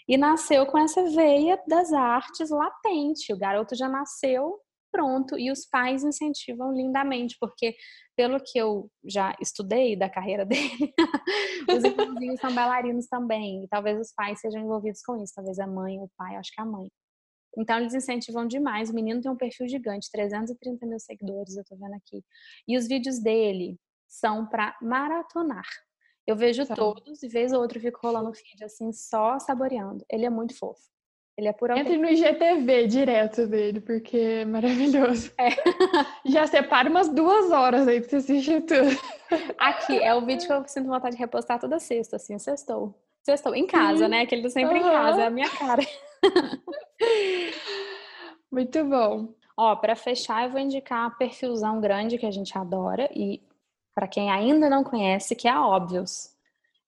e 0.08 0.16
nasceu 0.16 0.66
com 0.66 0.78
essa 0.78 1.04
veia 1.10 1.62
das 1.68 1.92
artes 1.92 2.50
latente. 2.50 3.32
O 3.32 3.38
garoto 3.38 3.74
já 3.74 3.88
nasceu 3.88 4.58
pronto 4.90 5.38
e 5.38 5.50
os 5.50 5.66
pais 5.66 6.02
incentivam 6.02 6.72
lindamente, 6.72 7.36
porque 7.38 7.76
pelo 8.16 8.40
que 8.40 8.58
eu 8.58 8.90
já 9.04 9.36
estudei 9.40 9.94
da 9.94 10.08
carreira 10.08 10.44
dele, 10.46 10.94
os 11.70 11.84
irmãozinhos 11.84 12.40
são 12.40 12.54
bailarinos 12.54 13.06
também, 13.06 13.64
e 13.64 13.68
talvez 13.68 14.00
os 14.00 14.12
pais 14.12 14.40
sejam 14.40 14.62
envolvidos 14.62 15.02
com 15.02 15.22
isso, 15.22 15.34
talvez 15.34 15.58
a 15.58 15.66
mãe 15.66 15.98
o 15.98 16.10
pai, 16.16 16.36
acho 16.36 16.50
que 16.52 16.60
a 16.60 16.64
mãe. 16.64 16.88
Então 17.56 17.78
eles 17.78 17.94
incentivam 17.94 18.46
demais. 18.46 18.90
O 18.90 18.94
menino 18.94 19.20
tem 19.20 19.30
um 19.30 19.36
perfil 19.36 19.68
gigante, 19.68 20.10
330 20.12 20.86
mil 20.86 20.98
seguidores, 20.98 21.56
eu 21.56 21.64
tô 21.64 21.76
vendo 21.76 21.94
aqui. 21.94 22.22
E 22.66 22.76
os 22.76 22.86
vídeos 22.86 23.20
dele 23.20 23.76
são 24.06 24.46
para 24.46 24.76
maratonar. 24.80 25.66
Eu 26.28 26.36
vejo 26.36 26.62
Sabe. 26.66 26.78
todos 26.78 27.22
e 27.22 27.28
vez 27.28 27.54
ou 27.54 27.62
outra 27.62 27.80
fico 27.80 28.00
rolando 28.02 28.28
o 28.28 28.34
feed 28.34 28.62
assim, 28.62 28.92
só 28.92 29.38
saboreando. 29.38 30.04
Ele 30.10 30.26
é 30.26 30.30
muito 30.30 30.54
fofo. 30.54 30.82
Ele 31.38 31.48
é 31.48 31.54
por 31.54 31.70
Entre 31.70 31.96
no 31.96 32.06
IGTV 32.06 32.86
direto 32.86 33.46
dele, 33.46 33.80
porque 33.80 34.18
é 34.18 34.44
maravilhoso. 34.44 35.32
É. 35.38 35.48
Já 36.30 36.46
separa 36.46 36.90
umas 36.90 37.08
duas 37.08 37.50
horas 37.50 37.88
aí 37.88 38.02
pra 38.02 38.10
você 38.10 38.16
assistir 38.16 38.60
tudo. 38.60 38.90
Aqui, 39.56 39.96
é 40.02 40.14
o 40.14 40.26
vídeo 40.26 40.46
que 40.46 40.52
eu 40.52 40.68
sinto 40.68 40.88
vontade 40.88 41.16
de 41.16 41.22
repostar 41.22 41.58
toda 41.58 41.78
sexta, 41.78 42.16
assim, 42.16 42.38
sextou. 42.38 42.94
Sextou, 43.22 43.54
em 43.54 43.66
casa, 43.66 44.04
Sim. 44.04 44.10
né? 44.10 44.26
Que 44.26 44.34
ele 44.34 44.42
tá 44.42 44.50
sempre 44.50 44.80
uhum. 44.80 44.86
em 44.86 44.92
casa, 44.92 45.22
é 45.22 45.26
a 45.26 45.30
minha 45.30 45.48
cara. 45.48 45.82
Muito 48.52 48.84
bom. 48.84 49.32
Ó, 49.56 49.76
para 49.76 49.96
fechar, 49.96 50.44
eu 50.44 50.50
vou 50.50 50.60
indicar 50.60 51.06
a 51.06 51.10
perfilzão 51.10 51.80
grande 51.80 52.18
que 52.18 52.26
a 52.26 52.30
gente 52.30 52.56
adora 52.58 53.08
e 53.14 53.40
para 53.98 54.06
quem 54.06 54.30
ainda 54.30 54.70
não 54.70 54.84
conhece, 54.84 55.34
que 55.34 55.48
é 55.48 55.50
a 55.50 55.66
Óbvios. 55.66 56.30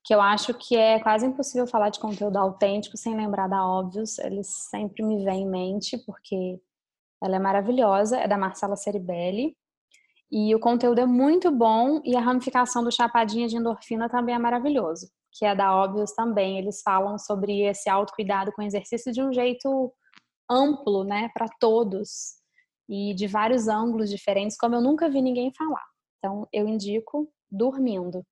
Que 0.05 0.15
eu 0.15 0.21
acho 0.21 0.55
que 0.55 0.77
é 0.77 1.01
quase 1.01 1.27
impossível 1.27 1.67
falar 1.67 1.89
de 1.89 1.99
conteúdo 1.99 2.37
autêntico 2.37 2.97
sem 2.97 3.17
lembrar 3.17 3.49
da 3.49 3.67
Óbvios. 3.67 4.17
Eles 4.21 4.47
sempre 4.47 5.03
me 5.03 5.25
vêm 5.25 5.43
em 5.43 5.51
mente, 5.51 5.99
porque 6.07 6.61
ela 7.21 7.35
é 7.35 7.39
maravilhosa, 7.41 8.17
é 8.17 8.29
da 8.29 8.39
Marcela 8.39 8.77
Ceribelli. 8.77 9.57
E 10.31 10.55
o 10.55 10.61
conteúdo 10.61 11.01
é 11.01 11.05
muito 11.05 11.51
bom 11.51 12.01
e 12.05 12.15
a 12.15 12.21
ramificação 12.21 12.85
do 12.85 12.93
Chapadinha 12.93 13.49
de 13.49 13.57
Endorfina 13.57 14.09
também 14.09 14.37
é 14.37 14.39
maravilhoso, 14.39 15.11
que 15.33 15.45
é 15.45 15.53
da 15.53 15.75
Óbvios 15.75 16.13
também. 16.13 16.59
Eles 16.59 16.81
falam 16.81 17.19
sobre 17.19 17.63
esse 17.63 17.91
autocuidado 17.91 18.53
com 18.53 18.63
exercício 18.63 19.13
de 19.13 19.21
um 19.21 19.33
jeito 19.33 19.93
amplo, 20.49 21.03
né, 21.03 21.29
para 21.35 21.49
todos 21.59 22.37
e 22.89 23.13
de 23.15 23.27
vários 23.27 23.67
ângulos 23.67 24.09
diferentes, 24.09 24.57
como 24.57 24.77
eu 24.77 24.81
nunca 24.81 25.11
vi 25.11 25.21
ninguém 25.21 25.53
falar. 25.53 25.91
Então, 26.21 26.47
eu 26.53 26.69
indico 26.69 27.27
dormindo. 27.51 28.25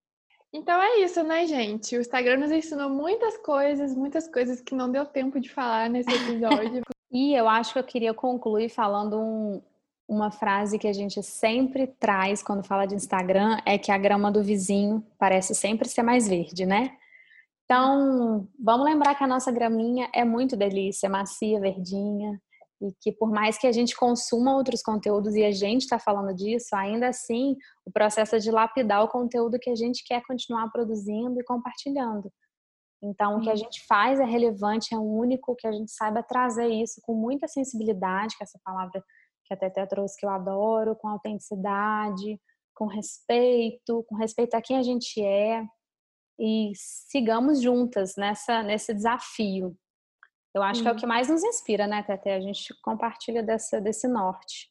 Então 0.52 0.80
é 0.80 1.00
isso, 1.00 1.22
né, 1.22 1.46
gente? 1.46 1.96
O 1.96 2.00
Instagram 2.00 2.38
nos 2.38 2.50
ensinou 2.50 2.88
muitas 2.88 3.36
coisas, 3.38 3.94
muitas 3.94 4.28
coisas 4.28 4.60
que 4.60 4.74
não 4.74 4.90
deu 4.90 5.04
tempo 5.04 5.40
de 5.40 5.50
falar 5.50 5.90
nesse 5.90 6.10
episódio. 6.10 6.82
e 7.10 7.34
eu 7.34 7.48
acho 7.48 7.72
que 7.72 7.78
eu 7.78 7.84
queria 7.84 8.14
concluir 8.14 8.70
falando 8.70 9.18
um, 9.18 9.62
uma 10.06 10.30
frase 10.30 10.78
que 10.78 10.88
a 10.88 10.92
gente 10.92 11.22
sempre 11.22 11.86
traz 11.86 12.42
quando 12.42 12.64
fala 12.64 12.86
de 12.86 12.94
Instagram, 12.94 13.58
é 13.66 13.76
que 13.76 13.92
a 13.92 13.98
grama 13.98 14.30
do 14.30 14.42
vizinho 14.42 15.04
parece 15.18 15.54
sempre 15.54 15.88
ser 15.88 16.02
mais 16.02 16.26
verde, 16.26 16.64
né? 16.64 16.96
Então, 17.64 18.48
vamos 18.58 18.86
lembrar 18.86 19.14
que 19.14 19.22
a 19.22 19.26
nossa 19.26 19.52
graminha 19.52 20.08
é 20.14 20.24
muito 20.24 20.56
delícia, 20.56 21.10
macia, 21.10 21.60
verdinha, 21.60 22.40
e 22.80 22.92
que 23.00 23.12
por 23.12 23.30
mais 23.30 23.58
que 23.58 23.66
a 23.66 23.72
gente 23.72 23.96
consuma 23.96 24.56
outros 24.56 24.82
conteúdos 24.82 25.34
e 25.34 25.44
a 25.44 25.50
gente 25.50 25.82
está 25.82 25.98
falando 25.98 26.34
disso, 26.34 26.74
ainda 26.74 27.08
assim 27.08 27.56
o 27.84 27.90
processo 27.90 28.36
é 28.36 28.38
de 28.38 28.50
lapidar 28.50 29.02
o 29.02 29.08
conteúdo 29.08 29.58
que 29.58 29.70
a 29.70 29.74
gente 29.74 30.04
quer 30.04 30.22
continuar 30.26 30.70
produzindo 30.70 31.40
e 31.40 31.44
compartilhando. 31.44 32.32
Então, 33.02 33.36
o 33.36 33.40
que 33.40 33.50
a 33.50 33.54
gente 33.54 33.84
faz 33.86 34.18
é 34.18 34.24
relevante, 34.24 34.92
é 34.92 34.98
único, 34.98 35.54
que 35.54 35.66
a 35.66 35.72
gente 35.72 35.90
saiba 35.90 36.22
trazer 36.22 36.66
isso 36.66 37.00
com 37.02 37.14
muita 37.14 37.46
sensibilidade, 37.46 38.36
que 38.36 38.42
é 38.42 38.44
essa 38.44 38.58
palavra 38.64 39.02
que 39.44 39.54
a 39.54 39.56
Teté 39.56 39.86
trouxe 39.86 40.18
que 40.18 40.26
eu 40.26 40.30
adoro, 40.30 40.96
com 40.96 41.08
autenticidade, 41.08 42.40
com 42.74 42.86
respeito, 42.86 44.04
com 44.08 44.16
respeito 44.16 44.54
a 44.54 44.62
quem 44.62 44.76
a 44.76 44.82
gente 44.82 45.22
é. 45.22 45.64
E 46.40 46.72
sigamos 46.74 47.60
juntas 47.60 48.14
nessa 48.16 48.62
nesse 48.62 48.92
desafio 48.92 49.76
eu 50.58 50.62
acho 50.62 50.82
que 50.82 50.88
é 50.88 50.92
o 50.92 50.96
que 50.96 51.06
mais 51.06 51.28
nos 51.28 51.42
inspira, 51.42 51.86
né, 51.86 52.02
Tete? 52.02 52.28
A 52.28 52.40
gente 52.40 52.74
compartilha 52.82 53.42
dessa, 53.42 53.80
desse 53.80 54.06
norte. 54.06 54.70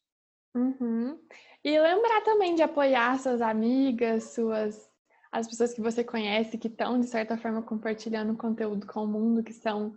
Uhum. 0.56 1.20
E 1.64 1.80
lembrar 1.80 2.22
também 2.22 2.56
de 2.56 2.62
apoiar 2.62 3.20
suas 3.20 3.42
amigas, 3.42 4.34
suas 4.34 4.88
as 5.32 5.48
pessoas 5.48 5.74
que 5.74 5.82
você 5.82 6.04
conhece 6.04 6.58
que 6.58 6.68
estão, 6.68 7.00
de 7.00 7.08
certa 7.08 7.38
forma, 7.38 7.62
compartilhando 7.62 8.36
conteúdo 8.36 8.88
com 8.88 9.04
o 9.04 9.08
mundo, 9.08 9.44
que 9.44 9.54
são 9.54 9.94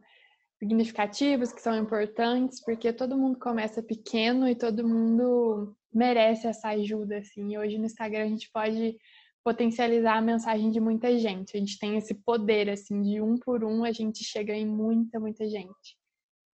significativos, 0.59 1.53
que 1.53 1.63
são 1.63 1.77
importantes, 1.77 2.63
porque 2.63 2.93
todo 2.93 3.17
mundo 3.17 3.39
começa 3.39 3.83
pequeno 3.83 4.47
e 4.49 4.55
todo 4.55 4.87
mundo 4.87 5.75
merece 5.93 6.47
essa 6.47 6.69
ajuda, 6.69 7.19
assim. 7.19 7.53
E 7.53 7.59
hoje 7.59 7.79
no 7.79 7.87
Instagram 7.87 8.25
a 8.25 8.29
gente 8.29 8.51
pode 8.53 8.97
potencializar 9.45 10.17
a 10.17 10.23
mensagem 10.23 10.71
de 10.71 10.81
muita 10.81 11.19
gente. 11.19 11.57
A 11.57 11.61
gente 11.61 11.79
tem 11.79 11.97
esse 11.97 12.15
poder, 12.15 12.69
assim, 12.69 13.01
de 13.03 13.21
um 13.21 13.37
por 13.37 13.65
um 13.65 13.85
a 13.85 13.93
gente 13.93 14.23
chega 14.25 14.53
em 14.53 14.67
muita, 14.67 15.19
muita 15.19 15.49
gente. 15.49 15.99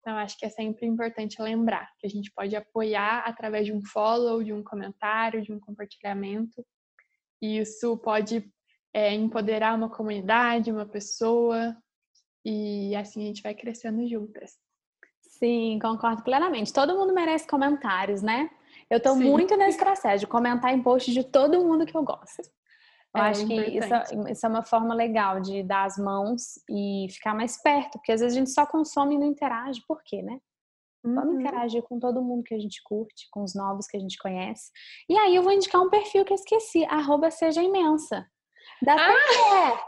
Então, 0.01 0.17
acho 0.17 0.39
que 0.39 0.47
é 0.47 0.51
sempre 0.51 0.87
importante 0.87 1.43
lembrar 1.43 1.91
que 1.99 2.07
a 2.07 2.11
gente 2.11 2.31
pode 2.33 2.55
apoiar 2.55 3.25
através 3.27 3.67
de 3.67 3.73
um 3.73 3.85
follow, 3.85 4.43
de 4.43 4.53
um 4.53 4.63
comentário, 4.63 5.43
de 5.43 5.53
um 5.53 5.59
compartilhamento. 5.59 6.65
E 7.43 7.59
isso 7.59 7.97
pode 7.99 8.49
é, 8.95 9.13
empoderar 9.13 9.75
uma 9.75 9.91
comunidade, 9.91 10.71
uma 10.71 10.87
pessoa, 10.87 11.77
e 12.45 12.95
assim 12.95 13.25
a 13.25 13.27
gente 13.27 13.43
vai 13.43 13.53
crescendo 13.53 14.09
juntas. 14.09 14.53
Sim, 15.21 15.79
concordo 15.83 16.23
plenamente. 16.23 16.73
Todo 16.73 16.97
mundo 16.97 17.13
merece 17.13 17.47
comentários, 17.47 18.23
né? 18.23 18.49
Eu 18.89 19.01
tô 19.01 19.15
Sim. 19.15 19.25
muito 19.25 19.57
nesse 19.57 19.77
processo 19.77 20.21
de 20.21 20.27
comentar 20.27 20.73
em 20.73 20.83
posts 20.83 21.13
de 21.13 21.25
todo 21.25 21.65
mundo 21.65 21.85
que 21.85 21.97
eu 21.97 22.05
gosto. 22.05 22.43
Eu 23.15 23.23
é, 23.23 23.29
acho 23.29 23.47
que 23.47 23.55
isso, 23.55 23.95
é, 23.95 24.33
isso, 24.33 24.47
é 24.47 24.49
uma 24.49 24.63
forma 24.63 24.95
legal 24.95 25.41
de 25.41 25.63
dar 25.63 25.85
as 25.85 25.97
mãos 25.97 26.59
e 26.69 27.07
ficar 27.11 27.35
mais 27.35 27.61
perto, 27.63 27.93
porque 27.93 28.13
às 28.13 28.21
vezes 28.21 28.37
a 28.37 28.39
gente 28.39 28.51
só 28.51 28.67
consome 28.67 29.15
e 29.15 29.19
não 29.19 29.27
interage. 29.27 29.83
Por 29.87 30.03
quê, 30.05 30.23
né? 30.23 30.39
Vamos 31.03 31.35
uhum. 31.35 31.41
interagir 31.41 31.83
com 31.83 32.01
todo 32.01 32.23
mundo 32.23 32.43
que 32.43 32.55
a 32.55 32.59
gente 32.59 32.83
curte, 32.83 33.29
com 33.31 33.43
os 33.45 33.55
novos 33.55 33.87
que 33.87 33.97
a 33.97 34.01
gente 34.01 34.19
conhece. 34.19 34.71
E 35.09 35.17
aí 35.17 35.37
eu 35.37 35.43
vou 35.43 35.53
indicar 35.53 35.81
um 35.81 35.89
perfil 35.89 36.25
que 36.25 36.33
eu 36.33 36.37
esqueci, 36.37 36.85
arroba 36.87 37.31
seja 37.31 37.63
imensa. 37.63 38.27
Da 38.83 38.95
ah! 38.95 39.87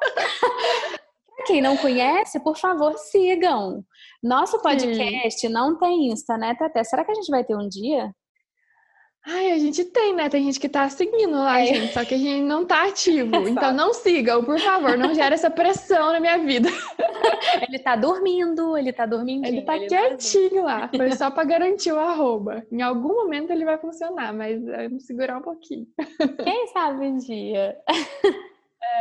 Pra 1.37 1.45
quem 1.47 1.61
não 1.61 1.77
conhece, 1.77 2.41
por 2.41 2.57
favor, 2.57 2.97
sigam. 2.99 3.85
Nosso 4.23 4.61
podcast 4.61 5.41
Sim. 5.41 5.49
não 5.49 5.79
tem 5.79 6.11
Insta, 6.11 6.37
né, 6.37 6.55
Tete? 6.55 6.85
Será 6.85 7.05
que 7.05 7.11
a 7.11 7.15
gente 7.15 7.31
vai 7.31 7.45
ter 7.45 7.57
um 7.57 7.69
dia? 7.69 8.13
Ai, 9.31 9.53
a 9.53 9.59
gente 9.59 9.85
tem, 9.85 10.15
né? 10.15 10.31
Tem 10.31 10.43
gente 10.43 10.59
que 10.59 10.71
tá 10.71 10.89
seguindo 10.89 11.33
lá, 11.33 11.61
é. 11.61 11.67
gente, 11.67 11.93
só 11.93 12.03
que 12.03 12.15
a 12.15 12.19
gente 12.19 12.43
não 12.43 12.65
tá 12.65 12.89
ativo. 12.89 13.29
Então 13.49 13.73
não 13.73 13.93
sigam, 13.93 14.43
por 14.43 14.59
favor, 14.59 14.97
não 14.97 15.13
gera 15.15 15.35
essa 15.35 15.51
pressão 15.51 16.13
na 16.13 16.21
minha 16.21 16.39
vida. 16.39 16.69
Ele 17.69 17.79
tá 17.79 17.97
dormindo, 17.97 18.77
ele 18.77 18.93
tá 18.93 19.05
dormindo. 19.05 19.47
Ele 19.47 19.63
tá 19.63 19.77
ele 19.77 19.87
quietinho 19.87 20.63
tá... 20.63 20.63
lá, 20.63 20.91
foi 20.95 21.13
só 21.13 21.31
pra 21.31 21.45
garantir 21.45 21.93
o 21.93 21.99
arroba. 21.99 22.65
Em 22.71 22.83
algum 22.83 23.15
momento 23.15 23.51
ele 23.51 23.65
vai 23.65 23.77
funcionar, 23.79 24.33
mas 24.33 24.65
vamos 24.65 25.05
segurar 25.05 25.39
um 25.39 25.43
pouquinho. 25.43 25.87
Quem 26.45 26.69
sabe 26.69 27.07
um 27.07 27.19
dia. 27.19 27.77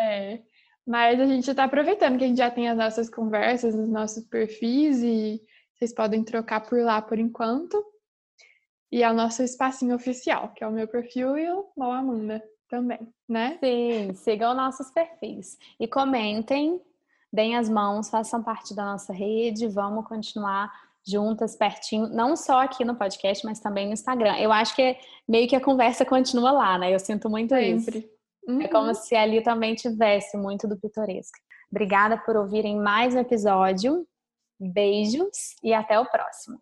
É. 0.01 0.39
Mas 0.85 1.19
a 1.19 1.25
gente 1.25 1.53
tá 1.53 1.65
aproveitando 1.65 2.17
que 2.17 2.23
a 2.23 2.27
gente 2.27 2.37
já 2.37 2.49
tem 2.49 2.67
as 2.67 2.77
nossas 2.77 3.09
conversas 3.09 3.75
nos 3.75 3.89
nossos 3.89 4.23
perfis 4.23 5.03
e 5.03 5.41
vocês 5.75 5.93
podem 5.93 6.23
trocar 6.23 6.61
por 6.61 6.79
lá 6.81 7.01
por 7.01 7.19
enquanto. 7.19 7.83
E 8.91 9.03
é 9.03 9.11
o 9.11 9.13
nosso 9.13 9.43
espacinho 9.43 9.95
oficial, 9.95 10.53
que 10.55 10.63
é 10.63 10.67
o 10.67 10.71
meu 10.71 10.87
perfil 10.87 11.37
e 11.37 11.49
o 11.51 11.65
Mal 11.75 11.91
Amanda 11.91 12.41
também, 12.69 12.99
né? 13.27 13.57
Sim, 13.59 14.13
sigam 14.13 14.53
nossos 14.53 14.89
perfis. 14.91 15.57
E 15.79 15.87
comentem, 15.87 16.81
deem 17.31 17.57
as 17.57 17.69
mãos, 17.69 18.09
façam 18.09 18.41
parte 18.43 18.73
da 18.73 18.85
nossa 18.85 19.13
rede, 19.13 19.67
vamos 19.67 20.07
continuar 20.07 20.71
juntas, 21.05 21.55
pertinho, 21.55 22.07
não 22.09 22.35
só 22.35 22.61
aqui 22.61 22.83
no 22.83 22.95
podcast, 22.95 23.45
mas 23.45 23.59
também 23.59 23.87
no 23.87 23.93
Instagram. 23.93 24.37
Eu 24.37 24.51
acho 24.51 24.75
que 24.75 24.97
meio 25.27 25.47
que 25.47 25.55
a 25.55 25.61
conversa 25.61 26.03
continua 26.03 26.51
lá, 26.51 26.77
né? 26.77 26.93
Eu 26.93 26.99
sinto 26.99 27.29
muito 27.29 27.55
Sempre. 27.55 27.99
isso. 27.99 28.09
Uhum. 28.47 28.61
É 28.61 28.67
como 28.67 28.93
se 28.93 29.15
ali 29.15 29.41
também 29.41 29.75
tivesse 29.75 30.37
muito 30.37 30.67
do 30.67 30.77
pitoresco. 30.77 31.37
Obrigada 31.71 32.17
por 32.17 32.35
ouvirem 32.35 32.77
mais 32.77 33.15
um 33.15 33.19
episódio. 33.19 34.05
Beijos 34.59 35.55
e 35.63 35.73
até 35.73 35.99
o 35.99 36.05
próximo. 36.05 36.59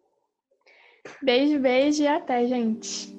Beijo, 1.22 1.60
beijo 1.60 2.04
e 2.04 2.08
até, 2.08 2.46
gente. 2.48 3.16